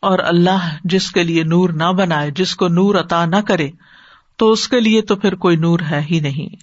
اور 0.00 0.18
اللہ 0.18 0.76
جس 0.84 1.10
کے 1.10 1.22
لیے 1.22 1.44
نور 1.44 1.70
نہ 1.70 1.92
بنائے، 1.92 2.30
جس 2.30 2.56
کو 2.56 2.68
نور 2.68 2.94
عطا 2.94 3.24
نہ 3.24 3.36
کرے، 3.36 3.70
تو 4.36 4.50
اس 4.50 4.68
کے 4.68 4.80
لیے 4.80 5.02
تو 5.02 5.16
پھر 5.16 5.34
کوئی 5.34 5.56
نور 5.56 5.80
ہے 5.90 6.06
ہی 6.10 6.20
نہیں۔ 6.20 6.56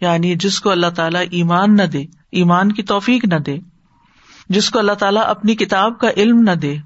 یعنی 0.00 0.34
جس 0.34 0.60
کو 0.60 0.70
اللہ 0.70 0.86
تعالیٰ 0.86 1.24
ایمان 1.30 1.76
نہ 1.76 1.82
دے، 1.82 2.04
ایمان 2.32 2.72
کی 2.72 2.82
توفیق 2.82 3.24
نہ 3.24 3.38
دے، 3.38 3.58
جس 4.48 4.70
کو 4.70 4.78
اللہ 4.78 4.92
تعالیٰ 4.92 5.22
اپنی 5.26 5.54
کتاب 5.54 5.98
کا 5.98 6.08
علم 6.16 6.40
نہ 6.40 6.50
دے، 6.50 6.76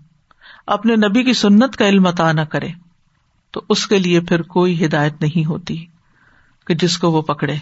اپنے 0.67 0.97
نبی 0.97 1.25
کی 1.25 1.33
سنت 1.33 1.77
کا 1.77 1.89
علم 1.89 2.07
عطا 2.07 2.33
نہ 2.33 2.41
کرے۔ 2.41 2.69
تو 3.51 3.63
اس 3.69 3.87
کے 3.87 3.99
لیے 3.99 4.21
پھر 4.21 4.43
کوئی 4.43 4.85
ہدایت 4.85 5.21
نہیں 5.21 5.45
ہوتی 5.45 5.87
کہ 6.67 6.75
جس 6.75 6.99
کو 6.99 7.11
وہ 7.11 7.23
پکڑے۔ 7.23 7.57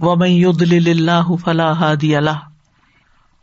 وہ 0.00 0.16
میں 0.16 0.28
یود 0.28 0.62
اللہ 0.62 1.36
فلاح 1.44 1.82
اللہ 2.16 2.38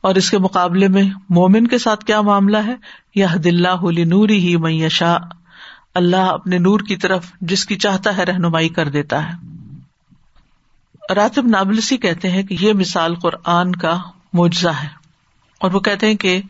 اور 0.01 0.15
اس 0.15 0.31
کے 0.31 0.37
مقابلے 0.37 0.87
میں 0.87 1.03
مومن 1.29 1.67
کے 1.67 1.77
ساتھ 1.77 2.05
کیا 2.05 2.21
معاملہ 2.21 2.57
ہے؟ 2.57 2.75
یہ 3.15 3.25
دلہ 3.43 3.67
ہولی 3.67 4.03
نوری 4.03 4.39
ہی 4.39 4.57
میں 4.57 4.71
یشا 4.71 5.17
اللہ 5.95 6.15
اپنے 6.15 6.57
نور 6.57 6.79
کی 6.79 6.97
طرف 6.97 7.31
جس 7.41 7.65
کی 7.65 7.75
چاہتا 7.75 8.17
ہے 8.17 8.23
رہنمائی 8.23 8.69
کر 8.69 8.89
دیتا 8.89 9.33
ہے۔ 9.33 9.53
راتب 11.15 11.47
نابلسی 11.47 11.97
کہتے 11.97 12.31
ہیں 12.31 12.43
کہ 12.43 12.57
یہ 12.59 12.73
مثال 12.73 13.15
قرآن 13.15 13.75
کا 13.75 14.01
معجزہ 14.33 14.69
ہے۔ 14.69 14.87
اور 15.59 15.71
وہ 15.71 15.79
کہتے 15.79 16.07
ہیں 16.07 16.15
کہ 16.15 16.41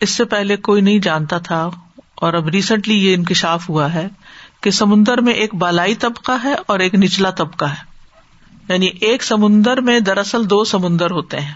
اس 0.00 0.10
سے 0.10 0.24
پہلے 0.24 0.56
کوئی 0.56 0.82
نہیں 0.82 0.98
جانتا 0.98 1.38
تھا۔ 1.38 1.70
اور 2.14 2.34
اب 2.34 2.48
ریسنٹلی 2.48 3.06
یہ 3.06 3.14
انکشاف 3.14 3.70
ہوا 3.70 3.94
ہے 3.94 4.08
کہ 4.64 4.70
سمندر 4.70 5.18
میں 5.18 5.32
ایک 5.32 5.54
بالائی 5.54 5.94
طبقہ 5.94 6.32
ہے 6.44 6.54
اور 6.66 6.78
ایک 6.78 6.94
نچلا 6.94 7.30
طبقہ 7.30 7.64
ہے۔ 7.64 7.94
یعنی 8.68 8.86
ایک 8.86 9.22
سمندر 9.22 9.80
میں 9.80 10.00
دراصل 10.00 10.50
دو 10.50 10.64
سمندر 10.64 11.10
ہوتے 11.10 11.40
ہیں۔ 11.40 11.54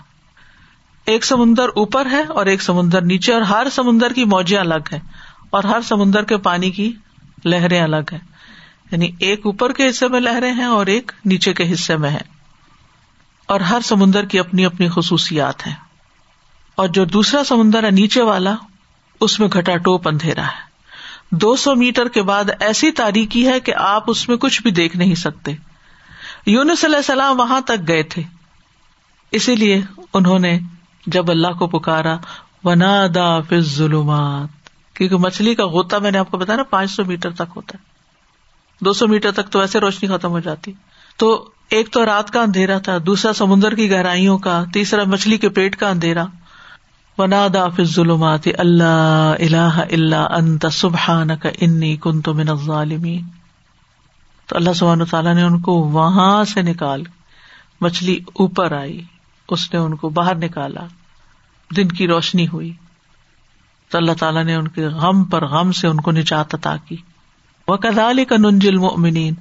ایک 1.05 1.25
سمندر 1.25 1.69
اوپر 1.69 2.07
ہے 2.11 2.23
اور 2.23 2.47
ایک 2.47 2.63
سمندر 2.63 3.03
نیچے، 3.03 3.33
اور 3.33 3.43
ہر 3.43 3.67
سمندر 3.73 4.13
کی 4.13 4.25
موجیں 4.25 4.59
الگ 4.59 4.93
ہے 4.93 5.01
اور 5.51 5.65
ہر 5.65 5.81
سمندر 5.81 6.25
کے 6.25 6.37
پانی 6.37 6.71
کی 6.71 6.93
لہریں 7.45 7.81
الگ 7.81 8.13
ہے 8.13 8.19
یعنی 8.91 9.11
ایک 9.19 9.41
اوپر 9.45 9.73
کے 9.73 9.91
حصے 9.91 10.09
میں 10.09 10.21
لہریں 10.21 10.53
ہیں 10.53 10.65
اور 10.65 10.87
ایک 10.87 11.13
نیچے 11.25 11.53
کے 11.53 11.73
حصے 11.73 11.97
میں 11.97 12.11
ہے 12.11 12.21
اور 13.47 13.61
ہر 13.61 13.81
سمندر 13.81 14.25
کی 14.25 14.39
اپنی 14.39 14.65
اپنی 14.65 14.89
خصوصیات 14.95 15.67
ہیں۔ 15.67 15.75
اور 16.75 16.89
جو 16.89 17.05
دوسرا 17.05 17.45
سمندر 17.45 17.85
ہے 17.85 17.91
نیچے 17.91 18.23
والا، 18.23 18.55
اس 19.21 19.41
میں 19.41 19.49
گھٹا 19.53 19.77
ٹوپ 19.77 20.09
اندھیرا 20.09 20.47
ہے۔ 20.47 20.68
دو 21.31 21.57
سو 21.57 21.75
میٹر 21.75 22.09
کے 22.09 22.23
بعد 22.23 22.45
ایسی 22.61 22.91
تاریخی 22.91 23.49
ہے 23.49 23.61
کہ 23.61 23.75
آپ 23.75 24.05
اس 24.07 24.29
میں 24.29 24.37
کچھ 24.37 24.63
بھی 24.63 24.71
دیکھ 24.71 24.97
نہیں 24.97 25.15
سکتے۔ 25.15 25.55
یونس 26.47 26.85
علیہ 26.85 26.97
السلام 26.97 27.41
وہاں 27.41 27.61
تک 27.61 27.89
گئے 27.89 28.03
تھے۔ 28.03 28.23
اسی 29.31 29.57
لیے 29.57 29.81
انہوں 30.15 30.39
نے 30.39 30.59
جب 31.07 31.31
اللہ 31.31 31.49
کو 31.49 31.67
پکارا 31.67 32.17
ونا 32.65 33.07
دا 33.15 33.41
فض 33.41 33.77
ظلمات 33.77 34.49
کیونکہ 34.95 35.17
مچھلی 35.17 35.55
کا 35.55 35.67
غوطہ 35.67 35.97
میں 35.97 36.11
نے 36.11 36.19
آپ 36.19 36.31
کو 36.31 36.37
بتایا 36.37 36.57
نا، 36.57 36.63
پانچ 36.63 36.91
سو 36.91 37.05
میٹر 37.05 37.31
تک 37.31 37.53
ہوتا 37.57 37.79
ہے۔ 37.79 37.85
دو 38.85 38.93
سو 38.93 39.07
میٹر 39.07 39.33
تک 39.33 39.49
تو 39.51 39.61
ایسے 39.61 39.81
روشنی 39.81 40.09
ختم 40.09 40.31
ہو 40.31 40.41
جاتی۔ 40.41 40.73
تو 41.17 41.51
ایک 41.71 41.91
تو 41.91 42.07
رات 42.07 42.31
کا 42.31 42.43
اندھیرا 42.43 42.79
تھا، 42.79 42.99
دوسرا 43.07 43.33
سمندر 43.33 43.75
کی 43.75 43.91
گہرائیوں 43.91 44.39
کا، 44.39 44.65
تیسرا 44.73 45.03
مچھلی 45.07 45.39
کے 45.39 45.49
پیٹ 45.49 45.77
کا 45.77 45.89
اندھیرا۔ 45.89 46.25
ونا 47.19 47.47
دا 47.55 47.69
فض 47.69 47.95
ظلمات 47.95 48.49
اللہ 48.59 49.35
اللہ 49.39 49.83
اللہ 49.93 50.17
انت 50.17 50.67
سبحان 50.73 51.37
کا 51.37 51.49
انی 51.61 51.97
کن 51.97 52.21
تو 52.21 52.35
من 52.35 52.47
ظالمین 52.67 53.25
تو 54.47 54.57
اللہ 54.57 54.73
سبحانہ 54.73 55.05
تعالیٰ 55.11 55.35
نے 55.35 55.43
ان 55.43 55.61
کو 55.61 55.73
وہاں 55.73 56.45
سے 56.45 56.63
نکال، 56.63 57.03
مچھلی 57.81 58.19
اوپر 58.33 58.73
آئی، 58.73 59.03
اس 59.49 59.75
نے 59.75 59.81
ان 59.81 59.97
کو 59.97 60.09
باہر 60.09 60.35
نکالا، 60.35 60.81
دن 61.77 61.89
کی 61.89 62.07
روشنی 62.07 62.49
ہوئی۔ 62.49 62.73
تو 63.91 63.99
اللہ 63.99 64.13
تعالیٰ 64.13 64.45
نے 64.45 64.55
ان 64.55 64.69
کے 64.69 64.87
غم 64.87 65.25
پر 65.25 65.47
غم 65.47 65.73
سے 65.73 65.87
ان 65.87 65.97
کو 65.97 66.11
نجات 66.11 66.55
عطا 66.55 66.77
کی۔ 66.89 66.97
وہ 67.69 67.77
کدال 67.77 68.25
کا 68.25 68.37
ننجل 68.37 68.77
مومنین 68.77 69.35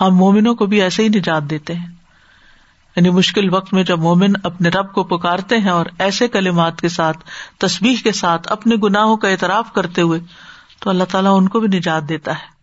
ہم 0.00 0.16
مومنوں 0.16 0.54
کو 0.54 0.66
بھی 0.66 0.82
ایسے 0.82 1.02
ہی 1.02 1.08
نجات 1.08 1.42
دیتے 1.50 1.74
ہیں۔ 1.74 1.93
یعنی 2.96 3.10
مشکل 3.10 3.54
وقت 3.54 3.72
میں 3.72 3.82
جب 3.82 3.98
مومن 3.98 4.32
اپنے 4.42 4.68
رب 4.68 4.92
کو 4.92 5.04
پکارتے 5.04 5.58
ہیں 5.58 5.70
اور 5.70 5.86
ایسے 5.98 6.28
کلمات 6.28 6.80
کے 6.80 6.88
ساتھ 6.88 7.18
تصویر 7.58 7.96
کے 8.02 8.12
ساتھ 8.12 8.52
اپنے 8.52 8.76
گناہوں 8.82 9.16
کا 9.16 9.28
اعتراف 9.28 9.72
کرتے 9.72 10.02
ہوئے، 10.02 10.20
تو 10.80 10.90
اللہ 10.90 11.04
تعالیٰ 11.04 11.36
ان 11.36 11.48
کو 11.48 11.60
بھی 11.60 11.78
نجات 11.78 12.08
دیتا 12.08 12.32
ہے۔ 12.32 12.54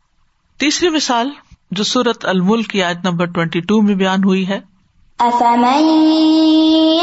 تیسری 0.60 0.90
مثال 0.90 1.30
جو 1.72 1.84
سورت 1.84 2.26
الملک 2.26 2.68
کی 2.68 2.84
آیت 2.84 2.98
نمبر 3.04 3.26
ٹوینٹی 3.26 3.60
ٹو 3.60 3.82
میں 3.82 3.96
بیان 3.96 4.24
ہوئی 4.24 4.48
ہے۔ 4.48 4.72
أفمن 5.22 5.84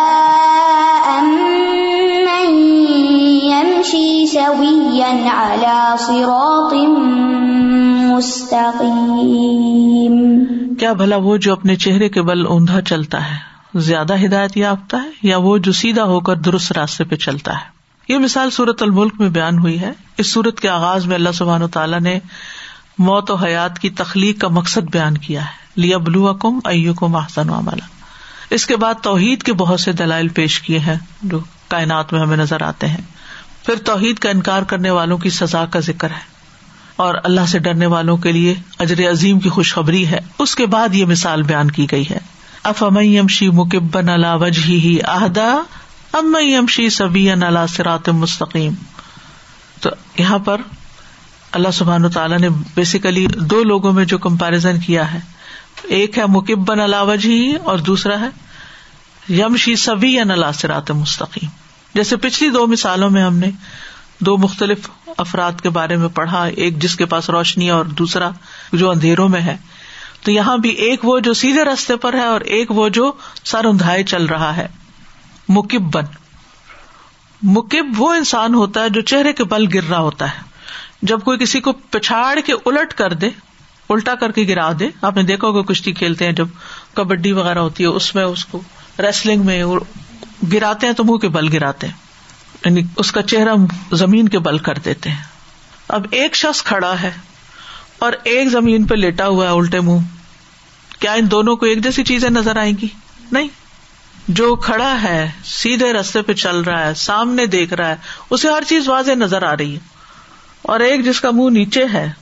يمشي 3.82 4.26
سويا 4.26 5.30
على 5.30 5.94
صراط 5.98 6.74
مستقيم. 8.12 10.74
کیا 10.74 10.92
بھلا 10.92 11.16
وہ 11.16 11.36
جو 11.36 11.52
اپنے 11.52 11.76
چہرے 11.76 12.08
کے 12.08 12.22
بل 12.22 12.46
اوندھا 12.46 12.80
چلتا 12.80 13.30
ہے؟ 13.30 13.36
زیادہ 13.74 14.24
ہدایت 14.24 14.56
یافتہ 14.56 14.96
ہے 14.96 15.10
یا 15.22 15.38
وہ 15.38 15.58
جو 15.58 15.72
سیدھا 15.72 16.04
ہو 16.04 16.20
کر 16.20 16.36
درست 16.36 16.72
راستے 16.72 17.04
پہ 17.04 17.16
چلتا 17.16 17.52
ہے؟ 17.52 17.66
یہ 18.08 18.18
مثال 18.18 18.50
صورت 18.50 18.82
الملک 18.82 19.14
میں 19.18 19.28
بیان 19.28 19.58
ہوئی 19.58 19.80
ہے۔ 19.80 19.92
اس 20.18 20.32
صورت 20.32 20.60
کے 20.60 20.68
آغاز 20.68 21.06
میں 21.06 21.14
اللہ 21.14 21.28
سبحان 21.34 21.68
تعالیٰ 21.68 22.00
نے 22.00 22.18
موت 22.98 23.30
و 23.30 23.34
حیات 23.34 23.78
کی 23.78 23.90
تخلیق 23.90 24.40
کا 24.40 24.48
مقصد 24.48 24.78
بیان 24.78 25.18
کیا 25.18 25.40
ہے۔ 25.40 25.62
لیا 25.76 25.98
بلو 25.98 26.28
اکم 26.28 26.58
ایو 26.64 26.94
کو 26.94 27.08
محسن 27.08 27.50
عملہ 27.50 27.84
اس 28.50 28.66
کے 28.66 28.76
بعد 28.76 28.94
توحید 29.02 29.42
کے 29.42 29.52
بہت 29.52 29.80
سے 29.80 29.92
دلائل 29.92 30.28
پیش 30.28 30.60
کیے 30.60 30.78
ہیں 30.78 30.96
جو 31.22 31.38
کائنات 31.68 32.12
میں 32.12 32.20
ہمیں 32.20 32.36
نظر 32.36 32.62
آتے 32.62 32.86
ہیں۔ 32.86 33.21
پھر 33.66 33.74
توحید 33.84 34.18
کا 34.18 34.30
انکار 34.30 34.62
کرنے 34.62 34.90
والوں 34.90 35.18
کی 35.18 35.30
سزا 35.30 35.66
کا 35.66 35.80
ذکر 35.80 36.10
ہے۔ 36.10 36.32
اور 36.96 37.14
اللہ 37.24 37.40
سے 37.48 37.58
ڈرنے 37.58 37.86
والوں 37.86 38.16
کے 38.16 38.32
لیے 38.32 38.54
اجر 38.78 39.10
عظیم 39.10 39.40
کی 39.40 39.48
خوشخبری 39.48 40.06
ہے۔ 40.06 40.18
اس 40.38 40.54
کے 40.54 40.66
بعد 40.66 40.94
یہ 40.94 41.04
مثال 41.04 41.42
بیان 41.42 41.70
کی 41.70 41.86
گئی 41.90 42.04
ہے۔ 42.10 42.18
افام 42.62 43.28
شی 43.28 43.48
مکبن 43.48 44.08
اللہ 44.08 44.34
وجہ 44.34 44.60
ہی 44.60 45.02
آہدا 45.02 45.62
ام 46.12 46.36
یمشی 46.40 46.90
سبی 46.90 47.34
نلا 47.34 47.66
سرات 47.66 48.08
مستقیم۔ 48.08 48.72
تو 49.80 49.90
یہاں 50.18 50.38
پر 50.38 50.60
اللہ 51.52 51.68
سبحان 51.72 52.10
تعالیٰ 52.10 52.38
نے 52.38 52.48
بیسیکلی 52.74 53.26
دو 53.26 53.64
لوگوں 53.64 53.92
میں 53.92 54.04
جو 54.04 54.18
کمپیرزن 54.18 54.80
کیا 54.80 55.14
ہے۔ 55.14 55.20
ایک 55.82 56.18
ہے 56.18 56.24
مکبن 56.26 56.94
وجہ 56.94 57.28
اور 57.64 57.78
دوسرا 57.78 58.20
ہے 58.20 58.28
یمشی 59.32 59.76
سبی 59.76 60.14
یا 60.14 60.52
سرات 60.52 60.90
مستقیم۔ 60.90 61.61
جیسے 61.94 62.16
پچھلی 62.16 62.50
دو 62.50 62.66
مثالوں 62.66 63.10
میں 63.10 63.22
ہم 63.22 63.36
نے 63.36 63.50
دو 64.18 64.36
مختلف 64.36 64.90
افراد 65.16 65.52
کے 65.62 65.70
بارے 65.70 65.96
میں 65.96 66.08
پڑھا، 66.08 66.44
ایک 66.44 66.78
جس 66.82 66.94
کے 66.94 67.06
پاس 67.06 67.30
روشنی 67.30 67.70
اور 67.70 67.84
دوسرا 67.84 68.30
جو 68.72 68.90
اندھیروں 68.90 69.28
میں 69.28 69.40
ہے۔ 69.40 69.56
تو 70.22 70.30
یہاں 70.30 70.58
بھی 70.58 70.68
ایک 70.68 71.04
وہ 71.04 71.18
جو 71.18 71.34
سیدھے 71.34 71.64
رستے 71.64 71.96
پر 71.96 72.14
ہے 72.14 72.24
اور 72.24 72.40
ایک 72.40 72.70
وہ 72.70 72.88
جو 72.88 73.12
سر 73.44 73.64
اندھائے 73.64 74.04
چل 74.04 74.24
رہا 74.24 74.56
ہے۔ 74.56 74.68
مکب 75.48 75.94
بن 75.94 76.04
مکب 77.42 77.86
وہ 77.96 78.14
انسان 78.14 78.54
ہوتا 78.54 78.80
ہے 78.80 78.88
جو 78.88 79.00
چہرے 79.00 79.32
کے 79.32 79.44
بل 79.44 79.66
گر 79.74 79.82
رہا 79.88 79.98
ہوتا 79.98 80.26
ہے۔ 80.26 80.42
جب 81.02 81.20
کوئی 81.20 81.38
کسی 81.38 81.60
کو 81.60 81.72
پچھاڑ 81.72 82.38
کے 82.46 82.52
الٹ 82.52 82.94
کر 82.94 83.12
دے، 83.12 83.30
الٹا 83.88 84.14
کر 84.14 84.32
کے 84.32 84.42
گرا 84.48 84.72
دے، 84.78 84.88
آپ 85.02 85.16
نے 85.16 85.22
دیکھا 85.22 85.48
ہوگا 85.48 85.72
کشتی 85.72 85.92
کھیلتے 85.92 86.24
ہیں 86.24 86.32
جب 86.32 86.48
کبڈی 86.94 87.32
وغیرہ 87.32 87.58
ہوتی 87.58 87.82
ہے، 87.82 87.88
اس 87.88 88.14
میں 88.14 88.24
اس 88.24 88.44
کو 88.44 88.60
ریسلنگ 88.98 89.44
میں 89.44 89.62
گراتے 90.52 90.86
ہیں 90.86 90.94
تو 90.94 91.04
منہ 91.04 91.16
کے 91.16 91.28
بل 91.28 91.56
گراتے 91.56 91.86
ہیں۔ 91.86 91.94
یعنی 92.64 92.80
اس 92.96 93.12
کا 93.12 93.22
چہرہ 93.22 93.54
زمین 93.92 94.28
کے 94.28 94.38
بل 94.38 94.58
کر 94.58 94.74
دیتے 94.74 95.10
ہیں۔ 95.10 95.22
اب 95.88 96.06
ایک 96.10 96.36
شخص 96.36 96.62
کھڑا 96.62 97.02
ہے 97.02 97.10
اور 97.98 98.12
ایک 98.24 98.48
زمین 98.48 98.84
پہ 98.84 98.94
لیٹا 98.94 99.26
ہوا 99.26 99.46
ہے 99.46 99.50
الٹے 99.50 99.80
منہ۔ 99.80 99.98
کیا 100.98 101.12
ان 101.12 101.30
دونوں 101.30 101.56
کو 101.56 101.66
ایک 101.66 101.84
جیسی 101.84 102.04
چیزیں 102.04 102.30
نظر 102.30 102.56
آئیں 102.56 102.72
گی؟ 102.82 102.88
نہیں۔ 103.32 103.48
جو 104.28 104.56
کھڑا 104.56 105.02
ہے، 105.02 105.30
سیدھے 105.44 105.92
رستے 105.92 106.22
پہ 106.22 106.32
چل 106.32 106.60
رہا 106.60 106.86
ہے، 106.86 106.94
سامنے 106.94 107.46
دیکھ 107.46 107.72
رہا 107.72 107.88
ہے، 107.88 107.96
اسے 108.30 108.48
ہر 108.48 108.62
چیز 108.68 108.88
واضح 108.88 109.12
نظر 109.12 109.42
آ 109.42 109.56
رہی 109.56 109.74
ہے۔ 109.74 109.80
اور 110.62 110.80
ایک 110.80 111.04
جس 111.04 111.20
کا 111.20 111.30
منہ 111.30 111.50
نیچے 111.50 111.84
ہے، 111.92 112.12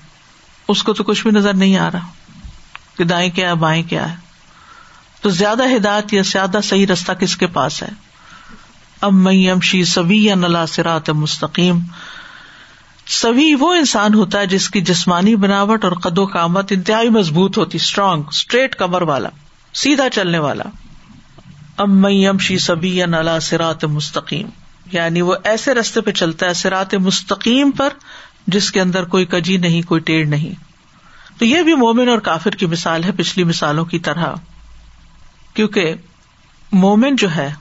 اس 0.68 0.82
کو 0.82 0.92
تو 0.92 1.04
کچھ 1.04 1.22
بھی 1.22 1.30
نظر 1.30 1.54
نہیں 1.54 1.78
آ 1.78 1.90
رہا۔ 1.90 2.06
کہ 2.98 3.04
دائیں 3.04 3.30
کیا 3.30 3.48
ہے، 3.48 3.54
بائیں 3.54 3.82
کیا 3.82 4.10
ہے۔ 4.10 4.16
تو 5.20 5.30
زیادہ 5.30 5.62
ہدایت 5.76 6.14
یا 6.14 6.22
زیادہ 6.26 6.58
صحیح 6.64 6.86
رستہ 6.86 7.12
کس 7.12 7.36
کے 7.36 7.46
پاس 7.46 7.82
ہے؟ 7.82 8.09
ام 9.02 9.60
شی 9.60 9.84
سبھی 9.84 10.24
یا 10.24 10.34
نلا 10.34 10.66
سرات 10.66 11.10
مستقیم۔ 11.10 11.78
سبھی 13.06 13.54
وہ 13.54 13.74
انسان 13.74 14.14
ہوتا 14.14 14.38
ہے 14.38 14.46
جس 14.46 14.70
کی 14.70 14.80
جسمانی 14.80 15.36
بناوٹ 15.36 15.84
اور 15.84 15.92
قد 15.92 16.18
و 16.18 16.26
کامت 16.26 16.72
انتہائی 16.72 17.08
مضبوط 17.08 17.58
ہوتی 17.58 17.76
اسٹرانگ 17.76 18.22
اسٹریٹ 18.28 18.74
کمر 18.74 19.02
والا، 19.02 19.28
سیدھا 19.74 20.10
چلنے 20.10 20.38
والا۔ 20.38 20.64
ام 21.78 22.06
یم 22.08 22.38
شی 22.38 22.58
سبی 22.58 22.96
یا 22.96 23.06
نلا 23.06 23.40
سرات 23.40 23.84
مستقیم۔ 23.84 24.48
یعنی 24.92 25.20
وہ 25.20 25.34
ایسے 25.44 25.74
رستے 25.74 26.00
پہ 26.00 26.10
چلتا 26.10 26.46
ہے 26.46 26.54
سرات 26.54 26.94
مستقیم 26.94 27.70
پر، 27.70 27.88
جس 28.46 28.72
کے 28.72 28.80
اندر 28.80 29.04
کوئی 29.04 29.24
کجی 29.24 29.56
نہیں، 29.56 29.82
کوئی 29.82 30.00
ٹیڑھ 30.00 30.28
نہیں۔ 30.28 30.64
تو 31.38 31.44
یہ 31.44 31.62
بھی 31.62 31.74
مومن 31.74 32.08
اور 32.08 32.18
کافر 32.18 32.50
کی 32.50 32.66
مثال 32.66 33.04
ہے 33.04 33.10
پچھلی 33.16 33.44
مثالوں 33.44 33.84
کی 33.84 33.98
طرح۔ 33.98 34.26
کیونکہ 35.54 35.94
مومن 36.72 37.16
جو 37.16 37.30
ہے 37.36 37.54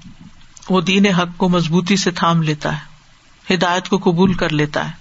وہ 0.69 0.81
دین 0.81 1.05
حق 1.05 1.37
کو 1.37 1.49
مضبوطی 1.49 1.95
سے 1.95 2.11
تھام 2.11 2.41
لیتا 2.41 2.77
ہے، 2.77 3.53
ہدایت 3.53 3.89
کو 3.89 3.97
قبول 3.97 4.33
کر 4.33 4.49
لیتا 4.49 4.87
ہے 4.87 4.93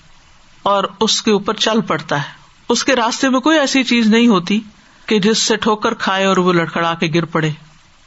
اور 0.63 0.85
اس 1.01 1.23
کے 1.23 1.31
اوپر 1.31 1.55
چل 1.55 1.81
پڑتا 1.81 2.17
ہے۔ 2.17 2.39
اس 2.69 2.85
کے 2.85 2.97
راستے 2.97 3.29
میں 3.29 3.41
کوئی 3.41 3.59
ایسی 3.59 3.85
چیز 3.85 4.07
نہیں 4.07 4.29
ہوتی 4.29 4.61
کہ 5.07 5.19
جس 5.19 5.43
سے 5.43 5.57
ٹھوکر 5.57 5.95
کھائے 5.95 6.25
اور 6.25 6.37
وہ 6.37 6.53
لڑکڑا 6.53 6.95
کے 6.95 7.07
گر 7.15 7.25
پڑے 7.25 7.51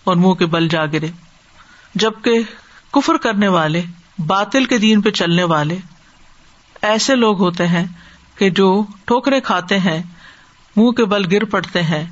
اور 0.03 0.15
منہ 0.15 0.33
کے 0.33 0.45
بل 0.45 0.67
جا 0.67 0.85
گرے۔ 0.85 1.07
جبکہ 1.95 2.31
کفر 2.91 3.17
کرنے 3.17 3.47
والے، 3.47 3.81
باطل 4.27 4.65
کے 4.65 4.77
دین 4.77 5.01
پہ 5.01 5.09
چلنے 5.09 5.43
والے، 5.43 5.77
ایسے 6.81 7.15
لوگ 7.15 7.39
ہوتے 7.39 7.67
ہیں 7.67 7.85
کہ 8.35 8.49
جو 8.49 8.83
ٹھوکرے 9.05 9.41
کھاتے 9.41 9.79
ہیں، 9.79 10.03
منہ 10.75 10.91
کے 10.91 11.05
بل 11.05 11.23
گر 11.31 11.43
پڑتے 11.43 11.83
ہیں، 11.83 12.05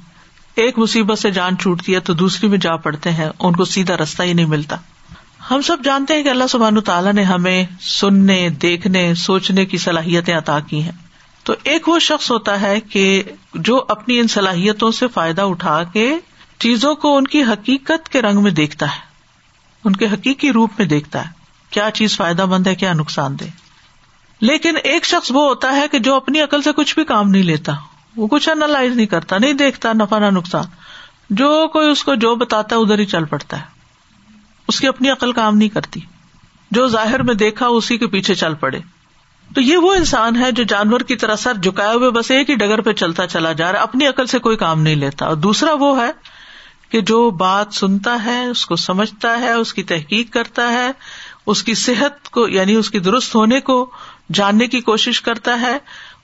ایک 0.55 0.77
مصیبت 0.77 1.19
سے 1.19 1.31
جان 1.31 1.57
چھوٹتی 1.57 1.95
ہے 1.95 1.99
تو 1.99 2.13
دوسری 2.13 2.49
میں 2.49 2.57
جا 2.57 2.75
پڑتے 2.75 3.11
ہیں، 3.11 3.29
ان 3.39 3.55
کو 3.55 3.65
سیدھا 3.65 3.97
رستہ 3.97 4.23
ہی 4.23 4.33
نہیں 4.33 4.45
ملتا۔ 4.45 4.75
ہم 5.51 5.61
سب 5.61 5.77
جانتے 5.83 6.13
ہیں 6.13 6.23
کہ 6.23 6.29
اللہ 6.29 6.43
سبحان 6.49 6.81
تعالیٰ 6.81 7.13
نے 7.13 7.23
ہمیں 7.23 7.65
سننے، 7.81 8.49
دیکھنے، 8.49 9.13
سوچنے 9.13 9.65
کی 9.65 9.77
صلاحیتیں 9.77 10.37
عطا 10.37 10.59
کی 10.59 10.83
ہیں۔ 10.83 10.91
تو 11.43 11.53
ایک 11.63 11.89
وہ 11.89 11.99
شخص 11.99 12.31
ہوتا 12.31 12.61
ہے 12.61 12.79
کہ 12.79 13.23
جو 13.53 13.85
اپنی 13.87 14.19
ان 14.19 14.27
صلاحیتوں 14.27 14.91
سے 14.91 15.07
فائدہ 15.07 15.41
اٹھا 15.41 15.83
کے 15.83 16.15
چیزوں 16.59 16.95
کو 16.95 17.17
ان 17.17 17.27
کی 17.27 17.43
حقیقت 17.43 18.09
کے 18.09 18.21
رنگ 18.21 18.43
میں 18.43 18.51
دیکھتا 18.51 18.85
ہے۔ 18.85 18.99
ان 19.83 19.95
کے 19.95 20.05
حقیقی 20.05 20.51
روپ 20.51 20.71
میں 20.77 20.87
دیکھتا 20.87 21.25
ہے۔ 21.25 21.31
کیا 21.69 21.89
چیز 21.93 22.17
فائدہ 22.17 22.45
مند 22.45 22.67
ہے، 22.67 22.75
کیا 22.75 22.93
نقصان 22.93 23.39
دہ۔ 23.39 23.43
لیکن 24.41 24.75
ایک 24.83 25.05
شخص 25.05 25.31
وہ 25.31 25.43
ہوتا 25.43 25.71
ہے 25.75 25.87
کہ 25.87 25.99
جو 25.99 26.15
اپنی 26.15 26.41
عقل 26.41 26.61
سے 26.61 26.71
کچھ 26.71 26.95
بھی 26.95 27.03
کام 27.03 27.29
نہیں 27.29 27.43
لیتا۔ 27.43 27.73
وہ 28.15 28.27
کچھ 28.27 28.49
انالائز 28.49 28.95
نہیں 28.95 29.05
کرتا، 29.05 29.37
نہیں 29.37 29.53
دیکھتا 29.53 29.93
نفا 29.93 30.19
نہ 30.19 30.25
نقصان۔ 30.25 30.65
جو 31.29 31.67
کوئی 31.73 31.89
اس 31.89 32.03
کو 32.03 32.15
جو 32.15 32.35
بتاتا 32.35 32.75
ہے، 32.75 32.81
ادھر 32.81 32.99
ہی 32.99 33.05
چل 33.05 33.25
پڑتا 33.25 33.59
ہے۔ 33.59 33.78
اس 34.69 34.79
کی 34.79 34.87
اپنی 34.87 35.09
عقل 35.09 35.31
کام 35.31 35.57
نہیں 35.57 35.69
کرتی۔ 35.69 35.99
جو 36.71 36.87
ظاہر 36.87 37.23
میں 37.23 37.33
دیکھا 37.33 37.67
اسی 37.67 37.97
کے 37.97 38.07
پیچھے 38.07 38.35
چل 38.35 38.53
پڑے۔ 38.53 38.79
تو 39.55 39.61
یہ 39.61 39.77
وہ 39.77 39.93
انسان 39.93 40.35
ہے 40.35 40.51
جو 40.51 40.63
جانور 40.63 40.99
کی 40.99 41.15
طرح 41.15 41.35
سر 41.35 41.53
جھکائے 41.53 41.95
ہوئے 41.95 42.09
بس 42.09 42.31
ایک 42.31 42.49
ہی 42.49 42.55
ڈگر 42.55 42.81
پہ 42.81 42.93
چلتا 42.93 43.27
چلا 43.27 43.51
جا 43.51 43.71
رہا 43.71 43.79
ہے، 43.79 43.83
اپنی 43.83 44.07
عقل 44.07 44.25
سے 44.25 44.39
کوئی 44.39 44.57
کام 44.57 44.81
نہیں 44.81 44.95
لیتا۔ 44.95 45.25
اور 45.25 45.35
دوسرا 45.35 45.73
وہ 45.73 46.03
ہے 46.03 46.11
کہ 46.89 47.01
جو 47.01 47.29
بات 47.29 47.73
سنتا 47.73 48.25
ہے، 48.25 48.45
اس 48.45 48.65
کو 48.65 48.75
سمجھتا 48.75 49.39
ہے، 49.39 49.51
اس 49.51 49.73
کی 49.73 49.83
تحقیق 49.83 50.33
کرتا 50.33 50.71
ہے، 50.73 50.91
اس 51.45 51.63
کی 51.63 51.73
صحت 51.73 52.29
کو 52.29 52.47
یعنی 52.47 52.75
اس 52.75 52.89
کی 52.89 52.99
درست 52.99 53.35
ہونے 53.35 53.59
کو 53.59 53.89
جاننے 54.33 54.67
کی 54.67 54.81
کوشش 54.81 55.21
کرتا 55.21 55.61
ہے، 55.61 55.77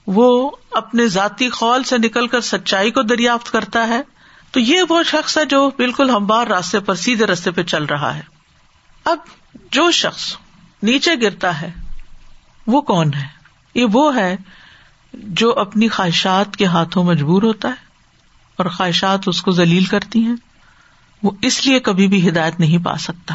وہ 0.06 0.50
اپنے 0.70 1.06
ذاتی 1.06 1.50
خول 1.50 1.82
سے 1.82 1.98
نکل 1.98 2.26
کر 2.26 2.40
سچائی 2.40 2.90
کو 2.90 3.02
دریافت 3.02 3.52
کرتا 3.52 3.88
ہے۔ 3.88 4.02
تو 4.50 4.60
یہ 4.60 4.80
وہ 4.88 5.02
شخص 5.02 5.38
ہے 5.38 5.44
جو 5.44 5.70
بالکل 5.76 6.10
ہموار 6.10 6.46
راستے 6.46 6.80
پر، 6.80 6.94
سیدھے 6.94 7.26
راستے 7.26 7.50
پہ 7.50 7.62
چل 7.62 7.84
رہا 7.84 8.14
ہے۔ 8.14 8.35
اب 9.06 9.18
جو 9.70 9.90
شخص 9.90 10.36
نیچے 10.82 11.10
گرتا 11.22 11.60
ہے، 11.60 11.70
وہ 12.66 12.80
کون 12.80 13.14
ہے؟ 13.14 13.26
یہ 13.74 13.86
وہ 13.92 14.16
ہے 14.16 14.36
جو 15.14 15.58
اپنی 15.58 15.88
خواہشات 15.88 16.56
کے 16.56 16.64
ہاتھوں 16.64 17.04
مجبور 17.04 17.42
ہوتا 17.42 17.68
ہے 17.68 17.74
اور 18.56 18.66
خواہشات 18.66 19.20
اس 19.26 19.42
کو 19.42 19.50
ذلیل 19.50 19.84
کرتی 19.84 20.20
ہیں۔ 20.20 20.36
وہ 21.22 21.30
اس 21.42 21.66
لیے 21.66 21.80
کبھی 21.80 22.08
بھی 22.08 22.28
ہدایت 22.28 22.60
نہیں 22.60 22.84
پا 22.84 22.96
سکتا۔ 22.96 23.34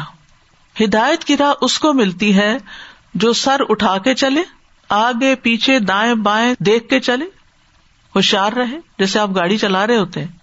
ہدایت 0.84 1.24
کی 1.24 1.36
راہ 1.36 1.52
اس 1.60 1.78
کو 1.78 1.92
ملتی 1.92 2.36
ہے 2.36 2.56
جو 3.14 3.32
سر 3.32 3.60
اٹھا 3.68 3.98
کے 3.98 4.14
چلے، 4.14 4.42
آگے، 4.88 5.34
پیچھے، 5.34 5.78
دائیں 5.78 6.14
بائیں 6.14 6.54
دیکھ 6.58 6.88
کے 6.88 7.00
چلے، 7.00 7.24
ہوشیار 8.16 8.52
رہے۔ 8.52 8.78
جیسے 8.98 9.18
آپ 9.18 9.30
گاڑی 9.34 9.58
چلا 9.58 9.86
رہے 9.86 9.96
ہوتے 9.96 10.20
ہیں۔ 10.20 10.41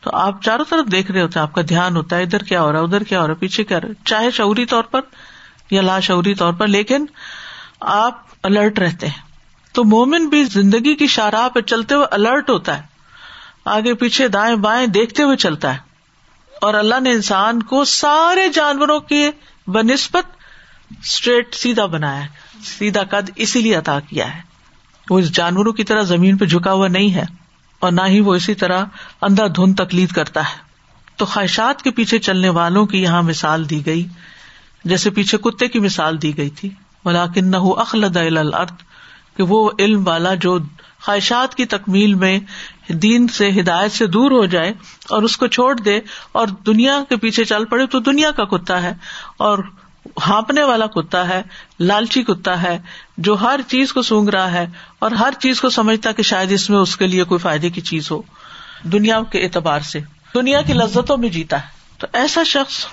تو 0.00 0.10
آپ 0.12 0.42
چاروں 0.42 0.64
طرف 0.64 0.92
دیکھ 0.92 1.10
رہے 1.10 1.22
ہوتے 1.22 1.38
ہیں، 1.38 1.42
آپ 1.42 1.52
کا 1.52 1.62
دھیان 1.68 1.96
ہوتا 1.96 2.16
ہے، 2.16 2.22
ادھر 2.22 2.42
کیا 2.42 2.62
ہو 2.62 2.72
رہا 2.72 2.78
ہے، 2.78 2.84
ادھر 2.84 3.02
کیا 3.02 3.20
ہو 3.20 3.26
رہا 3.26 3.34
ہے، 3.34 3.38
پیچھے 3.38 3.64
کیا 3.64 3.80
رہا 3.80 3.88
ہے، 3.88 3.94
چاہے 4.04 4.30
شعوری 4.30 4.66
طور 4.66 4.82
پر 4.82 5.00
یا 5.70 5.82
لاشعوری 5.82 6.34
طور 6.34 6.52
پر، 6.52 6.66
لیکن 6.66 7.06
آپ 7.80 8.22
الرٹ 8.42 8.78
رہتے 8.78 9.06
ہیں۔ 9.06 9.22
تو 9.72 9.84
مومن 9.84 10.28
بھی 10.28 10.44
زندگی 10.44 10.94
کی 10.94 11.06
شاہراہ 11.06 11.48
پہ 11.48 11.60
چلتے 11.60 11.94
ہوئے 11.94 12.06
الرٹ 12.10 12.50
ہوتا 12.50 12.76
ہے، 12.78 12.82
آگے 13.64 13.94
پیچھے 13.94 14.28
دائیں 14.28 14.56
بائیں 14.56 14.86
دیکھتے 14.86 15.22
ہوئے 15.22 15.36
چلتا 15.36 15.72
ہے۔ 15.74 15.78
اور 16.60 16.74
اللہ 16.74 17.00
نے 17.00 17.10
انسان 17.10 17.62
کو 17.62 17.84
سارے 17.84 18.48
جانوروں 18.48 19.00
کے 19.00 19.30
بنسبت 19.66 20.24
اسٹریٹ 21.02 21.54
سیدھا 21.54 21.86
بنایا 21.86 22.22
ہے، 22.22 22.28
سیدھا 22.64 23.02
قد 23.04 23.30
اسی 23.36 23.60
لیے 23.60 23.74
عطا 23.74 24.00
کیا 24.00 24.36
ہے۔ 24.36 24.40
وہ 25.10 25.18
اس 25.18 25.32
جانوروں 25.32 25.72
کی 25.72 25.84
طرح 25.84 26.02
زمین 26.02 26.36
پہ 26.36 26.44
جھکا 26.44 26.72
ہوا 26.72 26.88
نہیں 26.88 27.14
ہے۔ 27.14 27.39
اور 27.80 27.92
نہ 27.92 28.00
ہی 28.06 28.20
وہ 28.20 28.34
اسی 28.34 28.54
طرح 28.54 28.84
اندھا 29.22 29.46
دھند 29.46 29.74
تکلید 29.74 30.12
کرتا 30.12 30.40
ہے۔ 30.40 30.70
تو 31.16 31.24
خواہشات 31.26 31.82
کے 31.82 31.90
پیچھے 31.90 32.18
چلنے 32.18 32.48
والوں 32.48 32.86
کی 32.86 33.02
یہاں 33.02 33.22
مثال 33.22 33.70
دی 33.70 33.86
گئی، 33.86 34.06
جیسے 34.84 35.10
پیچھے 35.10 35.38
کتے 35.38 35.68
کی 35.68 35.78
مثال 35.78 36.22
دی 36.22 36.36
گئی 36.36 36.50
تھی۔ 36.50 36.70
ملاکن 37.04 37.50
نہ 37.50 37.56
اخلد 37.56 38.16
الارض 38.16 38.70
کہ 39.36 39.42
وہ 39.42 39.70
علم 39.78 40.06
والا 40.06 40.34
جو 40.34 40.58
خواہشات 41.02 41.54
کی 41.54 41.64
تکمیل 41.64 42.14
میں 42.14 42.40
دین 42.88 43.28
سے، 43.28 43.50
ہدایت 43.60 43.92
سے 43.92 44.06
دور 44.06 44.30
ہو 44.30 44.46
جائے 44.46 44.70
اور 45.08 45.22
اس 45.22 45.36
کو 45.36 45.46
چھوڑ 45.46 45.80
دے 45.80 46.00
اور 46.32 46.46
دنیا 46.66 47.02
کے 47.08 47.16
پیچھے 47.16 47.44
چل 47.44 47.64
پڑے 47.64 47.86
تو 47.86 48.00
دنیا 48.00 48.30
کا 48.30 48.44
کتا 48.44 48.82
ہے۔ 48.82 48.92
اور 49.36 49.58
ہانپنے 50.26 50.62
والا 50.62 50.86
کتا 50.86 51.28
ہے، 51.28 51.42
لالچی 51.80 52.22
کتا 52.22 52.62
ہے، 52.62 52.78
جو 53.18 53.34
ہر 53.34 53.60
چیز 53.68 53.92
کو 53.92 54.02
سونگ 54.02 54.28
رہا 54.28 54.52
ہے 54.52 54.66
اور 54.98 55.10
ہر 55.10 55.32
چیز 55.40 55.60
کو 55.60 55.70
سمجھتا 55.70 56.12
کہ 56.12 56.22
شاید 56.22 56.52
اس 56.52 56.70
میں 56.70 56.78
اس 56.78 56.96
کے 56.96 57.06
لیے 57.06 57.24
کوئی 57.24 57.38
فائدے 57.38 57.70
کی 57.70 57.80
چیز 57.80 58.10
ہو۔ 58.10 58.22
دنیا 58.82 59.20
کے 59.30 59.44
اعتبار 59.44 59.80
سے۔ 59.80 60.00
دنیا 60.34 60.62
کی 60.62 60.72
لذتوں 60.72 61.16
میں 61.16 61.28
جیتا 61.28 61.56
ہے۔ 61.56 61.66
تو 61.98 62.06
ایسا 62.12 62.42
شخص 62.42 62.86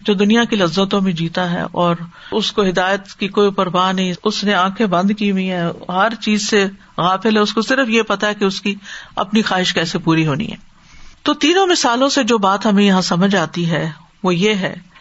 جو 0.00 0.14
دنیا 0.14 0.44
کی 0.44 0.56
لذتوں 0.56 1.00
میں 1.00 1.12
جیتا 1.12 1.50
ہے 1.50 1.62
اور 1.72 1.96
اس 2.32 2.52
کو 2.52 2.62
ہدایت 2.62 3.06
کی 3.06 3.28
کوئی 3.28 3.50
پرواہ 3.50 3.92
نہیں، 3.92 4.12
اس 4.24 4.44
نے 4.44 4.54
آنکھیں 4.54 4.86
بند 4.86 5.10
کی 5.18 5.30
ہوئی 5.30 5.50
ہیں، 5.50 5.64
ہر 5.88 6.14
چیز 6.14 6.48
سے 6.48 6.66
غافل 6.98 7.36
ہے، 7.36 7.40
اس 7.40 7.52
کو 7.54 7.62
صرف 7.62 7.88
یہ 7.88 8.02
پتا 8.02 8.26
ہے 8.26 8.34
کہ 8.34 8.44
اس 8.44 8.60
کی 8.60 8.74
اپنی 9.16 9.42
خواہش 9.42 9.74
کیسے 9.74 9.98
پوری 9.98 10.26
ہونی 10.26 10.50
ہے۔ 10.50 10.56
تو 11.22 11.34
تینوں 11.34 11.66
مثالوں 11.66 12.08
سے 12.08 12.22
جو 12.22 12.38
بات 12.38 12.66
ہمیں 12.66 12.84
یہاں 12.84 13.00
سمجھ 13.00 13.36
آتی 13.36 13.70
ہے، 13.70 13.90
وہ 14.22 14.34
یہ 14.34 14.54
ہے 14.54 14.93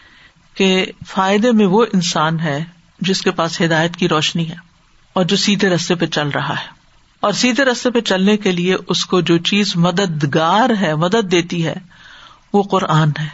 کہ 0.53 0.85
فائدے 1.07 1.51
میں 1.51 1.65
وہ 1.65 1.85
انسان 1.93 2.39
ہے 2.39 2.63
جس 2.99 3.21
کے 3.21 3.31
پاس 3.31 3.61
ہدایت 3.61 3.95
کی 3.95 4.07
روشنی 4.07 4.49
ہے 4.49 4.55
اور 5.13 5.23
جو 5.23 5.35
سیدھے 5.35 5.69
رستے 5.69 5.95
پہ 5.95 6.05
چل 6.05 6.29
رہا 6.29 6.53
ہے۔ 6.59 6.83
اور 7.19 7.33
سیدھے 7.33 7.65
رستے 7.65 7.89
پہ 7.89 8.01
چلنے 8.01 8.37
کے 8.37 8.51
لیے 8.51 8.75
اس 8.87 9.05
کو 9.05 9.21
جو 9.21 9.37
چیز 9.37 9.75
مددگار 9.75 10.69
ہے، 10.81 10.95
مدد 10.95 11.31
دیتی 11.31 11.65
ہے، 11.65 11.75
وہ 12.53 12.63
قرآن 12.63 13.09
ہے۔ 13.19 13.27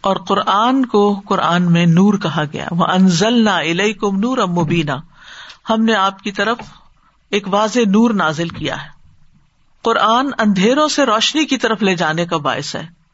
اور 0.00 0.16
قرآن 0.16 0.86
کو 0.86 1.20
قرآن 1.26 1.72
میں 1.72 1.86
نور 1.86 2.14
کہا 2.14 2.44
گیا۔ 2.52 2.68
وہ 2.70 2.84
انزل 2.84 3.44
نہ 3.44 3.92
کم 4.00 4.18
نور 4.18 4.38
امبینہ 4.38 4.92
ہم 5.70 5.84
نے 5.84 5.94
آپ 5.94 6.22
کی 6.22 6.32
طرف 6.32 6.58
ایک 7.30 7.48
واضح 7.48 7.78
نور 7.78 8.10
نازل 8.10 8.48
کیا 8.48 8.82
ہے۔ 8.82 8.88
قرآن 9.82 10.26
اندھیروں 10.38 10.88
سے 10.88 11.06
روشنی 11.06 11.44
کی 11.44 11.56
طرف 11.56 11.82
لے 11.82 11.94
جانے 11.94 12.26
کا 12.26 12.36
باعث 12.36 12.76
ہے۔ 12.76 13.05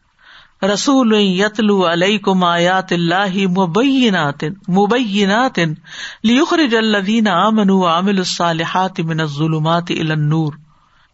رسول 0.62 1.12
یتلو 1.14 1.92
علیکم 1.92 2.44
آیات 2.44 2.92
اللہ 2.92 3.36
مبینات 3.58 4.44
مبینات 4.68 5.58
لیخرج 6.22 6.76
الذین 6.76 7.28
آمنوا 7.28 7.76
وعملوا 7.76 8.18
الصالحات 8.18 9.00
من 9.00 9.20
الظلمات 9.20 9.84
الى 9.90 10.10
النور۔ 10.10 10.52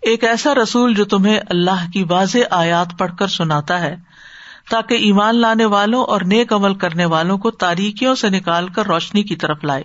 ایک 0.03 0.25
ایسا 0.25 0.55
رسول 0.55 0.95
جو 0.95 1.05
تمہیں 1.05 1.41
اللہ 1.51 1.91
کی 1.93 2.03
واضح 2.03 2.39
آیات 2.51 2.87
پڑھ 2.99 3.13
کر 3.19 3.27
سناتا 3.27 3.81
ہے، 3.81 3.97
تاکہ 4.71 4.95
ایمان 4.95 5.37
لانے 5.37 5.65
والوں 5.65 6.05
اور 6.05 6.21
نیک 6.21 6.53
عمل 6.53 6.75
کرنے 6.75 7.05
والوں 7.05 7.39
کو 7.39 7.51
تاریکیوں 7.51 8.15
سے 8.15 8.31
نکال 8.31 8.69
کر 8.69 8.87
روشنی 8.87 9.23
کی 9.23 9.37
طرف 9.37 9.65
لائے۔ 9.65 9.83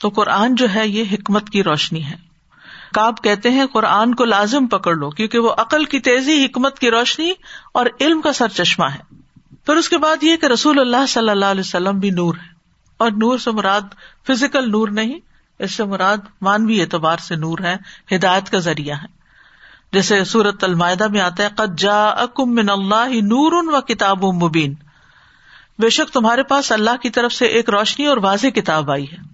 تو 0.00 0.08
قرآن 0.08 0.54
جو 0.54 0.66
ہے 0.74 0.88
یہ 0.88 1.04
حکمت 1.12 1.50
کی 1.50 1.62
روشنی 1.62 2.04
ہے۔ 2.04 2.27
کاب 2.94 3.22
کہتے 3.24 3.50
ہیں 3.50 3.66
قرآن 3.66 4.14
کو 4.14 4.24
لازم 4.24 4.66
پکڑ 4.66 4.94
لو، 4.94 5.10
کیونکہ 5.10 5.38
وہ 5.38 5.52
عقل 5.56 5.84
کی 5.84 6.00
تیزی، 6.00 6.44
حکمت 6.44 6.78
کی 6.78 6.90
روشنی 6.90 7.32
اور 7.74 7.86
علم 8.00 8.20
کا 8.20 8.32
سر 8.32 8.48
چشمہ 8.48 8.84
ہے۔ 8.84 9.16
پھر 9.66 9.76
اس 9.76 9.88
کے 9.88 9.98
بعد 9.98 10.22
یہ 10.22 10.36
کہ 10.36 10.46
رسول 10.46 10.80
اللہ 10.80 11.06
صلی 11.08 11.28
اللہ 11.28 11.44
علیہ 11.44 11.60
وسلم 11.60 11.98
بھی 11.98 12.10
نور 12.10 12.34
ہے 12.34 12.48
اور 12.96 13.10
نور 13.10 13.38
سے 13.38 13.50
مراد 13.50 13.94
فزیکل 14.26 14.70
نور 14.70 14.88
نہیں، 14.88 15.18
اس 15.58 15.72
سے 15.72 15.84
مراد 15.84 16.16
مانوی 16.40 16.80
اعتبار 16.80 17.16
سے 17.16 17.36
نور 17.36 17.58
ہے 17.58 17.76
ہدایت 18.16 18.50
کا 18.50 18.58
ذریعہ 18.58 18.96
ہے 18.96 19.16
جیسے 19.92 20.24
سورت 20.24 20.64
المائدہ 20.64 21.08
میں 21.08 21.20
آتا 21.20 21.42
ہے، 21.42 21.48
قد 21.56 21.78
جا 21.78 22.08
اکم 22.08 22.54
من 22.54 22.70
اللہ 22.70 23.14
نور 23.22 23.62
و 23.64 23.80
کتاب 23.80 24.24
مبین 24.42 24.74
بے 25.78 25.90
شک 25.90 26.12
تمہارے 26.12 26.42
پاس 26.42 26.72
اللہ 26.72 26.96
کی 27.02 27.10
طرف 27.10 27.32
سے 27.32 27.46
ایک 27.46 27.70
روشنی 27.70 28.06
اور 28.06 28.16
واضح 28.16 28.46
کتاب 28.46 28.90
آئی 28.90 29.04
ہے۔ 29.12 29.27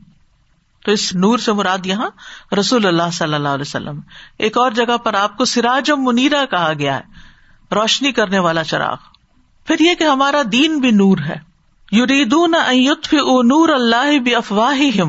تو 0.84 0.92
اس 0.92 1.14
نور 1.14 1.38
سے 1.38 1.52
مراد 1.52 1.86
یہاں 1.86 2.10
رسول 2.58 2.86
اللہ 2.86 3.10
صلی 3.12 3.34
اللہ 3.34 3.48
علیہ 3.48 3.64
وسلم۔ 3.66 4.00
ایک 4.38 4.58
اور 4.58 4.70
جگہ 4.70 4.96
پر 4.96 5.14
آپ 5.14 5.36
کو 5.36 5.44
سراج 5.44 5.90
منیرا 5.90 6.44
کہا 6.44 6.72
گیا 6.78 6.96
ہے، 6.96 7.02
روشنی 7.74 8.12
کرنے 8.12 8.38
والا 8.38 8.64
چراغ۔ 8.64 8.96
پھر 9.66 9.80
یہ 9.80 9.94
کہ 9.94 10.04
ہمارا 10.04 10.42
دین 10.52 10.78
بھی 10.78 10.90
نور 10.90 11.18
ہے۔ 11.18 11.54
یوریدون 11.92 12.54
نور 13.48 13.68
اللہ 13.68 14.18
بھی 14.18 14.34
افواہ 14.34 15.00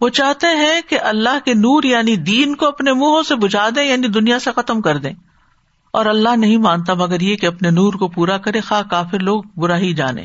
وہ 0.00 0.08
چاہتے 0.08 0.46
ہیں 0.46 0.80
کہ 0.88 1.00
اللہ 1.00 1.38
کے 1.44 1.54
نور 1.54 1.82
یعنی 1.82 2.16
دین 2.16 2.54
کو 2.54 2.66
اپنے 2.66 2.92
منہوں 2.92 3.22
سے 3.22 3.34
بجھا 3.36 3.68
دیں 3.76 3.84
یعنی 3.84 4.08
دنیا 4.08 4.38
سے 4.38 4.50
ختم 4.56 4.80
کر 4.80 4.96
دیں۔ 4.96 5.12
اور 5.92 6.06
اللہ 6.06 6.36
نہیں 6.36 6.56
مانتا 6.56 6.94
مگر 6.94 7.20
یہ 7.20 7.36
کہ 7.36 7.46
اپنے 7.46 7.70
نور 7.70 7.92
کو 7.92 8.08
پورا 8.08 8.38
کرے، 8.38 8.60
خواہ 8.60 8.82
کافر 8.90 9.18
لوگ 9.18 9.42
برا 9.56 9.76
ہی 9.76 9.94
جانے 9.94 10.24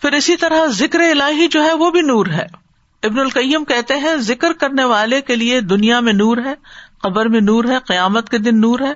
پھر 0.00 0.12
اسی 0.12 0.36
طرح 0.36 0.66
ذکر 0.66 1.00
الہی 1.00 1.48
جو 1.48 1.64
ہے 1.64 1.72
وہ 1.72 1.90
بھی 1.90 2.00
نور 2.00 2.26
ہے۔ 2.26 2.62
ابن 3.02 3.18
القیم 3.18 3.64
کہتے 3.64 3.94
ہیں، 3.94 4.16
ذکر 4.16 4.52
کرنے 4.52 4.84
والے 4.84 5.20
کے 5.20 5.36
لیے 5.36 5.60
دنیا 5.60 6.00
میں 6.00 6.12
نور 6.12 6.36
ہے، 6.44 6.54
قبر 7.00 7.26
میں 7.26 7.40
نور 7.40 7.64
ہے، 7.64 7.78
قیامت 7.86 8.28
کے 8.28 8.38
دن 8.38 8.60
نور 8.60 8.80
ہے، 8.80 8.92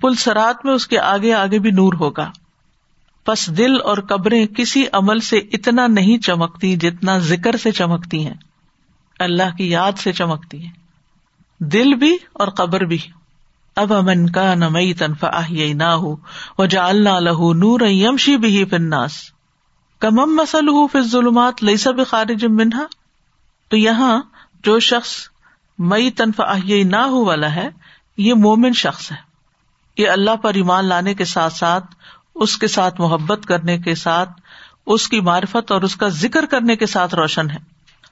پل 0.00 0.14
سرات 0.14 0.64
میں 0.64 0.74
اس 0.74 0.86
کے 0.86 0.98
آگے 0.98 1.34
آگے 1.34 1.58
بھی 1.58 1.70
نور 1.70 1.92
ہوگا۔ 1.92 2.30
بس 3.26 3.58
دل 3.58 3.80
اور 3.84 3.98
قبریں 3.98 4.46
کسی 4.46 4.84
عمل 4.92 5.18
سے 5.18 5.36
اتنا 5.36 5.86
نہیں 5.86 6.18
چمکتی 6.18 6.76
جتنا 6.76 7.18
ذکر 7.18 7.56
سے 7.56 7.70
چمکتی 7.70 8.26
ہیں۔ 8.26 8.34
اللہ 9.18 9.56
کی 9.58 9.70
یاد 9.70 9.92
سے 9.98 10.12
چمکتی 10.12 10.64
ہیں۔ 10.64 10.72
دل 11.60 11.94
بھی 11.94 12.16
اور 12.32 12.48
قبر 12.48 12.80
بھی۔ 12.80 12.98
اب 13.76 13.92
امن 13.92 14.30
کا 14.30 14.54
نمئی 14.54 14.94
تنفا 14.94 15.40
نہ 15.74 15.82
ہو 15.82 16.16
وہ 16.58 16.66
جالنا 16.66 17.20
لہو 17.20 17.52
نور 17.52 17.80
یمشی 17.80 18.36
بھی 18.36 18.64
فناس 18.64 19.12
کمم 19.98 20.36
مسل 20.36 20.68
ہوں 20.68 20.88
پھر 20.88 21.02
ظلمات 21.02 21.64
لئی 21.64 21.76
سب 21.76 22.06
خارج 22.06 22.44
منہا۔ 22.44 22.84
تو 23.68 23.76
یہاں 23.76 24.22
جو 24.64 24.78
شخص 24.78 25.10
مئی 25.78 26.10
تنفا 26.10 26.54
نہ 26.84 26.96
ہو 26.96 27.24
والا 27.24 27.54
ہے، 27.54 27.68
یہ 28.16 28.34
مومن 28.34 28.72
شخص 28.72 29.12
ہے۔ 29.12 29.16
یہ 29.98 30.08
اللہ 30.08 30.36
پر 30.36 30.54
ایمان 30.54 30.84
لانے 30.84 31.14
کے 31.14 31.24
ساتھ 31.24 31.52
ساتھ، 31.52 31.86
اس 32.34 32.58
کے 32.58 32.68
ساتھ 32.68 33.00
محبت 33.00 33.46
کرنے 33.46 33.78
کے 33.78 33.94
ساتھ، 33.94 34.30
اس 34.86 35.08
کی 35.08 35.20
معرفت 35.20 35.72
اور 35.72 35.82
اس 35.82 35.96
کا 35.96 36.08
ذکر 36.08 36.46
کرنے 36.46 36.76
کے 36.76 36.86
ساتھ 36.86 37.14
روشن 37.14 37.50
ہے۔ 37.50 37.56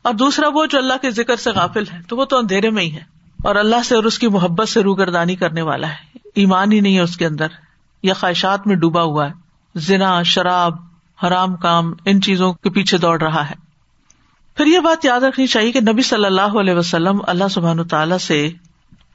اور 0.03 0.15
دوسرا 0.15 0.49
وہ 0.49 0.67
جو 0.67 0.79
اللہ 0.79 0.95
کے 1.03 1.11
ذکر 1.11 1.37
سے 1.37 1.51
غافل 1.51 1.85
ہے، 1.93 1.99
تو 2.09 2.17
وہ 2.17 2.25
تو 2.25 2.39
اندھیرے 2.39 2.71
میں 2.71 2.83
ہی 2.83 2.93
ہے۔ 2.93 3.05
اور 3.45 3.57
اللہ 3.57 3.83
سے 3.85 3.95
اور 3.95 4.05
اس 4.05 4.19
کی 4.19 4.29
محبت 4.29 4.69
سے 4.69 4.83
روگردانی 4.83 5.37
کرنے 5.37 5.63
والا 5.63 5.89
ہے۔ 5.89 6.19
ایمان 6.35 6.73
ہی 6.73 6.81
نہیں 6.81 6.97
ہے 6.97 7.01
اس 7.01 7.17
کے 7.17 7.27
اندر۔ 7.27 7.47
یا 8.03 8.15
خواہشات 8.15 8.67
میں 8.67 8.77
ڈوبا 8.77 9.03
ہوا 9.03 9.29
ہے۔ 9.29 9.33
زنا، 9.75 10.23
شراب، 10.23 10.75
حرام 11.27 11.57
کام، 11.57 11.93
ان 12.05 12.21
چیزوں 12.21 12.53
کے 12.53 12.71
پیچھے 12.71 12.99
دوڑ 12.99 13.23
رہا 13.23 13.51
ہے۔ 13.51 13.66
پھر 14.57 14.67
یہ 14.67 14.81
بات 14.81 15.05
یاد 15.05 15.21
رکھنی 15.21 15.47
چاہیے 15.47 15.73
کہ 15.73 15.81
نبی 15.81 16.03
صلی 16.03 16.25
اللہ 16.25 16.59
علیہ 16.61 16.75
وسلم 16.75 17.21
اللہ 17.27 17.49
سبحان 17.51 17.89
تعالی 17.89 18.19
سے 18.19 18.49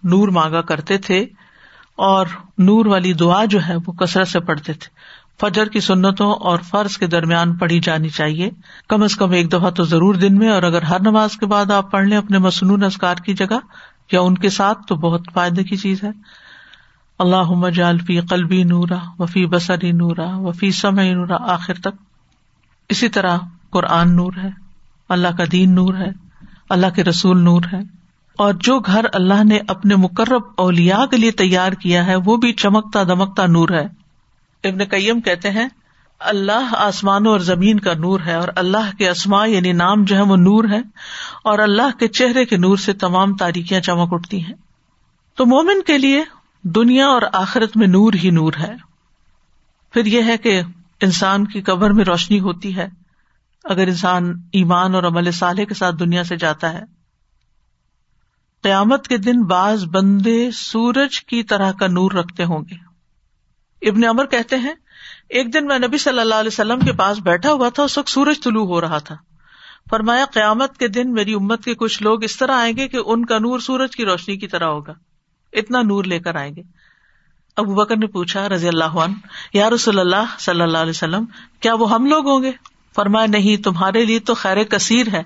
نور 0.04 0.28
مانگا 0.28 0.62
کرتے 0.62 0.98
تھے 0.98 1.26
اور 1.96 2.26
نور 2.58 2.86
والی 2.86 3.14
دعا 3.14 3.46
جو 3.46 3.60
ہے 3.68 3.76
وہ 3.76 3.92
کثرت 3.92 4.28
سے 4.28 4.39
پڑھتے 4.39 4.74
تھے۔ 4.74 4.89
فجر 5.42 5.68
کی 5.68 5.80
سنتوں 5.80 6.34
اور 6.34 6.60
فرض 6.60 6.98
کے 6.98 7.08
درمیان 7.08 7.58
پڑھی 7.58 7.80
جانی 7.80 8.10
چاہیے۔ 8.10 8.50
کم 8.89 9.04
از 9.04 9.16
کم 9.16 9.32
ایک 9.32 9.54
دفعہ 9.54 9.70
تو 9.70 9.84
ضرور 9.84 10.16
دن 10.16 10.36
میں 10.36 10.50
اور 10.50 10.64
اگر 10.64 10.82
ہر 10.82 11.00
نماز 11.00 11.38
کے 11.38 11.46
بعد 11.46 11.72
آپ 11.72 11.92
پڑھ 11.92 12.08
لیں 12.08 12.18
اپنے 12.18 12.38
مصنون 12.38 12.84
ازکار 12.84 13.16
کی 13.16 13.34
جگہ 13.34 13.60
یا 14.12 14.22
ان 14.22 14.38
کے 14.38 14.50
ساتھ 14.50 14.80
تو 14.88 14.96
بہت 14.96 15.22
فائدے 15.34 15.64
کی 15.64 15.78
چیز 15.78 16.04
ہے۔ 16.04 16.10
اللہ 17.20 17.70
جالفی 17.70 18.20
قلبی 18.20 18.64
نورا 18.64 18.98
وفی 19.20 19.46
بصری 19.46 19.92
نورا 19.92 20.38
وفی 20.38 20.72
سمع 20.72 21.04
نورا۔ 21.04 21.54
آخر 21.54 21.74
تک 21.74 22.02
اسی 22.89 23.10
طرح 23.10 23.38
قرآن 23.70 24.16
نور 24.16 24.34
ہے۔ 24.44 24.71
اللہ 25.12 25.28
کا 25.38 25.43
دین 25.51 25.76
نور 25.76 25.93
ہے، 25.93 26.09
اللہ 26.70 26.88
کے 26.95 27.03
رسول 27.03 27.43
نور 27.43 27.62
ہے۔ 27.74 27.80
اور 28.38 28.53
جو 28.53 28.80
گھر 28.80 29.05
اللہ 29.14 29.43
نے 29.43 29.59
اپنے 29.68 29.95
مقرب 29.95 30.41
اولیا 30.57 31.05
کے 31.12 31.18
لیے 31.18 31.32
تیار 31.32 31.72
کیا 31.72 32.05
ہے، 32.05 32.16
وہ 32.16 32.38
بھی 32.38 32.53
چمکتا 32.53 33.03
دمکتا 33.03 33.45
نور 33.45 33.70
ہے۔ 33.70 33.86
ابن 34.64 34.86
کئیم 34.86 35.22
کہتے 35.22 35.51
ہیں، 35.51 35.70
اللہ 36.20 36.76
آسمانوں 36.78 37.32
اور 37.32 37.39
زمین 37.39 37.80
کا 37.80 37.93
نور 37.93 38.20
ہے 38.26 38.34
اور 38.34 38.47
اللہ 38.55 38.97
کے 38.97 39.09
اسما 39.09 39.45
یعنی 39.45 39.72
نام 39.72 40.03
جو 40.03 40.16
ہے 40.16 40.22
وہ 40.22 40.36
نور 40.36 40.64
ہے 40.64 40.80
اور 41.43 41.59
اللہ 41.59 41.97
کے 41.99 42.07
چہرے 42.07 42.45
کے 42.45 42.57
نور 42.57 42.78
سے 42.78 42.93
تمام 42.93 43.36
تاریخیاں 43.36 43.82
چمک 43.82 44.14
اٹھتی 44.14 44.45
ہیں۔ 44.45 44.53
تو 45.36 45.45
مومن 45.45 45.82
کے 45.82 45.97
لیے 45.97 46.24
دنیا 46.64 47.07
اور 47.07 47.22
آخرت 47.34 47.78
میں 47.78 47.88
نور 47.88 48.14
ہی 48.14 48.30
نور 48.30 48.53
ہے۔ 48.59 48.74
پھر 49.93 50.05
یہ 50.05 50.24
ہے 50.24 50.38
کہ 50.38 50.62
انسان 51.01 51.47
کی 51.47 51.62
قبر 51.62 51.89
میں 51.89 52.05
روشنی 52.05 52.39
ہوتی 52.39 52.76
ہے۔ 52.76 53.01
اگر 53.64 53.88
انسان 53.88 54.34
ایمان 54.51 54.95
اور 54.95 55.03
عمل 55.03 55.32
صالح 55.32 55.64
کے 55.64 55.74
ساتھ 55.74 55.95
دنیا 55.95 56.24
سے 56.24 56.38
جاتا 56.38 56.74
ہے، 56.74 56.82
قیامت 58.64 59.07
کے 59.07 59.18
دن 59.18 59.43
بعض 59.43 59.86
بندے 59.86 60.51
سورج 60.51 61.26
کی 61.26 61.43
طرح 61.43 61.72
کا 61.72 61.88
نور 61.88 62.12
رکھتے 62.12 62.43
ہوں 62.43 62.64
گے۔ 62.70 62.91
ابن 63.89 64.05
امر 64.05 64.26
کہتے 64.26 64.55
ہیں، 64.55 64.74
ایک 65.30 65.53
دن 65.53 65.66
میں 65.66 65.80
نبی 65.80 65.97
صلی 65.97 66.20
اللہ 66.20 66.36
علیہ 66.36 66.47
وسلم 66.47 66.80
کے 66.80 66.91
پاس 66.91 67.20
بیٹھا 67.20 67.51
ہوا 67.51 67.70
تھا، 67.70 67.84
اس 67.84 67.97
وقت 67.97 68.09
سورج 68.09 68.43
طلوع 68.43 68.66
ہو 68.66 68.82
رہا 68.82 68.97
تھا۔ 68.97 69.16
فرمایا، 69.89 70.26
قیامت 70.34 70.78
کے 70.78 70.88
دن 70.88 71.14
میری 71.14 71.34
امت 71.34 71.64
کے 71.64 71.76
کچھ 71.76 72.03
لوگ 72.03 72.24
اس 72.24 72.38
طرح 72.38 72.55
آئیں 72.55 72.78
گے 72.78 72.88
کہ 72.88 72.99
ان 73.05 73.26
کا 73.26 73.38
نور 73.38 73.59
سورج 73.59 73.95
کی 73.95 74.05
روشنی 74.05 74.38
کی 74.38 74.47
طرح 74.47 74.66
ہوگا۔ 74.66 74.93
اتنا 75.53 75.82
نور 75.82 76.03
لے 76.03 76.20
کر 76.20 76.36
آئیں 76.36 76.55
گے۔ 76.55 76.62
ابو 77.57 77.76
بکر 77.76 77.97
نے 77.97 78.07
پوچھا 78.07 78.49
رضی 78.49 78.68
اللہ 78.68 78.84
عنہ، 78.84 79.14
یا 79.53 79.70
رسول 79.70 79.99
اللہ 79.99 80.36
صلی 80.39 80.62
اللہ 80.62 80.78
علیہ 80.78 80.89
وسلم، 80.89 81.26
کیا 81.59 81.74
وہ 81.74 81.91
ہم 81.91 82.05
لوگ 82.05 82.30
ہوں 82.30 82.43
گے؟ 82.43 82.51
فرمایا 82.96 83.26
نہیں، 83.26 83.64
تمہارے 83.64 84.04
لیے 84.06 84.20
تو 84.20 84.34
خیر 84.34 84.64
کثیر 84.64 85.08
ہے، 85.14 85.22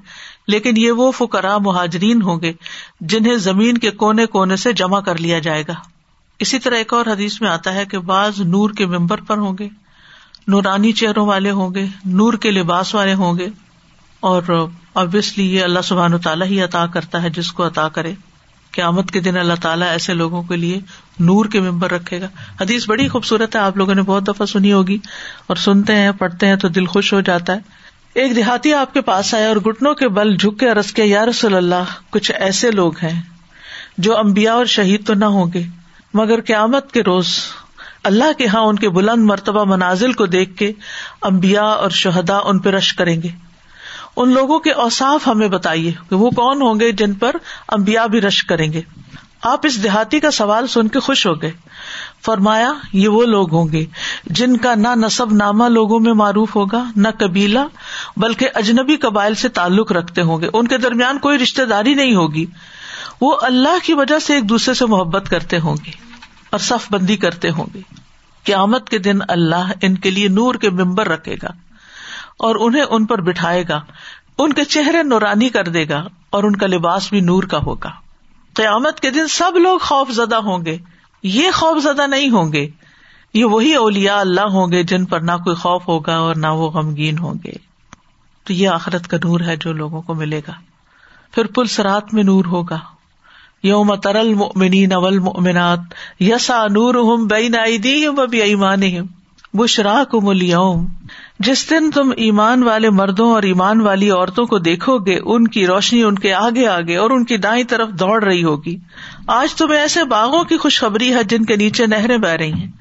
لیکن 0.47 0.78
یہ 0.78 0.91
وہ 0.91 1.11
فکرا 1.11 1.57
مہاجرین 1.57 2.22
ہوں 2.22 2.41
گے 2.41 2.53
جنہیں 3.01 3.36
زمین 3.38 3.78
کے 3.78 3.91
کونے 3.91 4.26
کونے 4.26 4.55
سے 4.55 4.74
جمع 4.74 4.99
کر 4.99 5.18
لیا 5.18 5.39
جائے 5.39 5.63
گا۔ 5.68 5.74
اسی 6.39 6.59
طرح 6.59 6.76
ایک 6.76 6.93
اور 6.93 7.05
حدیث 7.05 7.41
میں 7.41 7.49
آتا 7.49 7.74
ہے 7.74 7.86
کہ 7.86 7.99
بعض 7.99 8.39
نور 8.41 8.70
کے 8.70 8.86
ممبر 8.86 9.22
پر 9.22 9.38
ہوں 9.38 9.57
گے، 9.59 9.68
نورانی 10.47 10.91
چہروں 10.91 11.26
والے 11.28 11.51
ہوں 11.51 11.74
گے، 11.74 11.86
نور 12.05 12.34
کے 12.34 12.51
لباس 12.51 12.95
والے 12.95 13.13
ہوں 13.13 13.38
گے، 13.38 13.47
اور 14.20 14.68
ابویسلی 14.93 15.55
یہ 15.55 15.63
اللہ 15.63 15.82
سبحان 15.84 16.13
و 16.13 16.18
تعالیٰ 16.18 16.47
ہی 16.47 16.61
عطا 16.61 16.86
کرتا 16.88 17.22
ہے 17.24 17.30
جس 17.30 17.51
کو 17.51 17.68
عطا 17.68 17.88
کرے۔ 17.89 18.13
قیامت 18.72 19.11
کے 19.11 19.20
دن 19.20 19.38
اللہ 19.38 19.61
تعالیٰ 19.61 19.88
ایسے 19.88 20.13
لوگوں 20.13 20.41
کے 20.43 20.55
لیے 20.55 20.80
نور 21.20 21.45
کے 21.45 21.59
ممبر 21.59 21.91
رکھے 21.91 22.22
گا۔ 22.22 22.28
حدیث 22.61 22.89
بڑی 22.89 23.07
خوبصورت 23.07 23.55
ہے، 23.55 23.61
آپ 23.61 23.78
لوگوں 23.78 23.95
نے 23.95 24.01
بہت 24.01 24.28
دفعہ 24.28 24.45
سنی 24.45 24.74
ہوگی۔ 24.74 24.97
اور 25.47 25.55
سنتے 25.55 25.95
ہیں، 25.95 26.11
پڑھتے 26.11 26.47
ہیں 26.47 26.55
تو 26.55 26.68
دل 26.68 26.86
خوش 26.86 27.13
ہو 27.13 27.22
جاتا 27.22 27.53
ہے۔ 27.53 27.59
ایک 28.13 28.36
دیہاتی 28.36 28.74
آپ 28.74 28.93
کے 28.93 29.01
پاس 29.01 29.34
آئے 29.34 29.45
اور 29.45 29.55
گٹنوں 29.55 29.93
کے 29.93 30.07
بل 30.07 30.38
جھک 30.38 30.59
کے 30.59 30.74
رس 30.74 30.93
کے 30.93 31.03
یا 31.03 31.26
رسول 31.26 31.55
اللہ، 31.55 31.84
کچھ 32.09 32.32
ایسے 32.39 32.72
لوگ 32.72 32.97
ہیں 32.97 33.22
جو 33.97 34.18
امبیا 34.18 34.53
اور 34.53 34.66
شہید 34.66 35.07
تو 35.07 35.13
نہ 35.13 35.26
ہوں 35.26 35.45
گے، 35.53 35.63
مگر 36.13 36.41
قیامت 36.41 36.91
کے 36.91 37.03
روز 37.03 37.39
اللہ 38.03 38.34
کے 38.38 38.47
ہاں 38.47 38.61
ان 38.61 38.76
کے 38.76 38.89
بلند 38.89 39.26
مرتبہ 39.26 39.63
منازل 39.63 40.13
کو 40.13 40.26
دیکھ 40.26 40.55
کے 40.55 40.72
امبیا 41.22 41.63
اور 41.63 41.89
شہدا 41.89 42.38
ان 42.38 42.59
پہ 42.59 42.70
رش 42.70 42.93
کریں 42.93 43.22
گے۔ 43.22 43.28
ان 44.16 44.34
لوگوں 44.34 44.59
کے 44.59 44.72
اوساف 44.72 45.28
ہمیں 45.28 45.47
بتائیے 45.47 45.93
کہ 46.09 46.16
وہ 46.16 46.30
کون 46.30 46.61
ہوں 46.61 46.80
گے 46.80 46.91
جن 46.91 47.13
پر 47.13 47.36
امبیا 47.68 48.05
بھی 48.05 48.22
رش 48.22 48.43
کریں 48.43 48.74
گے۔ 48.74 48.82
آپ 49.46 49.60
اس 49.64 49.84
دیہاتی 49.84 50.20
کا 50.20 50.32
سوال 50.32 50.68
سن 50.68 50.88
کے 50.88 51.00
خوش 51.00 51.28
ہو 51.28 51.41
گئے۔ 51.41 51.52
فرمایا، 52.26 52.74
یہ 52.93 53.08
وہ 53.08 53.26
لوگ 53.26 53.54
ہوں 53.54 53.68
گے 53.72 53.86
جن 54.26 54.58
کا 54.58 54.76
نہ 54.76 54.88
نصب 54.96 55.34
نامہ 55.34 55.64
لوگوں 55.64 56.00
میں 56.00 56.14
معروف 56.14 56.56
ہوگا، 56.56 56.84
نہ 56.96 57.08
قبیلہ، 57.20 57.60
بلکہ 58.18 58.50
اجنبی 58.56 58.96
قبائل 58.96 59.36
سے 59.36 59.50
تعلق 59.50 59.91
رکھتے 59.91 60.22
ہوں 60.22 60.41
گے۔ 60.41 60.50
ان 60.54 60.68
کے 60.68 60.78
درمیان 60.78 61.20
کوئی 61.20 61.38
رشتے 61.38 61.66
داری 61.66 61.93
نہیں 61.93 62.16
ہوگی۔ 62.16 62.46
وہ 63.22 63.38
اللہ 63.41 63.78
کی 63.84 63.93
وجہ 63.93 64.20
سے 64.20 64.36
ایک 64.36 64.50
دوسرے 64.50 64.74
سے 64.74 64.86
محبت 64.86 65.30
کرتے 65.30 65.60
ہوں 65.60 65.76
گے 65.86 65.91
اور 66.50 66.60
صف 66.60 66.88
بندی 66.91 67.18
کرتے 67.18 67.50
ہوں 67.50 67.66
گے۔ 67.74 67.82
قیامت 68.43 68.89
کے 68.89 68.98
دن 68.98 69.20
اللہ 69.28 69.72
ان 69.82 69.96
کے 69.96 70.12
لیے 70.12 70.28
نور 70.28 70.56
کے 70.56 70.70
ممبر 70.70 71.08
رکھے 71.08 71.36
گا 71.43 71.48
اور 72.39 72.56
انہیں 72.56 72.84
ان 72.89 73.06
پر 73.06 73.22
بٹھائے 73.22 73.64
گا۔ 73.70 73.82
ان 74.38 74.54
کے 74.54 74.64
چہرے 74.64 75.04
نورانی 75.04 75.50
کر 75.50 75.68
دے 75.68 75.89
گا 75.89 76.08
اور 76.30 76.43
ان 76.43 76.56
کا 76.56 76.68
لباس 76.68 77.10
بھی 77.10 77.20
نور 77.20 77.43
کا 77.43 77.58
ہوگا۔ 77.58 78.05
قیامت 78.56 78.99
کے 78.99 79.12
دن 79.12 79.28
سب 79.28 79.58
لوگ 79.58 79.80
خوف 79.80 80.12
زدہ 80.12 80.36
ہوں 80.36 80.66
گے۔ 80.66 80.78
یہ 81.24 81.51
خوف 81.51 81.84
زدہ 81.84 82.08
نہیں 82.08 82.30
ہوں 82.30 82.53
گے۔ 82.53 82.68
یہ 83.34 83.45
وہی 83.45 83.74
اولیا 83.74 84.20
اللہ 84.20 84.41
ہوں 84.41 84.72
گے 84.72 84.84
جن 84.84 85.06
پر 85.06 85.20
نہ 85.20 85.32
کوئی 85.32 85.56
خوف 85.56 85.88
ہوگا 85.88 86.18
اور 86.18 86.36
نہ 86.36 86.47
وہ 86.47 86.70
غمگین 86.70 87.18
ہوں 87.18 87.34
گے۔ 87.43 87.51
تو 88.43 88.53
یہ 88.53 88.70
آخرت 88.70 89.08
کا 89.08 89.18
نور 89.18 89.39
ہے 89.39 89.56
جو 89.56 89.74
لوگوں 89.74 90.01
کو 90.01 90.14
ملے 90.14 90.41
گا۔ 90.47 90.53
پھر 91.32 91.45
پلس 91.45 91.80
رات 91.80 92.14
میں 92.14 92.24
نور 92.24 92.45
ہوگا۔ 92.45 92.80
یوم 93.64 93.95
ترل 93.95 94.34
مؤمنین 94.34 94.93
والمؤمنات 94.93 95.80
یسا 96.20 96.68
نورہم 96.68 97.28
بین 97.28 97.56
ایدیہم 97.56 98.20
و 98.20 98.26
بیایمانہم 98.26 99.06
بشراکم 99.53 100.28
اليوم۔ 100.28 100.88
جس 101.39 101.69
دن 101.69 101.91
تم 101.91 102.11
ایمان 102.17 102.63
والے 102.63 102.89
مردوں 102.89 103.31
اور 103.31 103.43
ایمان 103.43 103.81
والی 103.81 104.09
عورتوں 104.09 104.45
کو 104.45 104.59
دیکھو 104.59 104.97
گے، 104.97 105.19
ان 105.23 105.47
کی 105.47 105.67
روشنی 105.67 106.03
ان 106.03 106.15
کے 106.15 106.33
آگے 106.33 106.67
آگے 106.67 106.97
اور 106.97 107.11
ان 107.11 107.25
کی 107.25 107.38
دائیں 107.38 107.63
طرف 107.63 107.89
دوڑ 107.89 108.23
رہی 108.23 108.43
ہوگی۔ 108.43 108.77
آج 109.27 109.55
تمہیں 109.55 109.79
ایسے 109.79 110.03
باغوں 110.03 110.43
کی 110.43 110.57
خوشخبری 110.57 111.15
ہے 111.15 111.23
جن 111.23 111.45
کے 111.45 111.55
نیچے 111.55 111.88
نہریں 111.88 112.17
بہ 112.17 112.27
رہی 112.27 112.53
ہیں۔ 112.53 112.71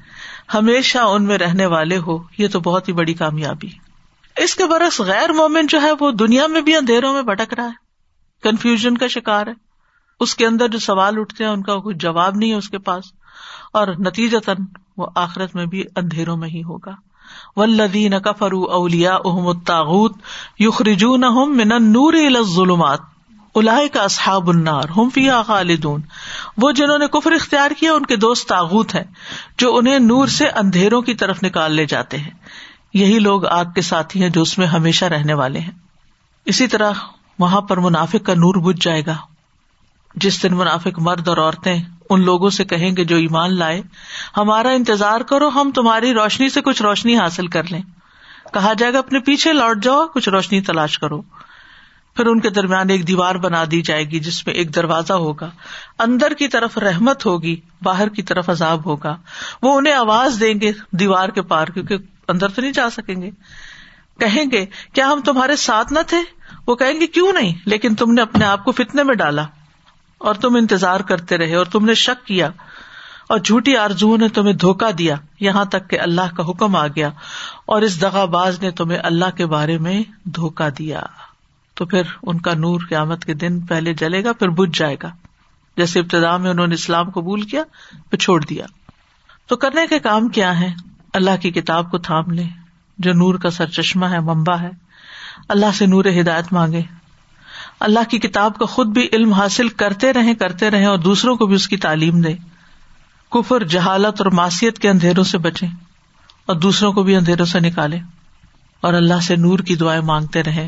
ہمیشہ 0.53 0.97
ان 0.97 1.23
میں 1.23 1.37
رہنے 1.37 1.65
والے 1.65 1.97
ہو، 1.97 2.17
یہ 2.37 2.47
تو 2.47 2.59
بہت 2.59 2.87
ہی 2.87 2.93
بڑی 2.93 3.13
کامیابی۔ 3.13 3.67
اس 4.37 4.55
کے 4.55 4.65
برعکس 4.65 4.99
غیر 4.99 5.33
مومن 5.33 5.67
جو 5.67 5.81
ہے، 5.81 5.91
وہ 5.99 6.11
دنیا 6.11 6.47
میں 6.47 6.61
بھی 6.61 6.75
اندھیروں 6.75 7.13
میں 7.13 7.21
بھٹک 7.21 7.53
رہا 7.53 7.65
ہے۔ 7.65 7.85
کنفیوژن 8.43 8.97
کا 8.97 9.07
شکار 9.07 9.47
ہے۔ 9.47 9.53
اس 10.19 10.35
کے 10.35 10.45
اندر 10.45 10.67
جو 10.67 10.79
سوال 10.79 11.19
اٹھتے 11.19 11.43
ہیں، 11.43 11.51
ان 11.51 11.63
کا 11.63 11.75
کوئی 11.77 11.95
جواب 11.95 12.35
نہیں 12.35 12.51
ہے 12.51 12.55
اس 12.55 12.69
کے 12.69 12.77
پاس۔ 12.77 13.03
اور 13.73 13.87
نتیجہ 13.87 14.37
وہ 14.97 15.07
آخرت 15.15 15.55
میں 15.55 15.65
بھی 15.65 15.83
اندھیروں 15.95 16.37
میں 16.37 16.49
ہی 16.49 16.63
ہوگا۔ 16.63 16.91
ولدین 17.55 18.19
کفرو 18.19 18.63
اولیا 18.63 19.15
احمد 19.15 19.65
تاغت 19.65 20.11
یخرجون 20.59 21.23
من 21.57 21.67
نور 21.67 22.13
ظلمات 22.43 22.99
الائے 23.55 23.89
کا 23.89 24.01
اصحاب 24.01 24.49
النار، 24.49 24.83
ہم 24.97 25.09
فیا 25.09 25.41
خالدون. 25.41 26.01
وہ 26.57 26.71
جنہوں 26.71 26.97
نے 26.97 27.07
کفر 27.07 27.31
اختیار 27.31 27.71
کیا، 27.79 27.93
ان 27.93 28.05
کے 28.05 28.15
دوست 28.15 28.49
تاغت 28.49 28.95
ہیں، 28.95 29.03
جو 29.57 29.75
انہیں 29.75 29.99
نور 29.99 30.27
سے 30.27 30.47
اندھیروں 30.47 31.01
کی 31.01 31.13
طرف 31.13 31.43
نکال 31.43 31.71
لے 31.71 31.85
جاتے 31.85 32.17
ہیں۔ 32.17 32.31
یہی 32.93 33.19
لوگ 33.19 33.45
آگ 33.45 33.65
کے 33.75 33.81
ساتھی 33.81 34.21
ہیں 34.21 34.29
جو 34.29 34.41
اس 34.41 34.57
میں 34.57 34.67
ہمیشہ 34.67 35.05
رہنے 35.05 35.33
والے 35.33 35.59
ہیں۔ 35.59 35.71
اسی 36.45 36.67
طرح 36.67 36.91
وہاں 37.39 37.61
پر 37.61 37.77
منافق 37.77 38.25
کا 38.25 38.33
نور 38.33 38.55
بج 38.55 38.81
جائے 38.81 39.05
گا۔ 39.05 39.15
جس 40.15 40.43
دن 40.43 40.55
منافق 40.55 40.99
مرد 40.99 41.27
اور 41.27 41.37
عورتیں 41.37 41.81
ان 42.09 42.21
لوگوں 42.21 42.49
سے 42.49 42.63
کہیں 42.63 42.97
گے 42.97 43.03
جو 43.03 43.15
ایمان 43.15 43.57
لائے، 43.57 43.81
ہمارا 44.37 44.69
انتظار 44.69 45.21
کرو، 45.21 45.47
ہم 45.47 45.71
تمہاری 45.75 46.13
روشنی 46.13 46.49
سے 46.49 46.61
کچھ 46.61 46.81
روشنی 46.81 47.17
حاصل 47.17 47.47
کر 47.47 47.63
لیں۔ 47.71 47.81
کہا 48.53 48.73
جائے 48.73 48.93
گا، 48.93 48.99
اپنے 48.99 49.19
پیچھے 49.19 49.53
لوٹ 49.53 49.83
جاؤ، 49.83 50.07
کچھ 50.07 50.29
روشنی 50.29 50.61
تلاش 50.61 50.99
کرو۔ 50.99 51.21
پھر 52.13 52.25
ان 52.25 52.39
کے 52.39 52.49
درمیان 52.49 52.89
ایک 52.89 53.07
دیوار 53.07 53.35
بنا 53.35 53.63
دی 53.71 53.81
جائے 53.81 54.03
گی، 54.03 54.19
جس 54.19 54.47
میں 54.47 54.55
ایک 54.55 54.75
دروازہ 54.75 55.13
ہوگا۔ 55.13 55.49
اندر 55.99 56.33
کی 56.33 56.47
طرف 56.47 56.77
رحمت 56.77 57.25
ہوگی، 57.25 57.61
باہر 57.83 58.09
کی 58.09 58.21
طرف 58.21 58.49
عذاب 58.49 58.85
ہوگا۔ 58.85 59.17
وہ 59.61 59.77
انہیں 59.77 59.93
آواز 59.93 60.37
دیں 60.39 60.61
گے 60.61 60.71
دیوار 60.91 61.29
کے 61.29 61.41
پار، 61.41 61.67
کیونکہ 61.67 61.97
اندر 62.27 62.47
تو 62.49 62.61
نہیں 62.61 62.71
جا 62.71 62.89
سکیں 62.89 63.21
گے۔ 63.21 63.29
کہیں 64.19 64.45
گے، 64.51 64.65
کیا 64.93 65.07
ہم 65.07 65.21
تمہارے 65.21 65.55
ساتھ 65.55 65.93
نہ 65.93 65.99
تھے؟ 66.07 66.17
وہ 66.67 66.75
کہیں 66.75 66.99
گے، 67.01 67.07
کیوں 67.07 67.33
نہیں؟ 67.33 67.53
لیکن 67.65 67.95
تم 67.95 68.11
نے 68.11 68.21
اپنے 68.21 68.45
آپ 68.45 68.63
کو 68.63 68.71
فتنے 68.71 69.03
میں 69.03 69.15
ڈالا۔ 69.15 69.45
اور 70.17 70.35
تم 70.35 70.55
انتظار 70.55 70.99
کرتے 70.99 71.37
رہے 71.37 71.55
اور 71.55 71.65
تم 71.65 71.85
نے 71.85 71.93
شک 71.93 72.27
کیا 72.27 72.49
اور 73.29 73.39
جھوٹی 73.39 73.77
آرزو 73.77 74.17
نے 74.17 74.27
تمہیں 74.27 74.53
دھوکا 74.53 74.89
دیا۔ 74.97 75.15
یہاں 75.39 75.65
تک 75.65 75.89
کہ 75.89 75.99
اللہ 75.99 76.35
کا 76.35 76.43
حکم 76.49 76.75
آ 76.75 76.87
گیا 76.87 77.09
اور 77.65 77.81
اس 77.81 78.01
دغا 78.01 78.25
باز 78.25 78.61
نے 78.61 78.71
تمہیں 78.71 78.99
اللہ 79.03 79.37
کے 79.37 79.45
بارے 79.45 79.77
میں 79.77 80.03
دھوکا 80.23 80.69
دیا۔ 80.77 81.01
تو 81.73 81.85
پھر 81.85 82.01
ان 82.23 82.41
کا 82.41 82.53
نور 82.53 82.79
قیامت 82.89 83.25
کے 83.25 83.33
دن 83.33 83.59
پہلے 83.59 83.93
جلے 83.93 84.23
گا، 84.23 84.33
پھر 84.33 84.49
بج 84.49 84.77
جائے 84.77 84.95
گا۔ 85.03 85.09
جیسے 85.77 85.99
ابتدا 85.99 86.37
میں 86.37 86.51
انہوں 86.51 86.67
نے 86.67 86.73
اسلام 86.73 87.09
قبول 87.09 87.41
کیا، 87.41 87.63
پھر 88.09 88.17
چھوڑ 88.17 88.45
دیا۔ 88.45 88.65
تو 89.47 89.55
کرنے 89.55 89.87
کے 89.87 89.99
کام 89.99 90.27
کیا 90.27 90.59
ہے 90.59 90.73
اللہ 91.13 91.41
کی 91.41 91.51
کتاب 91.51 91.91
کو 91.91 91.97
تھام 91.97 92.31
لے 92.31 92.43
جو 92.97 93.13
نور 93.13 93.35
کا 93.35 93.49
سر 93.49 93.65
چشمہ 93.65 94.05
ہے 94.05 94.19
ممبا 94.19 94.61
ہے۔ 94.61 94.69
اللہ 95.49 95.65
سے 95.73 95.85
نور 95.85 96.05
ہدایت 96.05 96.53
مانگے۔ 96.53 96.81
اللہ 97.85 98.09
کی 98.09 98.17
کتاب 98.19 98.57
کا 98.57 98.65
خود 98.65 98.87
بھی 98.87 99.07
علم 99.13 99.33
حاصل 99.33 99.67
کرتے 99.69 100.13
رہے 100.13 100.33
کرتے 100.35 100.71
رہے 100.71 100.85
اور 100.85 100.97
دوسروں 100.97 101.35
کو 101.35 101.45
بھی 101.45 101.55
اس 101.55 101.67
کی 101.67 101.77
تعلیم 101.77 102.21
دے 102.21 102.33
کفر، 103.31 103.63
جہالت 103.63 104.21
اور 104.21 104.31
معصیت 104.31 104.79
کے 104.79 104.89
اندھیروں 104.89 105.23
سے 105.23 105.37
بچے 105.37 105.65
اور 106.45 106.55
دوسروں 106.55 106.91
کو 106.93 107.03
بھی 107.03 107.15
اندھیروں 107.15 107.45
سے 107.45 107.59
نکالے 107.59 107.99
اور 108.83 108.93
اللہ 108.93 109.19
سے 109.21 109.35
نور 109.35 109.59
کی 109.59 109.75
دعائیں 109.75 110.01
مانگتے 110.01 110.43
رہے 110.43 110.67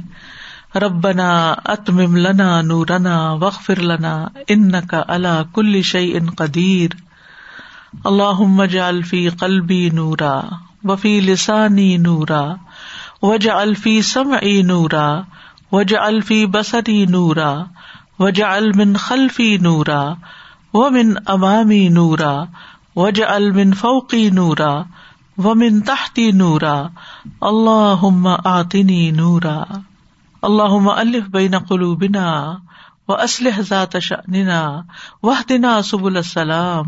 ربنا 0.76 1.30
اتمم 1.66 2.16
لنا 2.18 2.62
نورنا 2.62 3.18
وغفر 3.32 3.80
لنا 3.82 4.16
ان 4.48 4.72
کا 4.88 5.04
اللہ 5.08 5.42
کل 5.56 5.82
شعی 5.82 6.18
ان 6.18 6.30
قدیر 6.30 6.96
اللہ 8.06 8.80
الفی 8.80 9.30
قلبی 9.30 9.90
نورا 9.94 10.40
وفی 10.84 11.20
لسانی 11.20 11.98
نورا 11.98 12.44
وج 13.22 13.50
الفی 13.50 14.02
سم 14.02 14.34
نورا 14.64 15.08
وج 15.72 15.96
الفی 15.96 16.46
بسری 16.46 17.06
نورا 17.06 17.64
وج 18.20 18.42
المن 18.42 18.96
خلفی 18.96 19.58
نورا 19.58 20.14
و 20.74 20.90
من 20.90 21.14
امامی 21.28 21.90
نورا 21.90 22.44
وج 22.96 23.22
المن 23.28 23.74
فوقی 23.74 24.30
نورا، 24.30 24.84
ومن 25.38 25.82
تحتی 25.82 26.32
نورا 26.32 26.88
اللہ 27.42 28.28
آتنی 28.46 29.12
نورا۔ 29.12 29.64
اللہ 30.42 30.90
الف 30.90 31.24
بین 31.24 31.60
قلوبنا 31.60 32.54
و 33.08 33.14
اسلح 33.14 33.62
ذات 33.62 34.00
شأننا 34.02 34.82
واہدنا 35.24 35.82
سبل 35.82 36.18
السلام۔ 36.18 36.86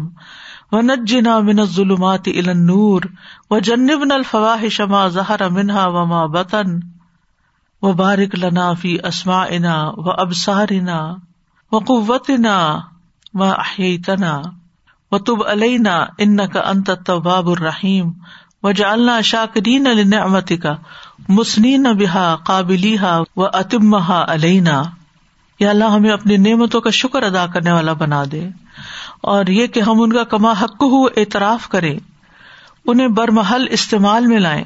و 0.71 0.81
نجنا 0.81 1.39
من 1.39 1.59
الظلمات 1.59 2.27
الى 2.27 2.49
النور۔ 2.49 3.01
و 3.49 3.59
جنبنا 3.59 4.15
الفواحش 4.15 4.81
ما 4.81 5.07
ظہر 5.07 5.49
منها 5.49 5.87
وما 5.87 6.25
بطن۔ 6.25 6.79
و 7.81 7.93
بارک 7.93 8.35
لنا 8.35 8.73
فی 8.73 8.97
اسماعنا 9.03 9.91
و 9.97 10.21
ابصارنا 10.21 11.15
و 11.71 11.77
قوتنا 11.77 12.79
و 13.33 13.43
احییتنا 13.43 14.41
و 15.11 15.17
تب 15.17 15.47
علینا 15.47 16.05
انک 16.17 16.57
انت 16.65 16.89
التواب 16.89 17.49
الرحیم 17.49 18.11
و 18.63 18.71
جعلنا 18.71 19.21
شاکرین 19.21 19.87
لنعمتک 19.87 20.67
مسنین 21.29 21.93
بها 21.93 22.35
قابلیها 22.35 23.23
و 23.37 23.43
اتمها 23.43 24.23
علینا 24.27 24.83
یا 25.59 25.69
اللہ 25.69 25.83
ہمیں 25.83 26.11
اپنی 26.11 26.37
نعمتوں 26.37 26.81
کا 26.81 26.89
شکر 26.89 27.23
ادا 27.23 27.45
کرنے 27.47 27.71
والا 27.71 27.93
بنا 27.93 28.23
دے 28.31 28.49
اور 29.21 29.45
یہ 29.45 29.67
کہ 29.67 29.79
ہم 29.79 30.01
ان 30.01 30.13
کا 30.13 30.23
کما 30.23 30.51
حق 30.51 30.83
ہو 30.83 31.05
اعتراف 31.05 31.69
کریں، 31.69 31.99
انہیں 32.85 33.07
برمحل 33.07 33.67
استعمال 33.69 34.27
میں 34.27 34.39
لائیں 34.39 34.63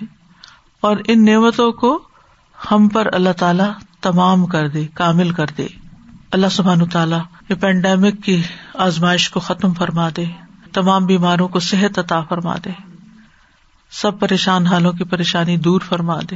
اور 0.82 0.98
ان 1.08 1.26
نعمتوں 1.26 1.72
کو 1.72 2.00
ہم 2.72 2.88
پر 2.88 3.08
اللہ 3.14 3.30
تعالی 3.38 3.64
تمام 4.02 4.46
کر 4.46 4.68
دے، 4.68 4.88
کامل 4.94 5.32
کر 5.32 5.46
دے۔ 5.58 5.68
اللہ 6.32 6.48
سبحان 6.52 6.86
تعالیٰ 6.86 7.20
یہ 7.50 7.56
پینڈیمک 7.56 8.24
کی 8.24 8.42
آزمائش 8.74 9.30
کو 9.30 9.40
ختم 9.40 9.74
فرما 9.74 10.10
دے، 10.18 10.26
تمام 10.74 11.06
بیماروں 11.06 11.48
کو 11.48 11.60
صحت 11.60 12.00
عطا 12.00 12.22
فرما 12.22 12.56
دے۔ 12.66 12.70
سب 13.92 14.20
پریشان 14.20 14.68
حالوں 14.68 14.94
کی 14.94 15.04
پریشانی 15.04 15.58
دور 15.58 15.82
فرما 15.82 16.20
دے۔ 16.32 16.36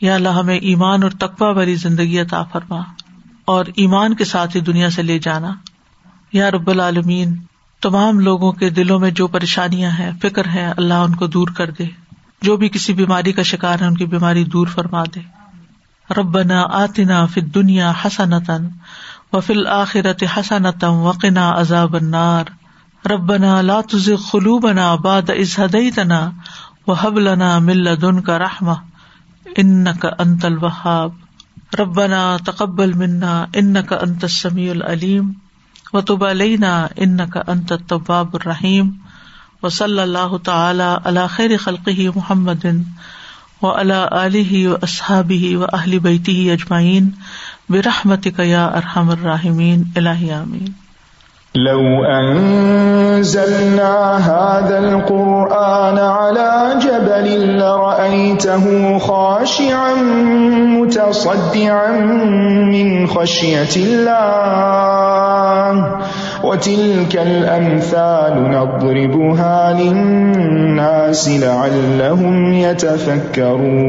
یا 0.00 0.14
اللہ 0.14 0.28
ہمیں 0.28 0.56
ایمان 0.56 1.02
اور 1.02 1.10
تقوا 1.10 1.50
والی 1.50 1.74
زندگی 1.74 2.18
عطا 2.20 2.42
فرما 2.42 2.80
اور 3.44 3.64
ایمان 3.76 4.14
کے 4.14 4.24
ساتھ 4.24 4.56
ہی 4.56 4.60
دنیا 4.60 4.90
سے 4.90 5.02
لے 5.02 5.18
جانا۔ 5.18 5.54
یا 6.32 6.50
رب 6.50 6.70
العالمین، 6.70 7.36
تمام 7.80 8.20
لوگوں 8.20 8.52
کے 8.52 8.70
دلوں 8.70 9.00
میں 9.00 9.10
جو 9.10 9.26
پریشانیاں 9.26 9.90
ہیں، 9.90 10.10
فکر 10.22 10.48
ہے، 10.48 10.72
اللہ 10.76 10.94
ان 10.94 11.14
کو 11.14 11.26
دور 11.26 11.48
کر 11.48 11.70
دے۔ 11.70 12.01
جو 12.42 12.56
بھی 12.56 12.68
کسی 12.68 12.92
بیماری 12.92 13.32
کا 13.32 13.42
شکار 13.42 13.78
ہے، 13.80 13.86
ان 13.86 13.96
کی 13.96 14.06
بیماری 14.06 14.44
دور 14.44 14.66
فرما 14.66 15.04
دے۔ 15.14 15.20
ربنا 16.16 16.62
آتنا 16.70 17.26
فل 17.26 17.54
دنیا 17.54 17.92
حسنتن 18.04 18.68
و 19.32 19.40
فل 19.40 19.66
آخرت 19.66 20.24
حسنتم 20.36 20.92
وقنا 20.92 21.50
عذاب 21.50 21.96
النار۔ 21.96 22.44
ربنا 23.06 23.60
لا 23.60 23.80
تزغ 23.80 24.16
قلوبنا 24.30 24.94
بعد 24.94 25.30
إذ 25.30 25.60
هديتنا 25.60 26.30
وهب 26.86 27.18
لنا 27.18 27.58
من 27.58 27.76
لدنك 27.76 28.30
رحمة 28.30 28.74
إنك 29.58 30.06
أنت 30.20 30.44
الوهاب 30.44 31.10
ربنا 31.78 32.36
تقبل 32.46 32.92
منا 32.92 33.44
إنك 33.56 33.92
أنت 33.92 34.24
السميع 34.24 34.70
العليم 34.70 35.32
وتب 35.92 36.24
علينا 36.24 36.86
إنك 36.98 37.36
أنت 37.48 37.72
التواب 37.72 38.34
الرحيم 38.34 38.90
وصلى 39.62 40.04
الله 40.04 40.38
تعالى 40.38 41.00
على 41.06 41.28
خير 41.28 41.56
خلقه 41.56 42.12
محمد 42.16 42.84
و 43.62 43.66
وعلى 43.66 44.10
آله 44.12 44.68
وأصحابه 44.68 45.56
وأهل 45.56 45.98
بيته 45.98 46.48
أجمعين 46.52 47.12
برحمتك 47.68 48.38
يا 48.38 48.76
أرحم 48.76 49.10
الراحمين 49.10 49.92
إلهي 49.96 50.34
آمين 50.34 50.74
لو 51.54 52.04
أنزلنا 52.04 53.94
هذا 54.16 54.78
القرآن 54.78 55.98
على 55.98 56.74
جبل 56.80 57.58
لرأيته 57.58 58.98
خاشعا 58.98 59.94
متصدعا 60.80 61.90
من 62.72 63.06
خشية 63.06 63.76
الله 63.76 64.42
وتلك 66.44 67.16
الأمثال 67.16 68.34
نضربها 68.50 69.72
للناس 69.80 71.28
لعلهم 71.28 72.52
يتفكرون. 72.52 73.82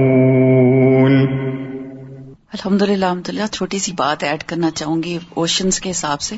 الحمد 2.54 2.82
للہ 2.82 3.06
الحمد 3.06 3.30
للہ 3.30 3.48
چھوٹی 3.52 3.80
سی 3.80 3.92
بات 3.92 4.24
ایڈ 4.24 4.44
کرنا 4.44 4.72
چاہوں 4.72 5.04
گی 5.04 5.18
اوشنس 5.30 5.80
کے 5.80 5.92
حساب 5.92 6.22
سے. 6.22 6.36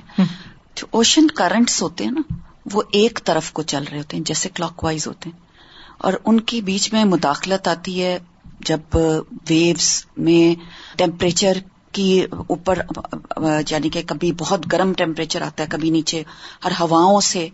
جو 0.75 0.87
اوشن 0.91 1.27
کرنٹس 1.27 1.81
ہوتے 1.81 2.03
ہیں 2.03 2.11
نا 2.11 2.21
وہ 2.73 2.81
ایک 2.91 3.19
طرف 3.23 3.51
کو 3.51 3.61
چل 3.61 3.83
رہے 3.91 3.97
ہوتے 3.97 4.17
ہیں 4.17 4.23
جیسے 4.23 4.49
کلاک 4.53 4.83
وائز 4.83 5.07
ہوتے 5.07 5.29
ہیں. 5.29 5.37
اور 5.97 6.13
ان 6.25 6.39
کے 6.39 6.61
بیچ 6.61 6.93
میں 6.93 7.05
مداخلت 7.05 7.67
آتی 7.67 8.03
ہے 8.03 8.19
جب 8.59 8.95
ویوز 9.49 10.05
میں 10.17 10.43
ٹیمپریچر 10.97 11.57
کی 11.95 12.25
اوپر 12.47 12.79
یعنی 13.69 13.89
کہ 13.89 14.01
کبھی 14.07 14.31
بہت 14.31 14.71
گرم 14.71 14.93
ٹیمپریچر 14.93 15.41
آتا 15.41 15.63
ہے 15.63 15.67
کبھی 15.69 15.89
نیچے 15.89 16.23
ہر 16.65 16.71
ہواؤں 16.79 17.19
سے 17.21 17.49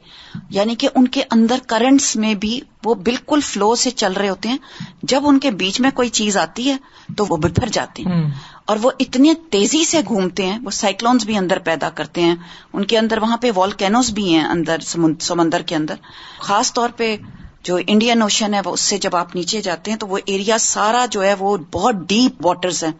یعنی 0.49 0.75
کہ 0.75 0.87
ان 0.95 1.07
کے 1.07 1.21
اندر 1.31 1.57
کرنٹس 1.67 2.15
میں 2.15 2.33
بھی 2.33 2.59
وہ 2.83 2.95
بالکل 2.95 3.39
فلو 3.41 3.75
سے 3.75 3.91
چل 3.91 4.13
رہے 4.13 4.29
ہوتے 4.29 4.49
ہیں۔ 4.49 4.57
جب 5.03 5.21
ان 5.25 5.39
کے 5.39 5.51
بیچ 5.51 5.81
میں 5.81 5.91
کوئی 5.91 6.09
چیز 6.09 6.37
آتی 6.37 6.69
ہے 6.69 6.75
تو 7.17 7.25
وہ 7.29 7.37
بھر 7.37 7.69
جاتے 7.71 8.03
ہیں۔ 8.03 8.31
اور 8.65 8.77
وہ 8.81 8.91
اتنی 8.99 9.33
تیزی 9.49 9.83
سے 9.85 10.01
گھومتے 10.07 10.45
ہیں 10.45 10.59
وہ 10.65 10.71
سائیکلونس 10.71 11.25
بھی 11.25 11.37
اندر 11.37 11.59
پیدا 11.59 11.89
کرتے 11.89 12.21
ہیں۔ 12.21 12.35
ان 12.73 12.85
کے 12.85 12.97
اندر 12.97 13.17
وہاں 13.17 13.37
پہ 13.37 13.51
والکینوز 13.55 14.11
بھی 14.11 14.33
ہیں 14.33 14.45
اندر 14.45 14.77
سمندر 15.19 15.61
کے 15.61 15.75
اندر۔ 15.75 15.95
خاص 16.39 16.73
طور 16.73 16.89
پہ 16.97 17.15
جو 17.63 17.77
انڈین 17.87 18.21
اوشن 18.21 18.53
ہے، 18.53 18.61
وہ 18.65 18.71
اس 18.71 18.81
سے 18.81 18.97
جب 18.97 19.15
آپ 19.15 19.35
نیچے 19.35 19.61
جاتے 19.61 19.91
ہیں 19.91 19.97
تو 19.97 20.07
وہ 20.07 20.17
ایریا 20.25 20.57
سارا 20.57 21.05
جو 21.05 21.23
ہے 21.23 21.33
وہ 21.33 21.57
بہت 21.71 21.95
ڈیپ 21.95 22.45
واٹرز 22.45 22.83
ہیں۔ 22.83 22.91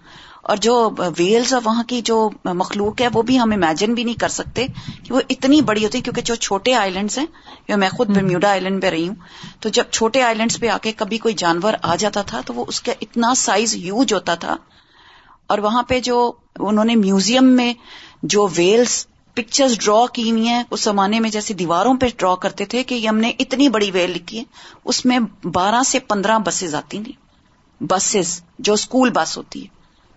اور 0.41 0.57
جو 0.57 0.89
ویلز 1.18 1.53
وہاں 1.64 1.84
کی 1.84 2.01
جو 2.01 2.30
مخلوق 2.45 3.01
ہے، 3.01 3.07
وہ 3.14 3.22
بھی 3.22 3.39
ہم 3.39 3.51
امیجن 3.51 3.93
بھی 3.93 4.03
نہیں 4.03 4.20
کر 4.20 4.28
سکتے 4.28 4.68
کہ 5.03 5.14
وہ 5.14 5.22
اتنی 5.30 5.62
بڑی 5.62 5.86
ہوتی، 5.86 6.01
کیونکہ 6.01 6.22
جو 6.22 6.36
چھوٹے 6.36 6.74
آئی 6.74 6.91
لینڈس 6.91 7.18
ہیں 7.18 7.78
میں 7.78 7.89
خود 7.89 8.09
برمیوڈا 8.09 8.49
آئی 8.49 8.62
لینڈ 8.62 8.82
پہ 8.82 8.89
رہی 8.89 9.07
ہوں، 9.07 9.16
تو 9.59 9.70
جب 9.70 9.84
چھوٹے 9.91 10.22
آئی 10.22 10.36
لینڈس 10.36 10.59
پہ 10.59 10.68
آ 10.68 10.78
کے 10.82 10.91
کبھی 10.91 11.18
کوئی 11.18 11.34
جانور 11.34 11.74
آ 11.82 11.95
جاتا 11.95 12.22
تھا، 12.22 12.41
تو 12.45 12.53
وہ 12.53 12.66
اس 12.68 12.82
کا 12.82 12.91
اتنا 13.01 13.34
سائز 13.36 13.76
ہیوج 13.76 14.14
ہوتا 14.14 14.36
تھا۔ 14.36 14.57
اور 15.47 15.57
وہاں 15.57 15.84
پہ 15.84 15.99
جو 15.99 16.32
انہوں 16.59 16.86
نے 16.86 16.95
میوزیم 16.95 17.45
میں 17.45 17.74
جو 18.24 18.47
ویلز 18.55 19.07
پکچرز 19.34 19.78
ڈرا 19.80 20.06
کی 20.14 20.32
ہوئی 20.32 20.48
ہیں 20.48 20.64
اس 20.72 20.82
زمانے 20.82 21.20
میں 21.20 21.30
جیسے 21.30 21.54
دیواروں 21.54 21.94
پہ 21.96 22.06
ڈرا 22.18 22.36
کرتے 22.36 22.66
تھے 22.66 22.84
کہ 22.84 23.08
ہم 23.08 23.18
نے 23.18 23.32
اتنی 23.40 23.70
بڑی 23.70 23.92
ویل 23.92 24.12
لکھی 24.12 24.40
ہے 24.40 24.44
اس 24.86 25.06
میں 25.06 25.20
بارہ 25.48 25.84
سے 25.86 26.00
پندرہ 26.00 26.40
بسز 26.40 26.76
آتی 26.76 27.04
تھیں 27.04 27.22
بسز 27.84 28.44
جو 28.60 28.74
اسکول 28.74 29.10
بس 29.10 29.38
ہوتی 29.38 29.64
ہے۔ 29.64 29.68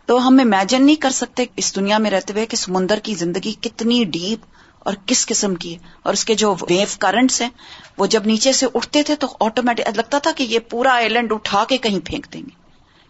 تو 0.07 0.29
ہم 0.29 0.39
امیجن 0.43 0.87
نہیں 0.87 0.97
کر 0.97 1.11
سکتے 1.11 1.45
اس 1.57 1.77
دنیا 1.77 1.99
میں 1.99 2.11
رہتے 2.11 2.33
ہوئے 2.33 2.47
کہ 2.47 2.57
سمندر 2.57 2.99
کی 3.03 3.15
زندگی 3.15 3.53
کتنی 3.53 4.05
ڈیپ 4.05 4.45
اور 4.79 4.95
کس 5.07 5.27
قسم 5.27 5.55
کی 5.55 5.73
ہے۔ 5.73 5.79
اور 6.03 6.12
اس 6.12 6.25
کے 6.25 6.35
جو 6.35 6.55
ویو 6.71 6.87
کرنٹس 6.99 7.43
ہیں 7.43 7.51
وہ 7.99 8.07
جب 8.07 8.27
نیچے 8.27 8.53
سے 8.53 8.67
اٹھتے 8.75 9.03
تھے 9.03 9.15
تو 9.17 9.27
آٹومیٹک 9.41 9.97
لگتا 9.97 10.19
تھا 10.19 10.31
کہ 10.37 10.43
یہ 10.43 10.59
پورا 10.59 10.95
آئلینڈ 10.95 11.33
اٹھا 11.33 11.65
کے 11.69 11.79
کہیں 11.79 12.01
پھینک 12.05 12.27
دیں 12.33 12.43
گے۔ 12.43 12.65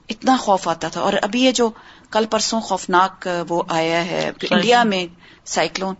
اتنا 0.08 0.36
خوف 0.36 0.68
آتا 0.68 0.88
تھا۔ 0.88 1.00
اور 1.00 1.12
ابھی 1.22 1.44
یہ 1.44 1.50
جو 1.50 1.70
کل 2.10 2.24
پرسوں 2.30 2.60
خوفناک 2.60 3.28
وہ 3.48 3.62
آیا 3.68 4.06
ہے 4.06 4.30
انڈیا 4.50 4.82
میں 4.82 5.06
سائیکلون۔ 5.44 5.94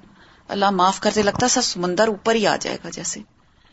اللہ 0.49 0.71
معاف 0.71 1.01
کرتے 1.01 1.23
لگتا 1.23 1.49
سا 1.49 1.63
سمندر 1.63 2.09
اوپر 2.09 2.35
ہی 2.35 2.47
آ 2.47 2.57
جائے 2.61 2.79
گا 2.85 2.89
جیسے۔ 2.91 3.21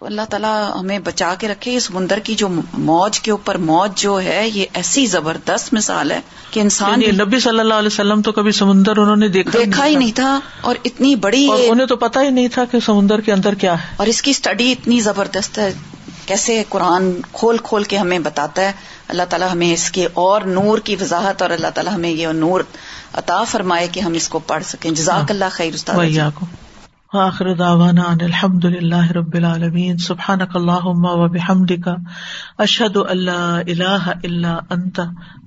اللہ 0.02 0.22
تعالیٰ 0.30 0.80
ہمیں 0.80 1.00
بچا 1.00 1.34
کے 1.40 1.48
رکھے 1.48 1.76
اس 1.76 1.84
سمندر 1.84 2.20
کی 2.20 2.36
جو 2.36 2.48
موج 2.74 3.20
کے 3.20 3.32
اوپر 3.32 3.58
موج 3.58 4.02
جو 4.02 4.22
ہے 4.22 4.50
یہ 4.54 4.66
ایسی 4.74 5.06
زبردست 5.06 5.74
مثال 5.74 6.12
ہے 6.12 6.20
کہ 6.52 6.60
انسان 6.60 7.02
یعنی 7.02 7.24
نبی 7.24 7.40
صلی 7.40 7.60
اللہ 7.60 7.74
علیہ 7.74 7.88
وسلم 7.88 8.22
تو 8.22 8.32
کبھی 8.32 8.52
سمندر 8.52 8.98
انہوں 8.98 9.16
نے 9.16 9.28
دیکھا 9.28 9.60
دیکھا 9.66 9.86
ہی 9.86 9.96
نہیں 9.96 10.12
تھا 10.16 10.40
اور 10.62 10.76
اتنی 10.86 11.16
بڑی 11.16 11.48
انہیں 11.70 11.88
تو 11.88 11.96
پتا 11.96 12.22
ہی 12.22 12.30
نہیں 12.30 12.48
تھا 12.48 12.66
کہ 12.66 12.80
سمندر 12.80 13.22
کے 13.22 13.34
اندر 13.34 13.54
کیا 13.54 13.84
ہے۔ 13.84 13.88
اور 13.98 14.08
اس 14.08 14.22
کی 14.22 14.32
اسٹڈی 14.32 14.72
اتنی 14.72 15.00
زبردست 15.00 15.58
ہے 15.58 15.74
کیسے 16.26 16.64
قرآن 16.70 17.12
کھول 17.32 17.58
کھول 17.64 17.84
کے 17.84 17.98
ہمیں 17.98 18.20
بتاتا 18.20 18.62
ہے۔ 18.62 18.72
اللہ 19.08 19.24
تعالیٰ 19.30 19.52
ہمیں 19.52 19.74
اس 19.74 19.92
کے 19.92 20.08
اور 20.14 20.42
نور 20.42 20.78
کی 20.78 20.96
وضاحت 21.02 21.42
اور 21.42 21.50
اللہ 21.50 21.68
تعالیٰ 21.68 21.94
ہمیں 21.94 22.10
یہ 22.10 22.28
نور 22.28 22.62
عطا 23.14 23.43
فرمائے 23.43 23.88
کہ 23.91 23.99
ہم 23.99 24.14
اس 24.14 24.30
کو 24.30 24.39
پڑھ 24.39 24.64
سکیں۔ 24.64 24.91
جزاک 24.91 25.32
اللہ 25.32 25.45
خیر 25.51 25.74
استاد 25.74 25.95
آخر 27.14 27.53
دعوانا 27.53 28.01
ان 28.01 28.18
الحمد 28.22 28.66
للہ 28.66 29.12
رب 29.12 29.34
العالمین 29.34 29.97
سبحانک 29.97 30.55
اللہم 30.55 31.05
و 31.05 31.28
بحمدک 31.28 31.89
اشہد 32.57 32.97
اللہ 32.97 33.59
الہ 33.68 34.12
الا 34.24 34.59
انت 34.70 34.99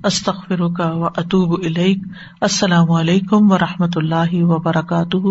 استغفرک 0.04 0.80
و 0.80 1.06
اتوب 1.06 1.60
الیک 1.64 1.98
السلام 2.40 2.90
علیکم 2.90 3.52
و 3.52 3.58
رحمۃ 3.58 3.96
اللہ 3.96 4.34
وبرکاتہ 4.34 5.26